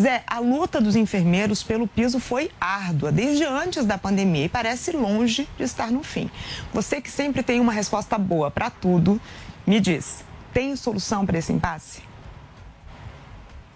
Zé, 0.00 0.24
a 0.26 0.38
luta 0.38 0.80
dos 0.80 0.96
enfermeiros 0.96 1.62
pelo 1.62 1.86
piso 1.86 2.18
foi 2.18 2.50
árdua 2.60 3.12
desde 3.12 3.44
antes 3.44 3.84
da 3.84 3.98
pandemia 3.98 4.46
e 4.46 4.48
parece 4.48 4.92
longe 4.92 5.46
de 5.56 5.64
estar 5.64 5.90
no 5.90 6.02
fim. 6.02 6.30
Você 6.72 7.00
que 7.00 7.10
sempre 7.10 7.42
tem 7.42 7.60
uma 7.60 7.72
resposta 7.72 8.16
boa 8.16 8.50
para 8.50 8.70
tudo, 8.70 9.20
me 9.66 9.78
diz, 9.80 10.24
tem 10.52 10.74
solução 10.76 11.26
para 11.26 11.38
esse 11.38 11.52
impasse? 11.52 12.02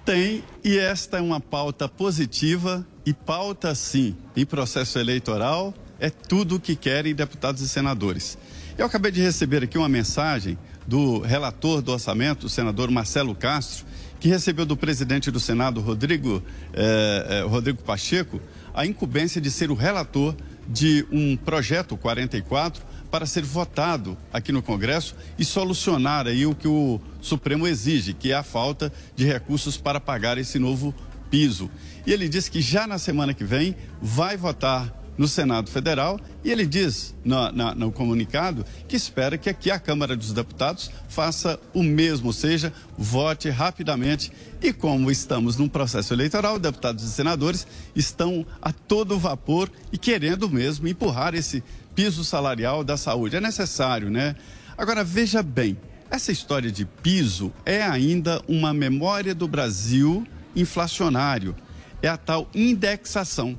Tem, 0.06 0.42
e 0.64 0.78
esta 0.78 1.18
é 1.18 1.20
uma 1.20 1.38
pauta 1.38 1.86
positiva 1.86 2.86
e 3.04 3.12
pauta 3.12 3.74
sim 3.74 4.16
em 4.34 4.46
processo 4.46 4.98
eleitoral 4.98 5.74
é 5.98 6.10
tudo 6.10 6.56
o 6.56 6.60
que 6.60 6.76
querem 6.76 7.14
deputados 7.14 7.62
e 7.62 7.68
senadores. 7.68 8.38
Eu 8.76 8.86
acabei 8.86 9.10
de 9.10 9.20
receber 9.20 9.64
aqui 9.64 9.76
uma 9.76 9.88
mensagem 9.88 10.56
do 10.86 11.18
relator 11.18 11.82
do 11.82 11.92
orçamento, 11.92 12.46
o 12.46 12.48
senador 12.48 12.90
Marcelo 12.90 13.34
Castro, 13.34 13.84
que 14.20 14.28
recebeu 14.28 14.64
do 14.64 14.76
presidente 14.76 15.30
do 15.30 15.38
Senado, 15.38 15.80
Rodrigo, 15.80 16.42
eh, 16.72 17.26
eh, 17.28 17.42
Rodrigo 17.42 17.82
Pacheco, 17.82 18.40
a 18.74 18.86
incumbência 18.86 19.40
de 19.40 19.50
ser 19.50 19.70
o 19.70 19.74
relator 19.74 20.34
de 20.68 21.06
um 21.10 21.36
projeto 21.36 21.96
44 21.96 22.84
para 23.10 23.26
ser 23.26 23.42
votado 23.42 24.16
aqui 24.32 24.52
no 24.52 24.62
Congresso 24.62 25.14
e 25.38 25.44
solucionar 25.44 26.26
aí 26.26 26.46
o 26.46 26.54
que 26.54 26.68
o 26.68 27.00
Supremo 27.20 27.66
exige, 27.66 28.12
que 28.12 28.32
é 28.32 28.34
a 28.34 28.42
falta 28.42 28.92
de 29.16 29.24
recursos 29.24 29.76
para 29.76 29.98
pagar 29.98 30.38
esse 30.38 30.58
novo 30.58 30.94
piso. 31.30 31.70
E 32.06 32.12
ele 32.12 32.28
disse 32.28 32.50
que 32.50 32.60
já 32.60 32.86
na 32.86 32.98
semana 32.98 33.34
que 33.34 33.44
vem 33.44 33.74
vai 34.00 34.36
votar 34.36 34.97
no 35.18 35.26
Senado 35.26 35.68
Federal 35.68 36.18
e 36.44 36.50
ele 36.50 36.64
diz 36.64 37.14
no, 37.24 37.50
no 37.74 37.92
comunicado 37.92 38.64
que 38.86 38.96
espera 38.96 39.36
que 39.36 39.50
aqui 39.50 39.70
a 39.70 39.78
Câmara 39.78 40.16
dos 40.16 40.32
Deputados 40.32 40.90
faça 41.08 41.58
o 41.74 41.82
mesmo, 41.82 42.28
ou 42.28 42.32
seja, 42.32 42.72
vote 42.96 43.50
rapidamente. 43.50 44.32
E 44.62 44.72
como 44.72 45.10
estamos 45.10 45.56
num 45.56 45.68
processo 45.68 46.14
eleitoral, 46.14 46.58
deputados 46.58 47.04
e 47.04 47.10
senadores 47.10 47.66
estão 47.94 48.46
a 48.62 48.72
todo 48.72 49.18
vapor 49.18 49.70
e 49.92 49.98
querendo 49.98 50.48
mesmo 50.48 50.86
empurrar 50.86 51.34
esse 51.34 51.62
piso 51.94 52.24
salarial 52.24 52.84
da 52.84 52.96
saúde. 52.96 53.36
É 53.36 53.40
necessário, 53.40 54.08
né? 54.08 54.36
Agora, 54.76 55.02
veja 55.02 55.42
bem, 55.42 55.76
essa 56.10 56.30
história 56.30 56.70
de 56.70 56.84
piso 56.84 57.52
é 57.66 57.82
ainda 57.82 58.40
uma 58.48 58.72
memória 58.72 59.34
do 59.34 59.48
Brasil 59.48 60.26
inflacionário. 60.54 61.54
É 62.00 62.08
a 62.08 62.16
tal 62.16 62.48
indexação. 62.54 63.58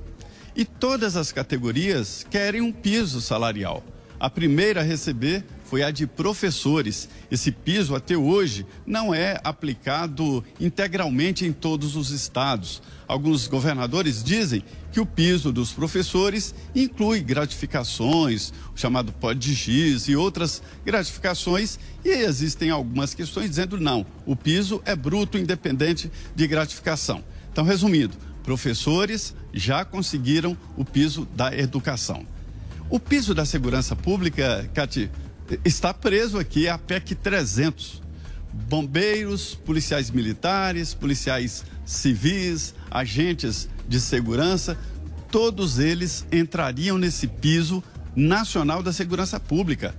E 0.60 0.66
todas 0.66 1.16
as 1.16 1.32
categorias 1.32 2.26
querem 2.30 2.60
um 2.60 2.70
piso 2.70 3.22
salarial. 3.22 3.82
A 4.20 4.30
primeira 4.30 4.82
a 4.82 4.84
receber 4.84 5.46
foi 5.64 5.84
a 5.84 5.90
de 5.90 6.06
professores. 6.06 7.08
Esse 7.32 7.50
piso, 7.50 7.96
até 7.96 8.18
hoje, 8.18 8.66
não 8.86 9.16
é 9.16 9.40
aplicado 9.42 10.44
integralmente 10.60 11.46
em 11.46 11.54
todos 11.54 11.96
os 11.96 12.12
estados. 12.12 12.82
Alguns 13.08 13.48
governadores 13.48 14.22
dizem 14.22 14.62
que 14.92 15.00
o 15.00 15.06
piso 15.06 15.54
dos 15.54 15.72
professores 15.72 16.54
inclui 16.76 17.22
gratificações, 17.22 18.52
o 18.76 18.78
chamado 18.78 19.14
POD-X 19.14 20.10
e 20.10 20.16
outras 20.18 20.62
gratificações, 20.86 21.80
e 22.04 22.10
existem 22.10 22.70
algumas 22.70 23.14
questões 23.14 23.50
dizendo 23.50 23.80
não, 23.80 24.06
o 24.26 24.36
piso 24.36 24.82
é 24.84 24.94
bruto, 24.94 25.38
independente 25.38 26.12
de 26.36 26.48
gratificação. 26.48 27.24
Então, 27.50 27.64
resumindo, 27.64 28.18
professores 28.44 29.34
já 29.54 29.84
conseguiram 29.84 30.58
o 30.78 30.86
piso 30.86 31.28
da 31.36 31.56
educação. 31.56 32.26
O 32.90 33.00
piso 33.00 33.34
da 33.34 33.46
segurança 33.46 33.96
pública, 33.96 34.70
Cati, 34.74 35.12
está 35.64 35.94
preso 35.94 36.38
aqui 36.40 36.68
a 36.68 36.78
PEC 36.78 37.16
300. 37.16 38.02
Bombeiros, 38.52 39.54
policiais 39.54 40.10
militares, 40.10 40.94
policiais 40.94 41.64
civis, 41.86 42.74
agentes 42.90 43.70
de 43.88 44.00
segurança, 44.00 44.78
todos 45.32 45.78
eles 45.78 46.26
entrariam 46.32 46.98
nesse 46.98 47.28
piso 47.28 47.84
nacional 48.16 48.82
da 48.82 48.92
segurança 48.92 49.40
pública. 49.40 49.96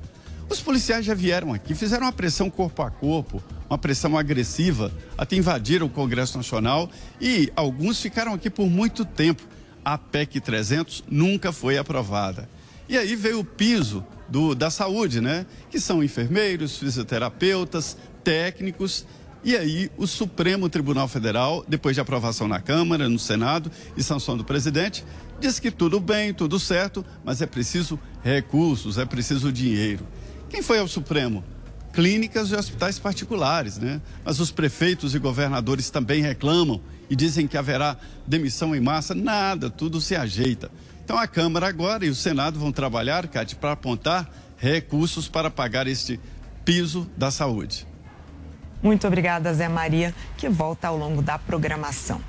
Os 0.51 0.61
policiais 0.61 1.07
já 1.07 1.15
vieram 1.15 1.53
aqui, 1.53 1.77
fizeram 1.77 2.07
uma 2.07 2.13
pressão 2.13 2.51
corpo 2.51 2.83
a 2.83 2.91
corpo, 2.91 3.41
uma 3.69 3.79
pressão 3.79 4.19
agressiva, 4.19 4.93
até 5.17 5.37
invadiram 5.37 5.87
o 5.87 5.91
Congresso 5.91 6.37
Nacional 6.37 6.91
e 7.21 7.53
alguns 7.55 8.01
ficaram 8.01 8.35
aqui 8.35 8.51
por 8.51 8.67
muito 8.69 9.05
tempo. 9.05 9.45
A 9.85 9.97
PEC 9.97 10.41
300 10.41 11.05
nunca 11.09 11.53
foi 11.53 11.79
aprovada. 11.79 12.49
E 12.89 12.99
aí 12.99 13.15
veio 13.15 13.39
o 13.39 13.45
piso 13.45 14.05
do, 14.29 14.53
da 14.53 14.71
saúde, 14.71 15.21
né? 15.21 15.47
Que 15.71 15.79
são 15.79 16.03
enfermeiros, 16.03 16.77
fisioterapeutas, 16.77 17.97
técnicos. 18.25 19.07
E 19.45 19.57
aí 19.57 19.89
o 19.97 20.05
Supremo 20.05 20.69
Tribunal 20.69 21.07
Federal, 21.07 21.65
depois 21.69 21.95
de 21.95 22.01
aprovação 22.01 22.49
na 22.49 22.61
Câmara, 22.61 23.09
no 23.09 23.21
Senado 23.21 23.71
e 23.97 24.03
sanção 24.03 24.37
do 24.37 24.45
presidente, 24.45 25.05
diz 25.41 25.61
que 25.61 25.71
tudo 25.71 26.01
bem, 26.01 26.35
tudo 26.35 26.59
certo, 26.59 27.07
mas 27.25 27.41
é 27.41 27.47
preciso 27.47 27.99
recursos, 28.21 28.99
é 28.99 29.07
preciso 29.07 29.53
dinheiro. 29.53 30.05
Quem 30.51 30.63
foi 30.63 30.81
ao 30.81 30.89
Supremo? 30.89 31.45
Clínicas 31.93 32.51
e 32.51 32.57
hospitais 32.57 32.99
particulares, 32.99 33.79
né? 33.79 34.01
Mas 34.25 34.41
os 34.41 34.51
prefeitos 34.51 35.15
e 35.15 35.19
governadores 35.19 35.91
também 35.91 36.21
reclamam 36.23 36.81
e 37.09 37.15
dizem 37.15 37.47
que 37.47 37.57
haverá 37.57 37.97
demissão 38.27 38.75
em 38.75 38.81
massa. 38.81 39.15
Nada, 39.15 39.71
tudo 39.71 40.01
se 40.01 40.17
ajeita. 40.17 40.71
Então 41.05 41.17
a 41.17 41.27
Câmara 41.27 41.69
agora 41.69 42.05
e 42.05 42.09
o 42.09 42.15
Senado 42.15 42.59
vão 42.59 42.73
trabalhar, 42.73 43.27
Cátia, 43.29 43.57
para 43.61 43.73
apontar 43.73 44.29
recursos 44.57 45.29
para 45.29 45.51
pagar 45.51 45.87
este 45.87 46.21
piso 46.65 47.09
da 47.17 47.31
saúde. 47.31 47.87
Muito 48.83 49.07
obrigada, 49.07 49.53
Zé 49.55 49.69
Maria, 49.69 50.15
que 50.37 50.49
volta 50.49 50.89
ao 50.89 50.97
longo 50.97 51.23
da 51.23 51.39
programação. 51.39 52.21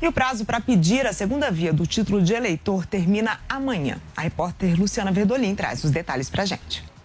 E 0.00 0.06
o 0.06 0.12
prazo 0.12 0.44
para 0.44 0.60
pedir 0.60 1.06
a 1.06 1.12
segunda 1.12 1.50
via 1.50 1.72
do 1.72 1.86
título 1.86 2.22
de 2.22 2.32
eleitor 2.32 2.86
termina 2.86 3.40
amanhã. 3.48 3.98
A 4.16 4.22
repórter 4.22 4.78
Luciana 4.78 5.10
Verdolim 5.10 5.54
traz 5.54 5.84
os 5.84 5.90
detalhes 5.90 6.28
para 6.28 6.42
a 6.42 6.46
gente. 6.46 6.95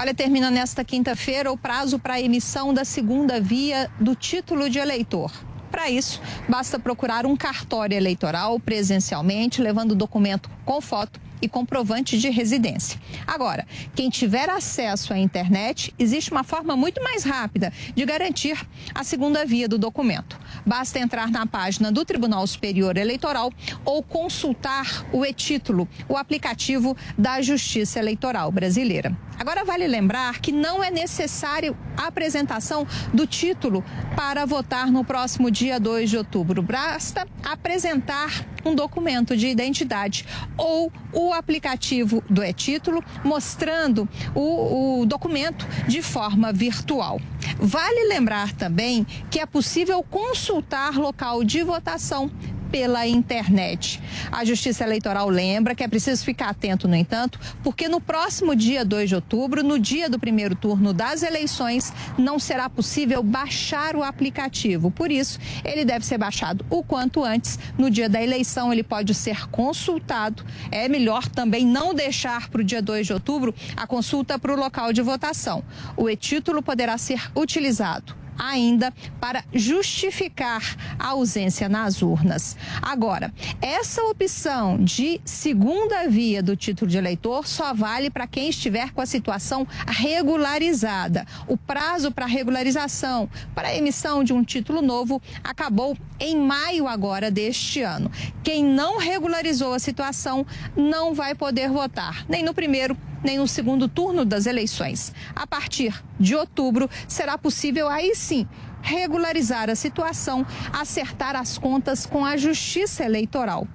Olha, 0.00 0.14
termina 0.14 0.50
nesta 0.50 0.82
quinta-feira 0.82 1.52
o 1.52 1.58
prazo 1.58 1.98
para 1.98 2.14
a 2.14 2.20
emissão 2.22 2.72
da 2.72 2.86
segunda 2.86 3.38
via 3.38 3.90
do 4.00 4.14
título 4.14 4.70
de 4.70 4.78
eleitor. 4.78 5.30
Para 5.70 5.90
isso, 5.90 6.22
basta 6.48 6.78
procurar 6.78 7.26
um 7.26 7.36
cartório 7.36 7.94
eleitoral 7.94 8.58
presencialmente, 8.58 9.60
levando 9.60 9.92
o 9.92 9.94
documento 9.94 10.48
com 10.64 10.80
foto 10.80 11.20
e 11.40 11.48
comprovante 11.48 12.18
de 12.18 12.28
residência. 12.30 13.00
Agora, 13.26 13.66
quem 13.94 14.10
tiver 14.10 14.48
acesso 14.48 15.12
à 15.12 15.18
internet, 15.18 15.94
existe 15.98 16.30
uma 16.30 16.44
forma 16.44 16.76
muito 16.76 17.02
mais 17.02 17.24
rápida 17.24 17.72
de 17.94 18.04
garantir 18.04 18.58
a 18.94 19.04
segunda 19.04 19.44
via 19.44 19.68
do 19.68 19.78
documento. 19.78 20.38
Basta 20.66 20.98
entrar 20.98 21.30
na 21.30 21.46
página 21.46 21.90
do 21.90 22.04
Tribunal 22.04 22.46
Superior 22.46 22.96
Eleitoral 22.96 23.52
ou 23.84 24.02
consultar 24.02 25.06
o 25.12 25.24
e-título, 25.24 25.88
o 26.08 26.16
aplicativo 26.16 26.96
da 27.16 27.40
Justiça 27.40 27.98
Eleitoral 27.98 28.50
Brasileira. 28.50 29.16
Agora, 29.38 29.64
vale 29.64 29.86
lembrar 29.86 30.38
que 30.40 30.52
não 30.52 30.84
é 30.84 30.90
necessário 30.90 31.74
a 31.96 32.08
apresentação 32.08 32.86
do 33.14 33.26
título 33.26 33.82
para 34.14 34.44
votar 34.44 34.92
no 34.92 35.02
próximo 35.02 35.50
dia 35.50 35.80
2 35.80 36.10
de 36.10 36.18
outubro. 36.18 36.60
Basta 36.60 37.26
apresentar 37.42 38.46
um 38.64 38.74
documento 38.74 39.36
de 39.36 39.46
identidade 39.48 40.26
ou 40.56 40.92
o 41.12 41.32
aplicativo 41.32 42.22
do 42.28 42.42
e-título 42.42 43.02
mostrando 43.24 44.08
o, 44.34 45.00
o 45.00 45.06
documento 45.06 45.66
de 45.86 46.02
forma 46.02 46.52
virtual. 46.52 47.20
Vale 47.58 48.08
lembrar 48.08 48.52
também 48.52 49.06
que 49.30 49.40
é 49.40 49.46
possível 49.46 50.02
consultar 50.02 50.96
local 50.96 51.42
de 51.44 51.62
votação 51.62 52.30
pela 52.70 53.06
internet. 53.06 54.00
A 54.30 54.44
Justiça 54.44 54.84
Eleitoral 54.84 55.28
lembra 55.28 55.74
que 55.74 55.82
é 55.82 55.88
preciso 55.88 56.24
ficar 56.24 56.50
atento, 56.50 56.86
no 56.86 56.94
entanto, 56.94 57.38
porque 57.62 57.88
no 57.88 58.00
próximo 58.00 58.54
dia 58.54 58.84
2 58.84 59.08
de 59.08 59.14
outubro, 59.14 59.62
no 59.62 59.78
dia 59.78 60.08
do 60.08 60.18
primeiro 60.18 60.54
turno 60.54 60.92
das 60.92 61.22
eleições, 61.22 61.92
não 62.16 62.38
será 62.38 62.68
possível 62.68 63.22
baixar 63.22 63.96
o 63.96 64.02
aplicativo. 64.02 64.90
Por 64.90 65.10
isso, 65.10 65.38
ele 65.64 65.84
deve 65.84 66.04
ser 66.04 66.18
baixado 66.18 66.64
o 66.70 66.82
quanto 66.82 67.24
antes. 67.24 67.58
No 67.76 67.90
dia 67.90 68.08
da 68.08 68.22
eleição, 68.22 68.72
ele 68.72 68.82
pode 68.82 69.14
ser 69.14 69.48
consultado. 69.50 70.44
É 70.70 70.88
melhor 70.88 71.28
também 71.28 71.66
não 71.66 71.94
deixar 71.94 72.48
para 72.48 72.60
o 72.60 72.64
dia 72.64 72.82
2 72.82 73.06
de 73.06 73.12
outubro 73.12 73.54
a 73.76 73.86
consulta 73.86 74.38
para 74.38 74.52
o 74.52 74.56
local 74.56 74.92
de 74.92 75.02
votação. 75.02 75.64
O 75.96 76.08
e-título 76.08 76.62
poderá 76.62 76.96
ser 76.98 77.30
utilizado 77.36 78.19
ainda 78.40 78.92
para 79.20 79.44
justificar 79.52 80.62
a 80.98 81.08
ausência 81.08 81.68
nas 81.68 82.00
urnas. 82.00 82.56
Agora, 82.80 83.32
essa 83.60 84.02
opção 84.04 84.82
de 84.82 85.20
segunda 85.24 86.08
via 86.08 86.42
do 86.42 86.56
título 86.56 86.90
de 86.90 86.96
eleitor 86.96 87.46
só 87.46 87.74
vale 87.74 88.08
para 88.08 88.26
quem 88.26 88.48
estiver 88.48 88.92
com 88.92 89.02
a 89.02 89.06
situação 89.06 89.66
regularizada. 89.86 91.26
O 91.46 91.56
prazo 91.56 92.10
para 92.10 92.24
regularização 92.24 93.28
para 93.54 93.76
emissão 93.76 94.24
de 94.24 94.32
um 94.32 94.42
título 94.42 94.80
novo 94.80 95.20
acabou 95.44 95.94
em 96.18 96.36
maio 96.36 96.88
agora 96.88 97.30
deste 97.30 97.82
ano. 97.82 98.10
Quem 98.42 98.64
não 98.64 98.98
regularizou 98.98 99.74
a 99.74 99.78
situação 99.78 100.46
não 100.74 101.12
vai 101.12 101.34
poder 101.34 101.68
votar, 101.68 102.24
nem 102.26 102.42
no 102.42 102.54
primeiro 102.54 102.96
nem 103.22 103.38
no 103.38 103.48
segundo 103.48 103.88
turno 103.88 104.24
das 104.24 104.46
eleições. 104.46 105.12
A 105.34 105.46
partir 105.46 106.02
de 106.18 106.34
outubro, 106.34 106.88
será 107.08 107.36
possível 107.38 107.88
aí 107.88 108.14
sim 108.14 108.46
regularizar 108.82 109.68
a 109.68 109.74
situação, 109.74 110.46
acertar 110.72 111.36
as 111.36 111.58
contas 111.58 112.06
com 112.06 112.24
a 112.24 112.36
Justiça 112.36 113.04
Eleitoral. 113.04 113.66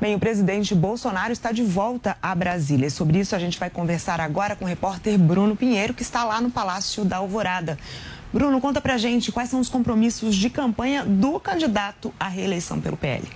Bem, 0.00 0.14
o 0.14 0.18
presidente 0.18 0.74
Bolsonaro 0.74 1.30
está 1.30 1.52
de 1.52 1.62
volta 1.62 2.16
a 2.22 2.34
Brasília. 2.34 2.88
Sobre 2.88 3.18
isso, 3.18 3.36
a 3.36 3.38
gente 3.38 3.58
vai 3.58 3.68
conversar 3.68 4.18
agora 4.18 4.56
com 4.56 4.64
o 4.64 4.68
repórter 4.68 5.18
Bruno 5.18 5.54
Pinheiro, 5.54 5.92
que 5.92 6.02
está 6.02 6.24
lá 6.24 6.40
no 6.40 6.50
Palácio 6.50 7.04
da 7.04 7.18
Alvorada. 7.18 7.78
Bruno, 8.32 8.60
conta 8.60 8.80
pra 8.80 8.96
gente 8.96 9.30
quais 9.30 9.50
são 9.50 9.60
os 9.60 9.68
compromissos 9.68 10.36
de 10.36 10.48
campanha 10.48 11.04
do 11.04 11.38
candidato 11.38 12.14
à 12.18 12.28
reeleição 12.28 12.80
pelo 12.80 12.96
PL. 12.96 13.28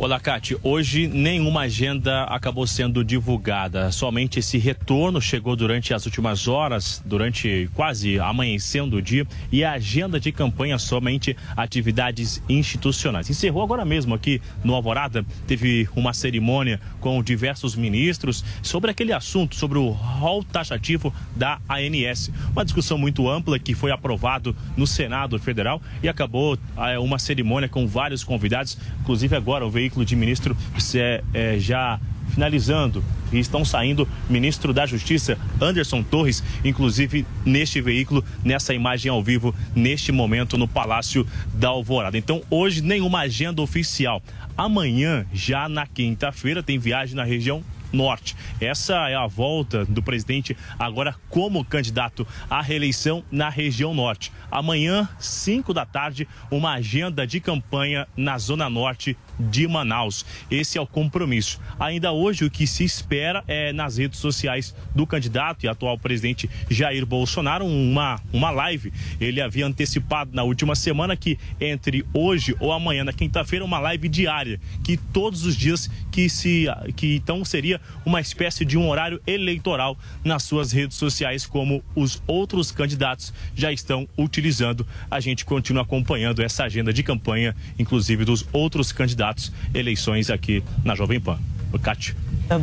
Olá, 0.00 0.20
Cate. 0.20 0.56
Hoje 0.62 1.08
nenhuma 1.08 1.62
agenda 1.62 2.22
acabou 2.22 2.64
sendo 2.68 3.02
divulgada. 3.02 3.90
Somente 3.90 4.38
esse 4.38 4.56
retorno 4.56 5.20
chegou 5.20 5.56
durante 5.56 5.92
as 5.92 6.06
últimas 6.06 6.46
horas, 6.46 7.02
durante 7.04 7.68
quase 7.74 8.16
amanhecendo 8.20 8.98
o 8.98 9.02
dia, 9.02 9.26
e 9.50 9.64
a 9.64 9.72
agenda 9.72 10.20
de 10.20 10.30
campanha 10.30 10.78
somente 10.78 11.36
atividades 11.56 12.40
institucionais. 12.48 13.28
Encerrou 13.28 13.60
agora 13.60 13.84
mesmo 13.84 14.14
aqui 14.14 14.40
no 14.62 14.72
Alvorada, 14.72 15.26
teve 15.48 15.88
uma 15.96 16.12
cerimônia 16.12 16.80
com 17.00 17.20
diversos 17.20 17.74
ministros 17.74 18.44
sobre 18.62 18.92
aquele 18.92 19.12
assunto, 19.12 19.56
sobre 19.56 19.78
o 19.78 19.88
rol 19.88 20.44
taxativo 20.44 21.12
da 21.34 21.58
ANS. 21.68 22.30
Uma 22.52 22.64
discussão 22.64 22.98
muito 22.98 23.28
ampla 23.28 23.58
que 23.58 23.74
foi 23.74 23.90
aprovado 23.90 24.54
no 24.76 24.86
Senado 24.86 25.40
Federal 25.40 25.82
e 26.00 26.08
acabou 26.08 26.56
é, 26.76 26.96
uma 27.00 27.18
cerimônia 27.18 27.68
com 27.68 27.84
vários 27.84 28.22
convidados, 28.22 28.78
inclusive 29.00 29.34
agora 29.34 29.66
o 29.66 29.70
veículo 29.70 29.87
veículo 29.88 30.04
de 30.04 30.14
ministro 30.14 30.56
é, 30.94 31.24
é, 31.32 31.58
já 31.58 31.98
finalizando 32.28 33.02
e 33.32 33.38
estão 33.38 33.64
saindo 33.64 34.06
ministro 34.28 34.72
da 34.74 34.84
Justiça 34.84 35.38
Anderson 35.60 36.02
Torres, 36.02 36.44
inclusive 36.62 37.26
neste 37.44 37.80
veículo, 37.80 38.22
nessa 38.44 38.74
imagem 38.74 39.10
ao 39.10 39.22
vivo, 39.22 39.54
neste 39.74 40.12
momento 40.12 40.58
no 40.58 40.68
Palácio 40.68 41.26
da 41.54 41.68
Alvorada. 41.68 42.18
Então, 42.18 42.42
hoje 42.50 42.82
nenhuma 42.82 43.20
agenda 43.20 43.62
oficial. 43.62 44.22
Amanhã, 44.56 45.26
já 45.32 45.68
na 45.68 45.86
quinta-feira, 45.86 46.62
tem 46.62 46.78
viagem 46.78 47.16
na 47.16 47.24
região 47.24 47.64
Norte. 47.92 48.36
Essa 48.60 49.08
é 49.08 49.14
a 49.14 49.26
volta 49.26 49.84
do 49.84 50.02
presidente 50.02 50.56
agora 50.78 51.14
como 51.30 51.64
candidato 51.64 52.26
à 52.50 52.60
reeleição 52.60 53.24
na 53.30 53.48
região 53.48 53.94
Norte. 53.94 54.30
Amanhã, 54.50 55.08
5 55.18 55.72
da 55.72 55.86
tarde, 55.86 56.28
uma 56.50 56.72
agenda 56.72 57.26
de 57.26 57.40
campanha 57.40 58.06
na 58.16 58.36
Zona 58.38 58.68
Norte 58.68 59.16
de 59.38 59.68
Manaus. 59.68 60.24
Esse 60.50 60.78
é 60.78 60.80
o 60.80 60.86
compromisso. 60.86 61.60
Ainda 61.78 62.12
hoje, 62.12 62.44
o 62.44 62.50
que 62.50 62.66
se 62.66 62.84
espera 62.84 63.44
é 63.46 63.72
nas 63.72 63.96
redes 63.98 64.18
sociais 64.18 64.74
do 64.94 65.06
candidato 65.06 65.64
e 65.64 65.68
atual 65.68 65.98
presidente 65.98 66.50
Jair 66.68 67.06
Bolsonaro 67.06 67.64
uma, 67.64 68.20
uma 68.32 68.50
live. 68.50 68.92
Ele 69.20 69.40
havia 69.40 69.66
antecipado 69.66 70.30
na 70.34 70.42
última 70.42 70.74
semana 70.74 71.16
que 71.16 71.38
entre 71.60 72.04
hoje 72.12 72.56
ou 72.58 72.72
amanhã, 72.72 73.04
na 73.04 73.12
quinta-feira, 73.12 73.64
uma 73.64 73.78
live 73.78 74.08
diária, 74.08 74.60
que 74.82 74.96
todos 74.96 75.44
os 75.44 75.56
dias 75.56 75.90
que 76.10 76.28
se 76.28 76.66
que 76.96 77.16
então 77.16 77.44
seria 77.44 77.80
uma 78.04 78.20
espécie 78.20 78.64
de 78.64 78.76
um 78.76 78.88
horário 78.88 79.20
eleitoral 79.26 79.96
nas 80.24 80.42
suas 80.42 80.72
redes 80.72 80.96
sociais, 80.96 81.46
como 81.46 81.82
os 81.94 82.22
outros 82.26 82.70
candidatos 82.70 83.32
já 83.54 83.70
estão 83.72 84.08
utilizando. 84.16 84.86
A 85.10 85.20
gente 85.20 85.44
continua 85.44 85.82
acompanhando 85.82 86.42
essa 86.42 86.64
agenda 86.64 86.92
de 86.92 87.02
campanha, 87.02 87.54
inclusive 87.78 88.24
dos 88.24 88.46
outros 88.52 88.90
candidatos 88.92 89.27
candidatos, 89.28 89.52
eleições 89.74 90.30
aqui 90.30 90.62
na 90.84 90.94
Jovem 90.94 91.20
Pan. 91.20 91.38
Cátia. 91.82 92.16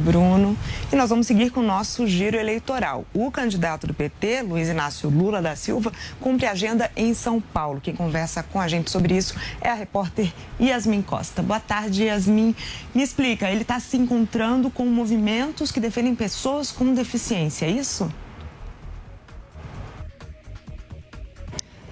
Bruno. 0.04 0.58
E 0.92 0.96
nós 0.96 1.12
vamos 1.12 1.28
seguir 1.28 1.52
com 1.52 1.60
o 1.60 1.64
nosso 1.64 2.08
giro 2.08 2.36
eleitoral. 2.38 3.06
O 3.14 3.30
candidato 3.30 3.86
do 3.86 3.94
PT, 3.94 4.42
Luiz 4.42 4.68
Inácio 4.68 5.12
Lula 5.12 5.44
da 5.44 5.56
Silva, 5.56 5.94
cumpre 6.20 6.48
agenda 6.48 6.90
em 6.96 7.14
São 7.14 7.40
Paulo. 7.40 7.80
Quem 7.80 7.94
conversa 7.94 8.42
com 8.42 8.60
a 8.60 8.68
gente 8.68 8.90
sobre 8.90 9.16
isso 9.16 9.36
é 9.62 9.70
a 9.70 9.76
repórter 9.76 10.34
Yasmin 10.60 11.04
Costa. 11.04 11.44
Boa 11.44 11.60
tarde, 11.60 12.06
Yasmin. 12.06 12.56
Me 12.96 13.04
explica, 13.04 13.48
ele 13.52 13.62
está 13.62 13.80
se 13.80 13.96
encontrando 13.96 14.72
com 14.72 14.88
movimentos 14.88 15.72
que 15.72 15.80
defendem 15.80 16.16
pessoas 16.16 16.72
com 16.72 16.92
deficiência, 16.96 17.68
é 17.68 17.70
isso? 17.70 18.12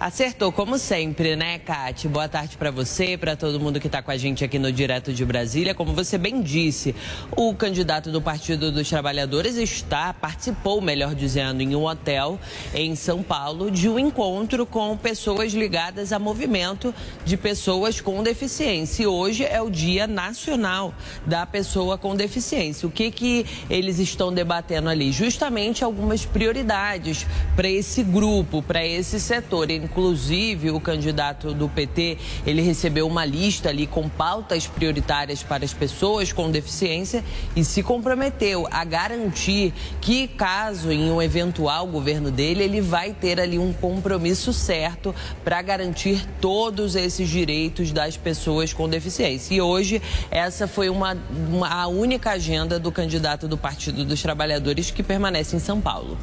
Acertou, 0.03 0.51
como 0.51 0.77
sempre, 0.77 1.37
né, 1.37 1.59
Kate? 1.59 2.09
Boa 2.09 2.27
tarde 2.27 2.57
para 2.57 2.69
você, 2.69 3.17
para 3.17 3.37
todo 3.37 3.57
mundo 3.57 3.79
que 3.79 3.87
está 3.87 4.01
com 4.01 4.11
a 4.11 4.17
gente 4.17 4.43
aqui 4.43 4.59
no 4.59 4.69
Direto 4.69 5.13
de 5.13 5.23
Brasília. 5.23 5.73
Como 5.73 5.93
você 5.93 6.17
bem 6.17 6.41
disse, 6.41 6.93
o 7.37 7.55
candidato 7.55 8.11
do 8.11 8.21
Partido 8.21 8.69
dos 8.69 8.89
Trabalhadores 8.89 9.55
está, 9.55 10.13
participou, 10.13 10.81
melhor 10.81 11.15
dizendo, 11.15 11.61
em 11.61 11.73
um 11.73 11.85
hotel 11.85 12.37
em 12.73 12.97
São 12.97 13.23
Paulo 13.23 13.71
de 13.71 13.87
um 13.87 13.97
encontro 13.97 14.65
com 14.65 14.97
pessoas 14.97 15.53
ligadas 15.53 16.11
a 16.11 16.19
movimento 16.19 16.93
de 17.23 17.37
pessoas 17.37 18.01
com 18.01 18.21
deficiência. 18.21 19.03
E 19.03 19.07
hoje 19.07 19.45
é 19.45 19.61
o 19.61 19.69
Dia 19.69 20.05
Nacional 20.05 20.93
da 21.25 21.45
Pessoa 21.45 21.97
com 21.97 22.13
Deficiência. 22.13 22.89
O 22.89 22.91
que, 22.91 23.09
que 23.09 23.45
eles 23.69 23.99
estão 23.99 24.33
debatendo 24.33 24.89
ali? 24.89 25.13
Justamente 25.13 25.81
algumas 25.81 26.25
prioridades 26.25 27.25
para 27.55 27.69
esse 27.69 28.03
grupo, 28.03 28.61
para 28.61 28.85
esse 28.85 29.17
setor 29.17 29.71
Inclusive, 29.93 30.71
o 30.71 30.79
candidato 30.79 31.53
do 31.53 31.69
PT, 31.69 32.17
ele 32.47 32.63
recebeu 32.63 33.05
uma 33.05 33.23
lista 33.23 33.69
ali 33.69 33.85
com 33.85 34.09
pautas 34.09 34.65
prioritárias 34.65 35.43
para 35.43 35.63
as 35.63 35.71
pessoas 35.71 36.33
com 36.33 36.49
deficiência 36.49 37.23
e 37.55 37.63
se 37.63 37.83
comprometeu 37.83 38.67
a 38.71 38.83
garantir 38.83 39.71
que, 40.01 40.27
caso 40.27 40.91
em 40.91 41.11
um 41.11 41.21
eventual 41.21 41.85
governo 41.85 42.31
dele, 42.31 42.63
ele 42.63 42.81
vai 42.81 43.13
ter 43.13 43.39
ali 43.39 43.59
um 43.59 43.71
compromisso 43.71 44.51
certo 44.51 45.13
para 45.43 45.61
garantir 45.61 46.27
todos 46.41 46.95
esses 46.95 47.29
direitos 47.29 47.91
das 47.91 48.17
pessoas 48.17 48.73
com 48.73 48.89
deficiência. 48.89 49.53
E 49.53 49.61
hoje, 49.61 50.01
essa 50.31 50.67
foi 50.67 50.89
uma, 50.89 51.15
uma 51.51 51.67
a 51.67 51.87
única 51.87 52.31
agenda 52.31 52.79
do 52.79 52.91
candidato 52.91 53.47
do 53.47 53.59
Partido 53.59 54.03
dos 54.03 54.23
Trabalhadores 54.23 54.89
que 54.89 55.03
permanece 55.03 55.55
em 55.55 55.59
São 55.59 55.79
Paulo. 55.79 56.17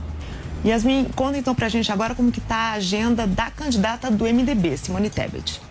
Yasmin, 0.64 1.06
conta 1.16 1.38
então 1.38 1.54
pra 1.54 1.68
gente 1.68 1.90
agora 1.90 2.14
como 2.14 2.30
que 2.30 2.40
tá 2.40 2.56
a 2.56 2.72
agenda 2.72 3.26
da 3.26 3.50
candidata 3.50 4.10
do 4.10 4.24
MDB, 4.24 4.76
Simone 4.76 5.08
Tebet. 5.08 5.69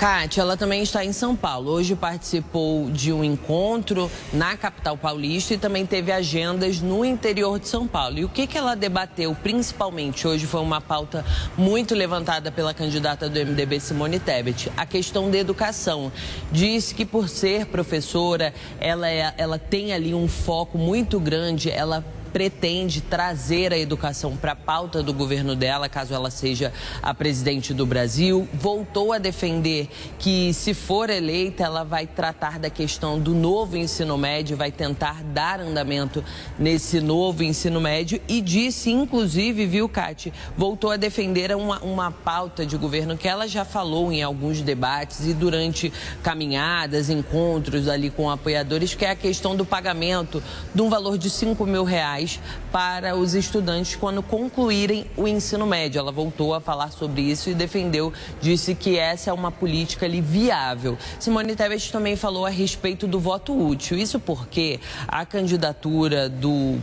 Kátia, 0.00 0.40
ela 0.40 0.56
também 0.56 0.82
está 0.82 1.04
em 1.04 1.12
São 1.12 1.36
Paulo. 1.36 1.72
Hoje 1.72 1.94
participou 1.94 2.90
de 2.90 3.12
um 3.12 3.22
encontro 3.22 4.10
na 4.32 4.56
capital 4.56 4.96
paulista 4.96 5.52
e 5.52 5.58
também 5.58 5.84
teve 5.84 6.10
agendas 6.10 6.80
no 6.80 7.04
interior 7.04 7.60
de 7.60 7.68
São 7.68 7.86
Paulo. 7.86 8.18
E 8.18 8.24
o 8.24 8.28
que, 8.30 8.46
que 8.46 8.56
ela 8.56 8.74
debateu 8.74 9.36
principalmente 9.42 10.26
hoje 10.26 10.46
foi 10.46 10.62
uma 10.62 10.80
pauta 10.80 11.22
muito 11.54 11.94
levantada 11.94 12.50
pela 12.50 12.72
candidata 12.72 13.28
do 13.28 13.38
MDB, 13.38 13.78
Simone 13.78 14.18
Tebet, 14.18 14.72
a 14.74 14.86
questão 14.86 15.30
da 15.30 15.36
educação. 15.36 16.10
Disse 16.50 16.94
que 16.94 17.04
por 17.04 17.28
ser 17.28 17.66
professora, 17.66 18.54
ela, 18.80 19.06
é, 19.06 19.34
ela 19.36 19.58
tem 19.58 19.92
ali 19.92 20.14
um 20.14 20.26
foco 20.26 20.78
muito 20.78 21.20
grande, 21.20 21.70
ela 21.70 22.02
pretende 22.32 23.00
trazer 23.00 23.72
a 23.72 23.78
educação 23.78 24.36
para 24.36 24.52
a 24.52 24.56
pauta 24.56 25.02
do 25.02 25.12
governo 25.12 25.54
dela, 25.54 25.88
caso 25.88 26.14
ela 26.14 26.30
seja 26.30 26.72
a 27.02 27.12
presidente 27.12 27.74
do 27.74 27.84
Brasil. 27.84 28.48
Voltou 28.54 29.12
a 29.12 29.18
defender 29.18 29.88
que, 30.18 30.52
se 30.54 30.74
for 30.74 31.10
eleita, 31.10 31.64
ela 31.64 31.84
vai 31.84 32.06
tratar 32.06 32.58
da 32.58 32.70
questão 32.70 33.18
do 33.18 33.34
novo 33.34 33.76
ensino 33.76 34.16
médio, 34.16 34.56
vai 34.56 34.70
tentar 34.70 35.22
dar 35.24 35.60
andamento 35.60 36.24
nesse 36.58 37.00
novo 37.00 37.42
ensino 37.42 37.80
médio 37.80 38.20
e 38.28 38.40
disse, 38.40 38.90
inclusive, 38.90 39.66
viu, 39.66 39.88
Cate, 39.88 40.32
voltou 40.56 40.90
a 40.90 40.96
defender 40.96 41.54
uma, 41.56 41.80
uma 41.80 42.10
pauta 42.10 42.64
de 42.64 42.76
governo 42.76 43.16
que 43.16 43.28
ela 43.28 43.48
já 43.48 43.64
falou 43.64 44.12
em 44.12 44.22
alguns 44.22 44.60
debates 44.62 45.26
e 45.26 45.34
durante 45.34 45.92
caminhadas, 46.22 47.10
encontros 47.10 47.88
ali 47.88 48.10
com 48.10 48.30
apoiadores, 48.30 48.94
que 48.94 49.04
é 49.04 49.10
a 49.10 49.16
questão 49.16 49.56
do 49.56 49.64
pagamento 49.64 50.42
de 50.74 50.82
um 50.82 50.88
valor 50.88 51.18
de 51.18 51.28
5 51.30 51.66
mil 51.66 51.84
reais 51.84 52.19
reais 52.20 52.40
para 52.70 53.16
os 53.16 53.34
estudantes 53.34 53.96
quando 53.96 54.22
concluírem 54.22 55.06
o 55.16 55.26
ensino 55.26 55.66
médio. 55.66 55.98
Ela 55.98 56.12
voltou 56.12 56.54
a 56.54 56.60
falar 56.60 56.92
sobre 56.92 57.22
isso 57.22 57.50
e 57.50 57.54
defendeu, 57.54 58.12
disse 58.40 58.74
que 58.74 58.96
essa 58.96 59.30
é 59.30 59.32
uma 59.32 59.50
política 59.50 60.06
ali 60.06 60.20
viável. 60.20 60.96
Simone 61.18 61.56
Tebet 61.56 61.90
também 61.90 62.14
falou 62.14 62.46
a 62.46 62.50
respeito 62.50 63.06
do 63.06 63.18
voto 63.18 63.52
útil. 63.52 63.98
Isso 63.98 64.20
porque 64.20 64.78
a 65.08 65.24
candidatura 65.24 66.28
do, 66.28 66.78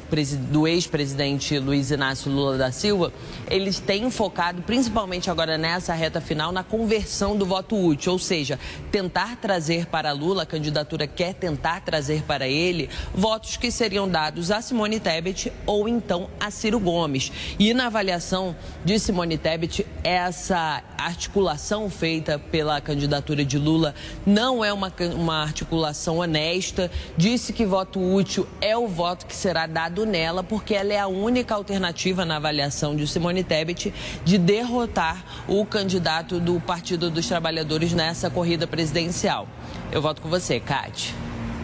do 0.52 0.68
ex-presidente 0.68 1.58
Luiz 1.60 1.92
Inácio 1.92 2.32
Lula 2.32 2.58
da 2.58 2.72
Silva, 2.72 3.14
eles 3.50 3.80
têm 3.80 4.10
focado, 4.10 4.62
principalmente 4.62 5.30
agora 5.30 5.58
nessa 5.58 5.94
reta 5.94 6.20
final, 6.20 6.52
na 6.52 6.64
conversão 6.64 7.38
do 7.38 7.46
voto 7.46 7.78
útil, 7.78 8.12
ou 8.12 8.20
seja, 8.20 8.60
tentar 8.92 9.38
trazer 9.38 9.86
para 9.86 10.12
Lula, 10.12 10.44
a 10.44 10.46
candidatura 10.46 11.08
quer 11.08 11.34
tentar 11.34 11.82
trazer 11.82 12.24
para 12.24 12.48
ele, 12.48 12.90
votos 13.14 13.56
que 13.56 13.72
seriam 13.72 14.08
dados 14.08 14.52
a 14.52 14.62
Simone 14.62 15.00
Tebet 15.00 15.27
Tebet 15.28 15.52
ou 15.66 15.88
então 15.88 16.30
a 16.40 16.50
Ciro 16.50 16.80
Gomes. 16.80 17.32
E 17.60 17.74
na 17.74 17.88
avaliação 17.88 18.56
de 18.86 18.98
Simone 19.00 19.38
Tebet, 19.38 19.86
essa 20.04 20.84
articulação 20.98 21.90
feita 21.90 22.40
pela 22.40 22.80
candidatura 22.80 23.44
de 23.44 23.58
Lula 23.58 23.94
não 24.26 24.64
é 24.64 24.72
uma, 24.72 24.92
uma 25.16 25.42
articulação 25.42 26.20
honesta. 26.20 26.90
Disse 27.18 27.52
que 27.52 27.66
voto 27.66 28.00
útil 28.00 28.48
é 28.62 28.78
o 28.78 28.88
voto 28.88 29.26
que 29.26 29.36
será 29.36 29.68
dado 29.68 30.06
nela, 30.06 30.44
porque 30.44 30.74
ela 30.74 30.94
é 30.94 31.00
a 31.00 31.08
única 31.08 31.56
alternativa 31.56 32.26
na 32.26 32.38
avaliação 32.38 32.96
de 32.96 33.08
Simone 33.08 33.44
Tebet 33.44 33.94
de 34.24 34.38
derrotar 34.38 35.44
o 35.48 35.66
candidato 35.66 36.40
do 36.40 36.60
Partido 36.60 37.10
dos 37.10 37.28
Trabalhadores 37.28 37.94
nessa 37.94 38.30
corrida 38.30 38.66
presidencial. 38.66 39.48
Eu 39.92 40.02
volto 40.02 40.22
com 40.22 40.30
você, 40.30 40.60
Kate. 40.60 41.14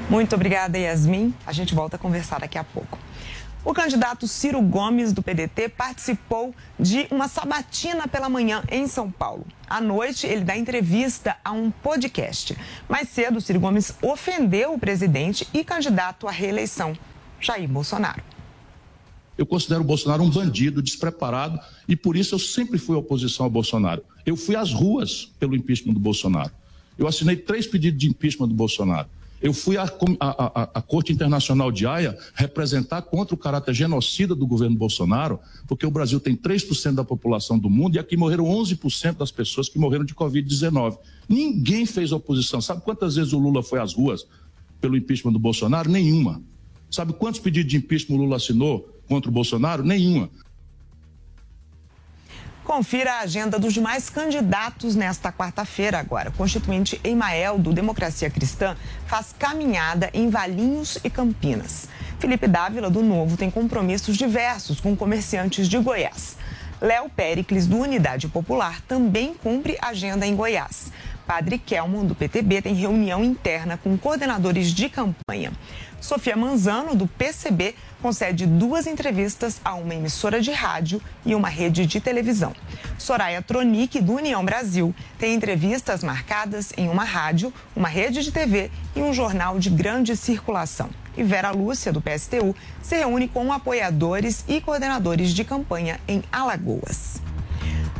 Muito 0.09 0.35
obrigada, 0.35 0.77
Yasmin. 0.77 1.33
A 1.45 1.53
gente 1.53 1.73
volta 1.73 1.95
a 1.95 1.99
conversar 1.99 2.39
daqui 2.39 2.57
a 2.57 2.63
pouco. 2.63 2.99
O 3.65 3.73
candidato 3.73 4.27
Ciro 4.27 4.61
Gomes, 4.61 5.13
do 5.13 5.23
PDT, 5.23 5.69
participou 5.69 6.53
de 6.77 7.07
uma 7.09 7.29
sabatina 7.29 8.09
pela 8.09 8.27
manhã 8.27 8.61
em 8.69 8.87
São 8.87 9.09
Paulo. 9.09 9.45
À 9.69 9.79
noite, 9.79 10.27
ele 10.27 10.41
dá 10.41 10.57
entrevista 10.57 11.37
a 11.45 11.53
um 11.53 11.71
podcast. 11.71 12.57
Mais 12.89 13.07
cedo, 13.07 13.39
Ciro 13.39 13.61
Gomes 13.61 13.95
ofendeu 14.01 14.73
o 14.73 14.79
presidente 14.79 15.47
e 15.53 15.63
candidato 15.63 16.27
à 16.27 16.31
reeleição, 16.31 16.93
Jair 17.39 17.69
Bolsonaro. 17.69 18.21
Eu 19.37 19.45
considero 19.45 19.79
o 19.79 19.85
Bolsonaro 19.85 20.23
um 20.23 20.29
bandido 20.29 20.81
despreparado 20.81 21.57
e 21.87 21.95
por 21.95 22.17
isso 22.17 22.35
eu 22.35 22.39
sempre 22.39 22.77
fui 22.77 22.97
oposição 22.97 23.45
ao 23.45 23.49
Bolsonaro. 23.49 24.03
Eu 24.25 24.35
fui 24.35 24.57
às 24.57 24.73
ruas 24.73 25.31
pelo 25.39 25.55
impeachment 25.55 25.93
do 25.93 26.01
Bolsonaro. 26.01 26.51
Eu 26.97 27.07
assinei 27.07 27.37
três 27.37 27.65
pedidos 27.65 27.97
de 27.97 28.09
impeachment 28.09 28.49
do 28.49 28.53
Bolsonaro. 28.53 29.07
Eu 29.43 29.53
fui 29.53 29.75
à, 29.77 30.81
Corte 30.81 31.11
Internacional 31.11 31.69
de 31.69 31.85
Haia 31.85 32.17
representar 32.33 33.01
contra 33.01 33.35
o 33.35 33.37
caráter 33.37 33.73
genocida 33.73 34.33
do 34.33 34.47
governo 34.47 34.77
Bolsonaro, 34.77 35.37
porque 35.67 35.85
o 35.85 35.91
Brasil 35.91 36.17
tem 36.17 36.33
3% 36.33 36.93
da 36.93 37.03
população 37.03 37.59
do 37.59 37.69
mundo 37.69 37.97
e 37.97 37.99
aqui 37.99 38.15
morreram 38.15 38.45
11% 38.45 39.17
das 39.17 39.31
pessoas 39.31 39.67
que 39.67 39.77
morreram 39.77 40.05
de 40.05 40.15
Covid-19. 40.15 40.97
Ninguém 41.27 41.85
fez 41.85 42.13
oposição. 42.13 42.61
Sabe 42.61 42.83
quantas 42.83 43.17
vezes 43.17 43.33
o 43.33 43.37
Lula 43.37 43.61
foi 43.61 43.81
às 43.81 43.93
ruas 43.93 44.25
pelo 44.79 44.95
impeachment 44.95 45.33
do 45.33 45.39
Bolsonaro? 45.39 45.91
Nenhuma. 45.91 46.41
Sabe 46.89 47.11
quantos 47.11 47.41
pedidos 47.41 47.69
de 47.69 47.75
impeachment 47.75 48.15
o 48.15 48.21
Lula 48.21 48.37
assinou 48.37 48.97
contra 49.09 49.29
o 49.29 49.33
Bolsonaro? 49.33 49.83
Nenhuma. 49.83 50.29
Confira 52.63 53.15
a 53.15 53.19
agenda 53.19 53.59
dos 53.59 53.73
demais 53.73 54.09
candidatos 54.09 54.95
nesta 54.95 55.33
quarta-feira 55.33 55.99
agora. 55.99 56.29
O 56.29 56.33
constituinte 56.33 56.99
Emael, 57.03 57.59
do 57.59 57.73
Democracia 57.73 58.29
Cristã, 58.29 58.77
faz 59.05 59.35
caminhada 59.37 60.09
em 60.13 60.29
Valinhos 60.29 60.97
e 61.03 61.09
Campinas. 61.09 61.89
Felipe 62.19 62.47
Dávila, 62.47 62.89
do 62.89 63.03
Novo, 63.03 63.35
tem 63.35 63.51
compromissos 63.51 64.15
diversos 64.15 64.79
com 64.79 64.95
comerciantes 64.95 65.67
de 65.67 65.77
Goiás. 65.77 66.37
Léo 66.79 67.09
Pericles, 67.09 67.67
do 67.67 67.77
Unidade 67.77 68.29
Popular, 68.29 68.81
também 68.87 69.33
cumpre 69.33 69.77
agenda 69.81 70.25
em 70.25 70.33
Goiás. 70.33 70.89
Padre 71.27 71.57
Kelman, 71.57 72.05
do 72.05 72.15
PTB, 72.15 72.61
tem 72.61 72.73
reunião 72.73 73.23
interna 73.23 73.77
com 73.77 73.97
coordenadores 73.97 74.73
de 74.73 74.87
campanha. 74.87 75.51
Sofia 75.99 76.35
Manzano, 76.35 76.95
do 76.95 77.07
PCB, 77.07 77.75
concede 78.03 78.45
duas 78.45 78.85
entrevistas 78.85 79.61
a 79.63 79.75
uma 79.75 79.95
emissora 79.95 80.41
de 80.41 80.51
rádio 80.51 81.01
e 81.25 81.33
uma 81.33 81.47
rede 81.47 81.85
de 81.85 82.01
televisão. 82.01 82.53
Soraya 82.99 83.41
Tronic, 83.41 84.01
do 84.01 84.15
União 84.15 84.43
Brasil, 84.43 84.93
tem 85.17 85.33
entrevistas 85.33 86.03
marcadas 86.03 86.73
em 86.75 86.89
uma 86.89 87.05
rádio, 87.05 87.53
uma 87.73 87.87
rede 87.87 88.21
de 88.21 88.29
TV 88.29 88.69
e 88.93 89.01
um 89.01 89.13
jornal 89.13 89.57
de 89.57 89.69
grande 89.69 90.17
circulação. 90.17 90.89
E 91.15 91.23
Vera 91.23 91.51
Lúcia, 91.51 91.93
do 91.93 92.01
PSTU, 92.01 92.53
se 92.81 92.97
reúne 92.97 93.29
com 93.29 93.53
apoiadores 93.53 94.43
e 94.49 94.59
coordenadores 94.59 95.33
de 95.33 95.45
campanha 95.45 95.97
em 96.05 96.21
Alagoas. 96.29 97.21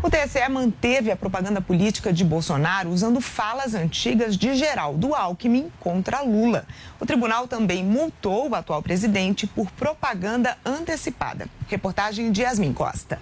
O 0.06 0.10
TSE 0.10 0.50
manteve 0.50 1.12
a 1.12 1.16
propaganda 1.16 1.62
política 1.62 2.12
de 2.12 2.26
Bolsonaro 2.26 2.90
usando 2.90 3.22
falas 3.22 3.74
antigas 3.74 4.36
de 4.36 4.54
Geraldo 4.54 5.16
Alckmin 5.16 5.72
contra 5.80 6.20
Lula. 6.20 6.66
O 7.00 7.06
tribunal 7.06 7.48
também 7.48 7.86
multou 7.86 8.50
o 8.50 8.54
atual 8.56 8.84
presidente 8.84 9.48
por 9.48 9.72
propaganda 9.72 10.58
antecipada. 10.66 11.48
Reportagem 11.70 12.34
de 12.34 12.42
Yasmin 12.42 12.74
Costa. 12.74 13.18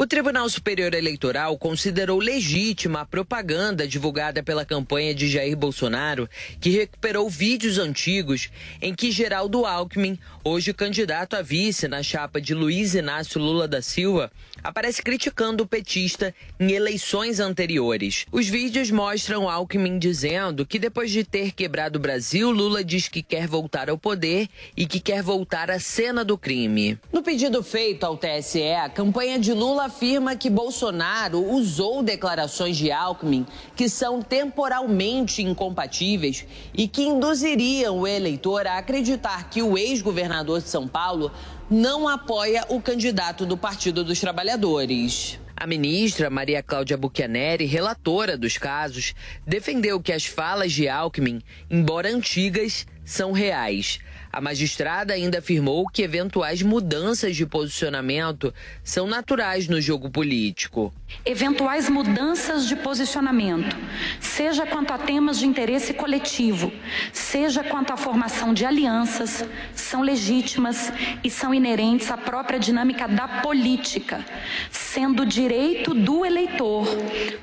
O 0.00 0.06
Tribunal 0.06 0.48
Superior 0.48 0.94
Eleitoral 0.94 1.58
considerou 1.58 2.18
legítima 2.18 3.02
a 3.02 3.04
propaganda 3.04 3.86
divulgada 3.86 4.42
pela 4.42 4.64
campanha 4.64 5.14
de 5.14 5.28
Jair 5.28 5.54
Bolsonaro, 5.54 6.26
que 6.58 6.70
recuperou 6.70 7.28
vídeos 7.28 7.76
antigos 7.76 8.48
em 8.80 8.94
que 8.94 9.10
Geraldo 9.10 9.66
Alckmin, 9.66 10.18
hoje 10.42 10.72
candidato 10.72 11.36
a 11.36 11.42
vice 11.42 11.86
na 11.86 12.02
chapa 12.02 12.40
de 12.40 12.54
Luiz 12.54 12.94
Inácio 12.94 13.38
Lula 13.38 13.68
da 13.68 13.82
Silva, 13.82 14.32
aparece 14.64 15.02
criticando 15.02 15.64
o 15.64 15.66
petista 15.66 16.34
em 16.58 16.72
eleições 16.72 17.38
anteriores. 17.38 18.24
Os 18.32 18.48
vídeos 18.48 18.90
mostram 18.90 19.50
Alckmin 19.50 19.98
dizendo 19.98 20.64
que 20.64 20.78
depois 20.78 21.10
de 21.10 21.24
ter 21.24 21.52
quebrado 21.52 21.98
o 21.98 22.00
Brasil, 22.00 22.50
Lula 22.50 22.82
diz 22.82 23.06
que 23.06 23.22
quer 23.22 23.46
voltar 23.46 23.90
ao 23.90 23.98
poder 23.98 24.48
e 24.74 24.86
que 24.86 24.98
quer 24.98 25.22
voltar 25.22 25.70
à 25.70 25.78
cena 25.78 26.24
do 26.24 26.38
crime. 26.38 26.98
No 27.12 27.22
pedido 27.22 27.62
feito 27.62 28.04
ao 28.04 28.16
TSE, 28.16 28.62
a 28.72 28.88
campanha 28.88 29.38
de 29.38 29.52
Lula 29.52 29.89
afirma 29.90 30.36
que 30.36 30.48
Bolsonaro 30.48 31.44
usou 31.52 32.00
declarações 32.00 32.76
de 32.76 32.92
Alckmin 32.92 33.44
que 33.74 33.88
são 33.88 34.22
temporalmente 34.22 35.42
incompatíveis 35.42 36.46
e 36.72 36.86
que 36.86 37.02
induziriam 37.02 37.98
o 37.98 38.06
eleitor 38.06 38.68
a 38.68 38.78
acreditar 38.78 39.50
que 39.50 39.60
o 39.60 39.76
ex-governador 39.76 40.62
de 40.62 40.68
São 40.68 40.86
Paulo 40.86 41.32
não 41.68 42.06
apoia 42.06 42.64
o 42.68 42.80
candidato 42.80 43.44
do 43.44 43.56
Partido 43.56 44.04
dos 44.04 44.20
Trabalhadores. 44.20 45.40
A 45.56 45.66
ministra 45.66 46.30
Maria 46.30 46.62
Cláudia 46.62 46.96
Buchianeri, 46.96 47.66
relatora 47.66 48.38
dos 48.38 48.56
casos, 48.56 49.12
defendeu 49.44 50.00
que 50.00 50.12
as 50.12 50.24
falas 50.24 50.72
de 50.72 50.88
Alckmin, 50.88 51.42
embora 51.68 52.08
antigas, 52.08 52.86
são 53.04 53.32
reais. 53.32 53.98
A 54.32 54.40
magistrada 54.40 55.12
ainda 55.12 55.40
afirmou 55.40 55.88
que 55.88 56.02
eventuais 56.02 56.62
mudanças 56.62 57.34
de 57.34 57.44
posicionamento 57.44 58.54
são 58.84 59.08
naturais 59.08 59.66
no 59.66 59.80
jogo 59.80 60.08
político. 60.08 60.92
Eventuais 61.26 61.90
mudanças 61.90 62.68
de 62.68 62.76
posicionamento, 62.76 63.76
seja 64.20 64.64
quanto 64.64 64.92
a 64.92 64.98
temas 64.98 65.40
de 65.40 65.46
interesse 65.46 65.92
coletivo, 65.92 66.72
seja 67.12 67.64
quanto 67.64 67.92
à 67.92 67.96
formação 67.96 68.54
de 68.54 68.64
alianças, 68.64 69.44
são 69.74 70.00
legítimas 70.00 70.92
e 71.24 71.28
são 71.28 71.52
inerentes 71.52 72.08
à 72.08 72.16
própria 72.16 72.60
dinâmica 72.60 73.08
da 73.08 73.26
política, 73.26 74.24
sendo 74.70 75.26
direito 75.26 75.92
do 75.92 76.24
eleitor, 76.24 76.86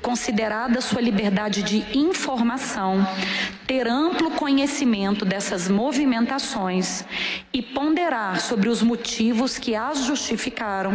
considerada 0.00 0.80
sua 0.80 1.02
liberdade 1.02 1.62
de 1.62 1.84
informação, 1.96 3.06
ter 3.66 3.86
amplo 3.86 4.30
conhecimento 4.30 5.26
dessas 5.26 5.68
movimentações 5.68 6.77
e 7.52 7.62
ponderar 7.62 8.40
sobre 8.40 8.68
os 8.68 8.82
motivos 8.82 9.58
que 9.58 9.74
as 9.74 10.04
justificaram 10.04 10.92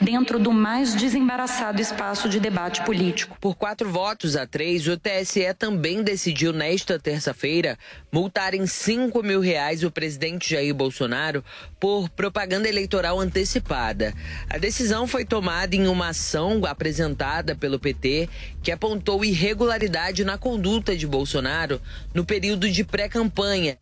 dentro 0.00 0.38
do 0.38 0.52
mais 0.52 0.94
desembaraçado 0.94 1.80
espaço 1.80 2.28
de 2.28 2.40
debate 2.40 2.82
político. 2.84 3.36
Por 3.40 3.54
quatro 3.54 3.90
votos 3.90 4.36
a 4.36 4.46
três, 4.46 4.86
o 4.86 4.96
TSE 4.96 5.52
também 5.58 6.02
decidiu 6.02 6.52
nesta 6.52 6.98
terça-feira 6.98 7.78
multar 8.10 8.54
em 8.54 8.66
5 8.66 9.22
mil 9.22 9.40
reais 9.40 9.84
o 9.84 9.90
presidente 9.90 10.50
Jair 10.50 10.74
Bolsonaro 10.74 11.44
por 11.78 12.08
propaganda 12.08 12.68
eleitoral 12.68 13.20
antecipada. 13.20 14.14
A 14.48 14.58
decisão 14.58 15.06
foi 15.06 15.24
tomada 15.24 15.76
em 15.76 15.86
uma 15.86 16.08
ação 16.08 16.64
apresentada 16.64 17.54
pelo 17.54 17.78
PT 17.78 18.28
que 18.62 18.72
apontou 18.72 19.24
irregularidade 19.24 20.24
na 20.24 20.38
conduta 20.38 20.96
de 20.96 21.06
Bolsonaro 21.06 21.80
no 22.14 22.24
período 22.24 22.70
de 22.70 22.84
pré-campanha. 22.84 23.76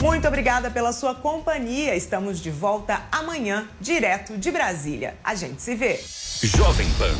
Muito 0.00 0.26
obrigada 0.28 0.70
pela 0.70 0.92
sua 0.92 1.14
companhia. 1.14 1.94
Estamos 1.96 2.40
de 2.40 2.50
volta 2.50 3.02
amanhã, 3.10 3.68
direto 3.80 4.36
de 4.36 4.50
Brasília. 4.50 5.16
A 5.22 5.34
gente 5.34 5.60
se 5.62 5.74
vê. 5.74 6.00
Jovem 6.42 6.88
Pan 6.98 7.14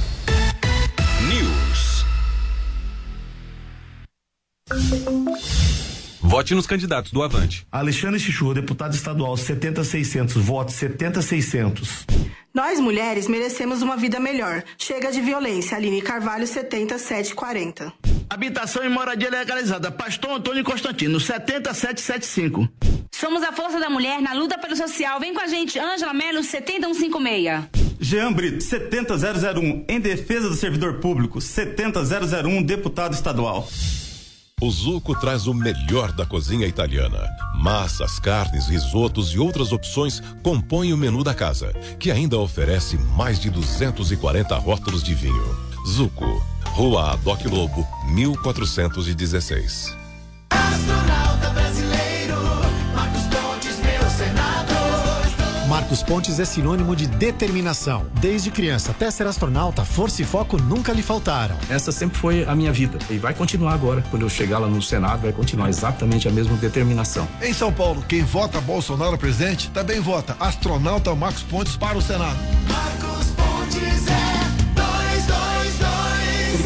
News. 1.29 2.05
Vote 6.21 6.55
nos 6.55 6.67
candidatos 6.67 7.11
do 7.11 7.23
Avante. 7.23 7.67
Alexandre 7.73 8.21
Chichurro, 8.21 8.55
deputado 8.55 8.95
estadual, 8.95 9.37
70600. 9.37 10.37
Voto 10.37 10.71
70600. 10.71 12.07
Nós 12.53 12.79
mulheres 12.79 13.27
merecemos 13.29 13.83
uma 13.83 13.97
vida 13.97 14.21
melhor. 14.21 14.63
Chega 14.77 15.11
de 15.11 15.21
violência. 15.21 15.77
Aline 15.77 16.03
Carvalho, 16.03 16.47
70740. 16.47 17.93
Habitação 18.31 18.85
e 18.85 18.89
moradia 18.89 19.31
legalizada. 19.31 19.91
Pastor 19.91 20.33
Antônio 20.33 20.63
Constantino, 20.63 21.19
7775. 21.19 22.69
Somos 23.11 23.43
a 23.43 23.53
força 23.53 23.81
da 23.81 23.89
mulher 23.89 24.21
na 24.21 24.35
luta 24.35 24.59
pelo 24.59 24.77
social. 24.77 25.19
Vem 25.19 25.33
com 25.33 25.41
a 25.41 25.47
gente, 25.47 25.79
Ângela 25.79 26.13
Melo, 26.13 26.43
70156. 26.43 27.89
Jean 27.99 28.33
Brito, 28.33 28.63
70001. 28.63 29.85
Em 29.89 29.99
defesa 29.99 30.49
do 30.49 30.55
servidor 30.55 31.01
público, 31.01 31.41
70001. 31.41 32.63
Deputado 32.63 33.15
estadual. 33.15 33.67
O 34.61 34.71
Zuco 34.71 35.19
traz 35.19 35.47
o 35.47 35.55
melhor 35.55 36.13
da 36.13 36.27
cozinha 36.27 36.67
italiana. 36.67 37.27
Massas, 37.55 38.19
carnes, 38.19 38.67
risotos 38.67 39.31
e 39.31 39.39
outras 39.39 39.73
opções 39.73 40.21
compõem 40.43 40.93
o 40.93 40.97
menu 40.97 41.25
da 41.25 41.33
casa, 41.33 41.73
que 41.99 42.11
ainda 42.11 42.37
oferece 42.37 42.99
mais 43.17 43.39
de 43.39 43.51
240 43.51 44.57
rótulos 44.57 45.03
de 45.03 45.15
vinho. 45.15 45.57
Zuco, 45.87 46.45
Rua 46.79 47.15
Adoc 47.15 47.45
Lobo, 47.47 47.85
1416. 48.05 49.97
Astronauta 50.49 51.51
brasileiro, 51.51 52.37
Marcos 52.95 53.23
Pontes, 53.23 53.79
meu 53.81 54.09
senador. 54.09 55.69
Marcos 55.69 56.05
Pontes 56.05 56.39
é 56.39 56.45
sinônimo 56.45 56.95
de 56.95 57.09
determinação. 57.09 58.07
Desde 58.21 58.53
criança 58.53 58.93
até 58.93 59.11
ser 59.11 59.27
astronauta, 59.27 59.85
força 59.85 60.23
e 60.23 60.25
foco 60.25 60.57
nunca 60.57 60.93
lhe 60.93 61.03
faltaram. 61.03 61.57
Essa 61.69 61.91
sempre 61.91 62.17
foi 62.17 62.45
a 62.45 62.55
minha 62.55 62.73
vida 62.73 62.97
e 63.11 63.19
vai 63.19 63.35
continuar 63.35 63.75
agora. 63.75 64.05
Quando 64.09 64.23
eu 64.23 64.29
chegar 64.29 64.61
lá 64.61 64.69
no 64.69 64.81
Senado, 64.81 65.23
vai 65.23 65.33
continuar 65.33 65.69
exatamente 65.69 66.29
a 66.29 66.31
mesma 66.31 66.57
determinação. 66.59 67.27
Em 67.43 67.53
São 67.53 67.73
Paulo, 67.73 68.05
quem 68.07 68.23
vota 68.23 68.61
Bolsonaro 68.61 69.19
presidente 69.19 69.69
também 69.71 69.99
vota 69.99 70.37
astronauta 70.39 71.13
Marcos 71.17 71.43
Pontes 71.43 71.75
para 71.75 71.99
o 71.99 72.01
Senado. 72.01 72.39
Marcos 72.69 73.27
Pontes 73.31 74.07
é 74.07 74.28
222. 74.28 74.28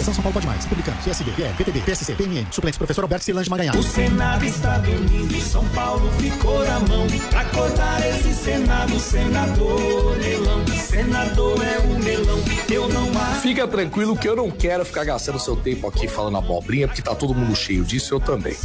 Coligação 0.02 0.14
São 0.14 0.22
Paulo 0.22 0.34
Pode 0.34 0.46
Mais, 0.46 0.64
Republicano, 0.64 0.96
PSB, 1.02 1.30
PL, 1.32 1.54
PTB, 1.54 1.80
PSC, 1.80 2.14
PMN, 2.14 2.46
suplente 2.50 2.78
professor 2.78 3.02
Alberto 3.02 3.24
Silange 3.24 3.48
Maganhar. 3.48 3.76
O 3.76 3.82
Senado 3.82 4.44
está 4.44 4.78
dormindo 4.78 5.36
e 5.36 5.40
São 5.40 5.64
Paulo 5.68 6.10
ficou 6.18 6.64
na 6.64 6.80
mão. 6.80 7.06
Pra 7.30 7.44
cortar 7.46 8.04
esse 8.08 8.34
Senado, 8.34 8.98
senador 8.98 10.16
melão. 10.18 10.66
Senador 10.66 11.62
é 11.62 11.78
o 11.78 12.02
melão, 12.02 12.38
eu 12.68 12.88
não 12.88 13.08
acho. 13.20 13.40
Fica 13.40 13.68
tranquilo 13.68 14.16
que 14.16 14.28
eu 14.28 14.34
não 14.34 14.50
quero 14.50 14.84
ficar 14.84 15.04
gastando 15.04 15.38
seu 15.38 15.54
tempo 15.54 15.86
aqui 15.86 16.08
falando 16.08 16.36
abobrinha, 16.38 16.88
porque 16.88 17.02
tá 17.02 17.14
todo 17.14 17.34
mundo 17.34 17.54
cheio 17.54 17.84
disso, 17.84 18.14
eu 18.14 18.20
também. 18.20 18.56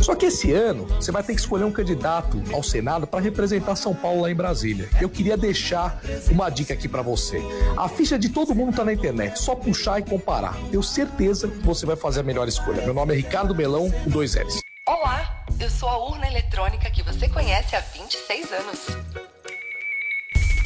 Só 0.00 0.14
que 0.14 0.26
esse 0.26 0.52
ano 0.52 0.86
você 0.86 1.10
vai 1.10 1.22
ter 1.22 1.34
que 1.34 1.40
escolher 1.40 1.64
um 1.64 1.72
candidato 1.72 2.40
ao 2.52 2.62
Senado 2.62 3.06
para 3.06 3.20
representar 3.20 3.74
São 3.74 3.94
Paulo 3.94 4.22
lá 4.22 4.30
em 4.30 4.34
Brasília. 4.34 4.88
Eu 5.00 5.08
queria 5.08 5.36
deixar 5.36 6.00
uma 6.30 6.48
dica 6.48 6.72
aqui 6.72 6.88
para 6.88 7.02
você. 7.02 7.42
A 7.76 7.88
ficha 7.88 8.18
de 8.18 8.28
todo 8.28 8.54
mundo 8.54 8.76
tá 8.76 8.84
na 8.84 8.92
internet, 8.92 9.40
só 9.40 9.54
puxar 9.54 9.98
e 9.98 10.02
comparar. 10.02 10.56
Tenho 10.70 10.83
certeza 10.84 11.48
que 11.48 11.58
você 11.58 11.86
vai 11.86 11.96
fazer 11.96 12.20
a 12.20 12.22
melhor 12.22 12.46
escolha. 12.46 12.82
Meu 12.82 12.94
nome 12.94 13.14
é 13.14 13.16
Ricardo 13.16 13.54
Melão, 13.54 13.90
com 13.90 14.10
dois 14.10 14.34
L's. 14.34 14.62
Olá, 14.86 15.44
eu 15.58 15.70
sou 15.70 15.88
a 15.88 15.96
urna 15.96 16.26
eletrônica 16.26 16.90
que 16.90 17.02
você 17.02 17.28
conhece 17.28 17.74
há 17.74 17.80
26 17.80 18.52
anos. 18.52 18.78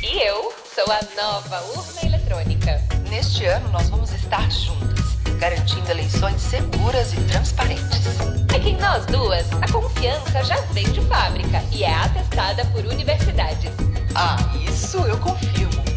E 0.02 0.26
eu 0.26 0.52
sou 0.74 0.84
a 0.92 1.00
nova 1.20 1.60
urna 1.78 2.04
eletrônica. 2.04 2.80
Neste 3.10 3.44
ano, 3.46 3.68
nós 3.70 3.88
vamos 3.88 4.12
estar 4.12 4.50
juntas, 4.50 5.14
garantindo 5.38 5.90
eleições 5.90 6.40
seguras 6.40 7.12
e 7.12 7.16
transparentes. 7.24 8.06
Aqui 8.54 8.70
em 8.70 8.78
nós 8.78 9.06
duas, 9.06 9.46
a 9.52 9.72
confiança 9.72 10.42
já 10.44 10.60
vem 10.72 10.90
de 10.92 11.00
fábrica 11.02 11.62
e 11.72 11.84
é 11.84 11.94
atestada 11.94 12.64
por 12.66 12.84
universidades. 12.86 13.70
Ah, 14.14 14.36
isso 14.68 14.98
eu 14.98 15.18
confirmo. 15.18 15.87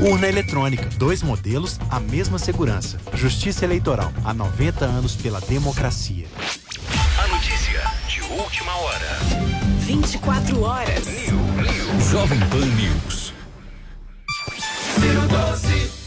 Urna 0.00 0.28
eletrônica, 0.28 0.88
dois 0.96 1.22
modelos, 1.22 1.78
a 1.88 2.00
mesma 2.00 2.38
segurança. 2.38 2.98
Justiça 3.14 3.64
Eleitoral, 3.64 4.12
há 4.24 4.34
90 4.34 4.84
anos 4.84 5.14
pela 5.14 5.40
democracia. 5.40 6.26
A 7.22 7.28
notícia 7.28 7.82
de 8.08 8.20
última 8.32 8.76
hora. 8.76 9.18
24 9.80 10.62
horas. 10.62 11.04
Jovem 12.10 12.40
Pan 12.50 12.66
News. 12.74 13.23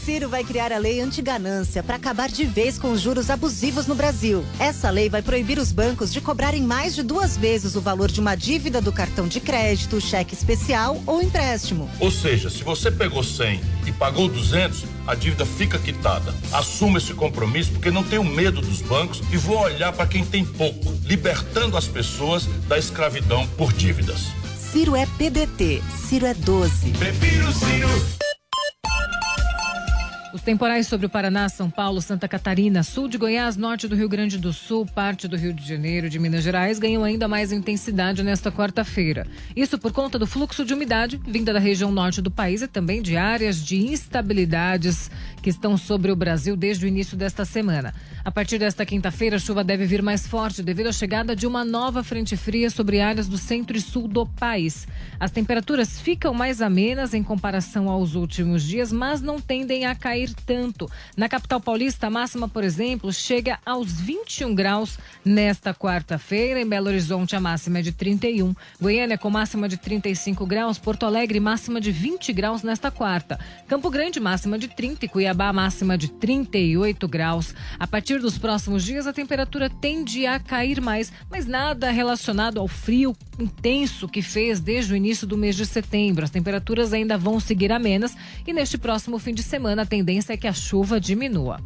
Ciro 0.08 0.26
vai 0.26 0.42
criar 0.42 0.72
a 0.72 0.78
lei 0.78 1.02
anti-ganância 1.02 1.82
para 1.82 1.96
acabar 1.96 2.30
de 2.30 2.46
vez 2.46 2.78
com 2.78 2.92
os 2.92 2.98
juros 2.98 3.28
abusivos 3.28 3.86
no 3.86 3.94
Brasil. 3.94 4.42
Essa 4.58 4.88
lei 4.88 5.10
vai 5.10 5.20
proibir 5.20 5.58
os 5.58 5.70
bancos 5.70 6.10
de 6.10 6.18
cobrarem 6.18 6.62
mais 6.62 6.94
de 6.94 7.02
duas 7.02 7.36
vezes 7.36 7.76
o 7.76 7.80
valor 7.82 8.10
de 8.10 8.18
uma 8.18 8.34
dívida 8.34 8.80
do 8.80 8.90
cartão 8.90 9.28
de 9.28 9.38
crédito, 9.38 10.00
cheque 10.00 10.32
especial 10.32 11.02
ou 11.04 11.20
empréstimo. 11.20 11.90
Ou 12.00 12.10
seja, 12.10 12.48
se 12.48 12.64
você 12.64 12.90
pegou 12.90 13.22
100 13.22 13.60
e 13.86 13.92
pagou 13.92 14.28
200, 14.28 14.86
a 15.06 15.14
dívida 15.14 15.44
fica 15.44 15.78
quitada. 15.78 16.34
Assuma 16.52 16.96
esse 16.96 17.12
compromisso 17.12 17.72
porque 17.72 17.90
não 17.90 18.02
tenho 18.02 18.24
medo 18.24 18.62
dos 18.62 18.80
bancos 18.80 19.22
e 19.30 19.36
vou 19.36 19.58
olhar 19.58 19.92
para 19.92 20.06
quem 20.06 20.24
tem 20.24 20.42
pouco, 20.42 20.90
libertando 21.04 21.76
as 21.76 21.86
pessoas 21.86 22.46
da 22.66 22.78
escravidão 22.78 23.46
por 23.58 23.74
dívidas. 23.74 24.28
Ciro 24.72 24.96
é 24.96 25.04
PDT. 25.04 25.82
Ciro 26.08 26.24
é 26.24 26.32
12. 26.32 26.92
Prefiro 26.92 27.52
Ciro. 27.52 28.27
Os 30.30 30.42
temporais 30.42 30.86
sobre 30.86 31.06
o 31.06 31.08
Paraná, 31.08 31.48
São 31.48 31.70
Paulo, 31.70 32.02
Santa 32.02 32.28
Catarina, 32.28 32.82
sul 32.82 33.08
de 33.08 33.16
Goiás, 33.16 33.56
norte 33.56 33.88
do 33.88 33.96
Rio 33.96 34.10
Grande 34.10 34.36
do 34.36 34.52
Sul, 34.52 34.84
parte 34.84 35.26
do 35.26 35.38
Rio 35.38 35.54
de 35.54 35.66
Janeiro 35.66 36.06
e 36.06 36.10
de 36.10 36.18
Minas 36.18 36.44
Gerais 36.44 36.78
ganham 36.78 37.02
ainda 37.02 37.26
mais 37.26 37.50
intensidade 37.50 38.22
nesta 38.22 38.52
quarta-feira. 38.52 39.26
Isso 39.56 39.78
por 39.78 39.90
conta 39.90 40.18
do 40.18 40.26
fluxo 40.26 40.66
de 40.66 40.74
umidade 40.74 41.18
vinda 41.26 41.50
da 41.50 41.58
região 41.58 41.90
norte 41.90 42.20
do 42.20 42.30
país 42.30 42.60
e 42.60 42.68
também 42.68 43.00
de 43.00 43.16
áreas 43.16 43.64
de 43.64 43.78
instabilidades 43.78 45.10
que 45.42 45.48
estão 45.48 45.78
sobre 45.78 46.12
o 46.12 46.16
Brasil 46.16 46.56
desde 46.56 46.84
o 46.84 46.88
início 46.88 47.16
desta 47.16 47.46
semana. 47.46 47.94
A 48.28 48.30
partir 48.30 48.58
desta 48.58 48.84
quinta-feira, 48.84 49.36
a 49.36 49.38
chuva 49.38 49.64
deve 49.64 49.86
vir 49.86 50.02
mais 50.02 50.26
forte 50.26 50.62
devido 50.62 50.88
à 50.88 50.92
chegada 50.92 51.34
de 51.34 51.46
uma 51.46 51.64
nova 51.64 52.04
frente 52.04 52.36
fria 52.36 52.68
sobre 52.68 53.00
áreas 53.00 53.26
do 53.26 53.38
centro 53.38 53.74
e 53.74 53.80
sul 53.80 54.06
do 54.06 54.26
país. 54.26 54.86
As 55.18 55.30
temperaturas 55.30 55.98
ficam 55.98 56.34
mais 56.34 56.60
amenas 56.60 57.14
em 57.14 57.22
comparação 57.22 57.88
aos 57.88 58.14
últimos 58.14 58.62
dias, 58.62 58.92
mas 58.92 59.22
não 59.22 59.40
tendem 59.40 59.86
a 59.86 59.94
cair 59.94 60.30
tanto. 60.44 60.90
Na 61.16 61.26
capital 61.26 61.58
paulista, 61.58 62.08
a 62.08 62.10
máxima, 62.10 62.46
por 62.46 62.62
exemplo, 62.62 63.10
chega 63.14 63.58
aos 63.64 63.98
21 63.98 64.54
graus 64.54 64.98
nesta 65.24 65.72
quarta-feira. 65.72 66.60
Em 66.60 66.68
Belo 66.68 66.88
Horizonte, 66.88 67.34
a 67.34 67.40
máxima 67.40 67.78
é 67.78 67.82
de 67.82 67.92
31. 67.92 68.54
Goiânia 68.78 69.16
com 69.16 69.30
máxima 69.30 69.66
de 69.70 69.78
35 69.78 70.44
graus. 70.44 70.78
Porto 70.78 71.06
Alegre, 71.06 71.40
máxima 71.40 71.80
de 71.80 71.90
20 71.90 72.30
graus 72.34 72.62
nesta 72.62 72.90
quarta. 72.90 73.40
Campo 73.66 73.88
Grande, 73.88 74.20
máxima 74.20 74.58
de 74.58 74.68
30 74.68 75.06
e 75.06 75.08
Cuiabá, 75.08 75.50
máxima 75.50 75.96
de 75.96 76.08
38 76.08 77.08
graus. 77.08 77.54
A 77.78 77.86
partir 78.18 78.20
dos 78.20 78.38
próximos 78.38 78.84
dias, 78.84 79.06
a 79.06 79.12
temperatura 79.12 79.70
tende 79.70 80.26
a 80.26 80.38
cair 80.40 80.80
mais, 80.80 81.12
mas 81.30 81.46
nada 81.46 81.90
relacionado 81.90 82.58
ao 82.58 82.66
frio 82.66 83.14
intenso 83.38 84.08
que 84.08 84.22
fez 84.22 84.60
desde 84.60 84.92
o 84.92 84.96
início 84.96 85.26
do 85.26 85.36
mês 85.36 85.56
de 85.56 85.64
setembro. 85.64 86.24
As 86.24 86.30
temperaturas 86.30 86.92
ainda 86.92 87.16
vão 87.16 87.38
seguir 87.38 87.72
amenas 87.72 88.16
e 88.46 88.52
neste 88.52 88.76
próximo 88.76 89.18
fim 89.18 89.32
de 89.32 89.42
semana 89.42 89.82
a 89.82 89.86
tendência 89.86 90.32
é 90.32 90.36
que 90.36 90.46
a 90.46 90.52
chuva 90.52 91.00
diminua. 91.00 91.60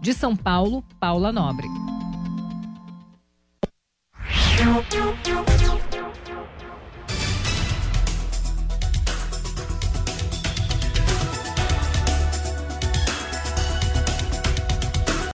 De 0.00 0.14
São 0.14 0.34
Paulo, 0.34 0.82
Paula 0.98 1.30
Nobre. 1.30 1.66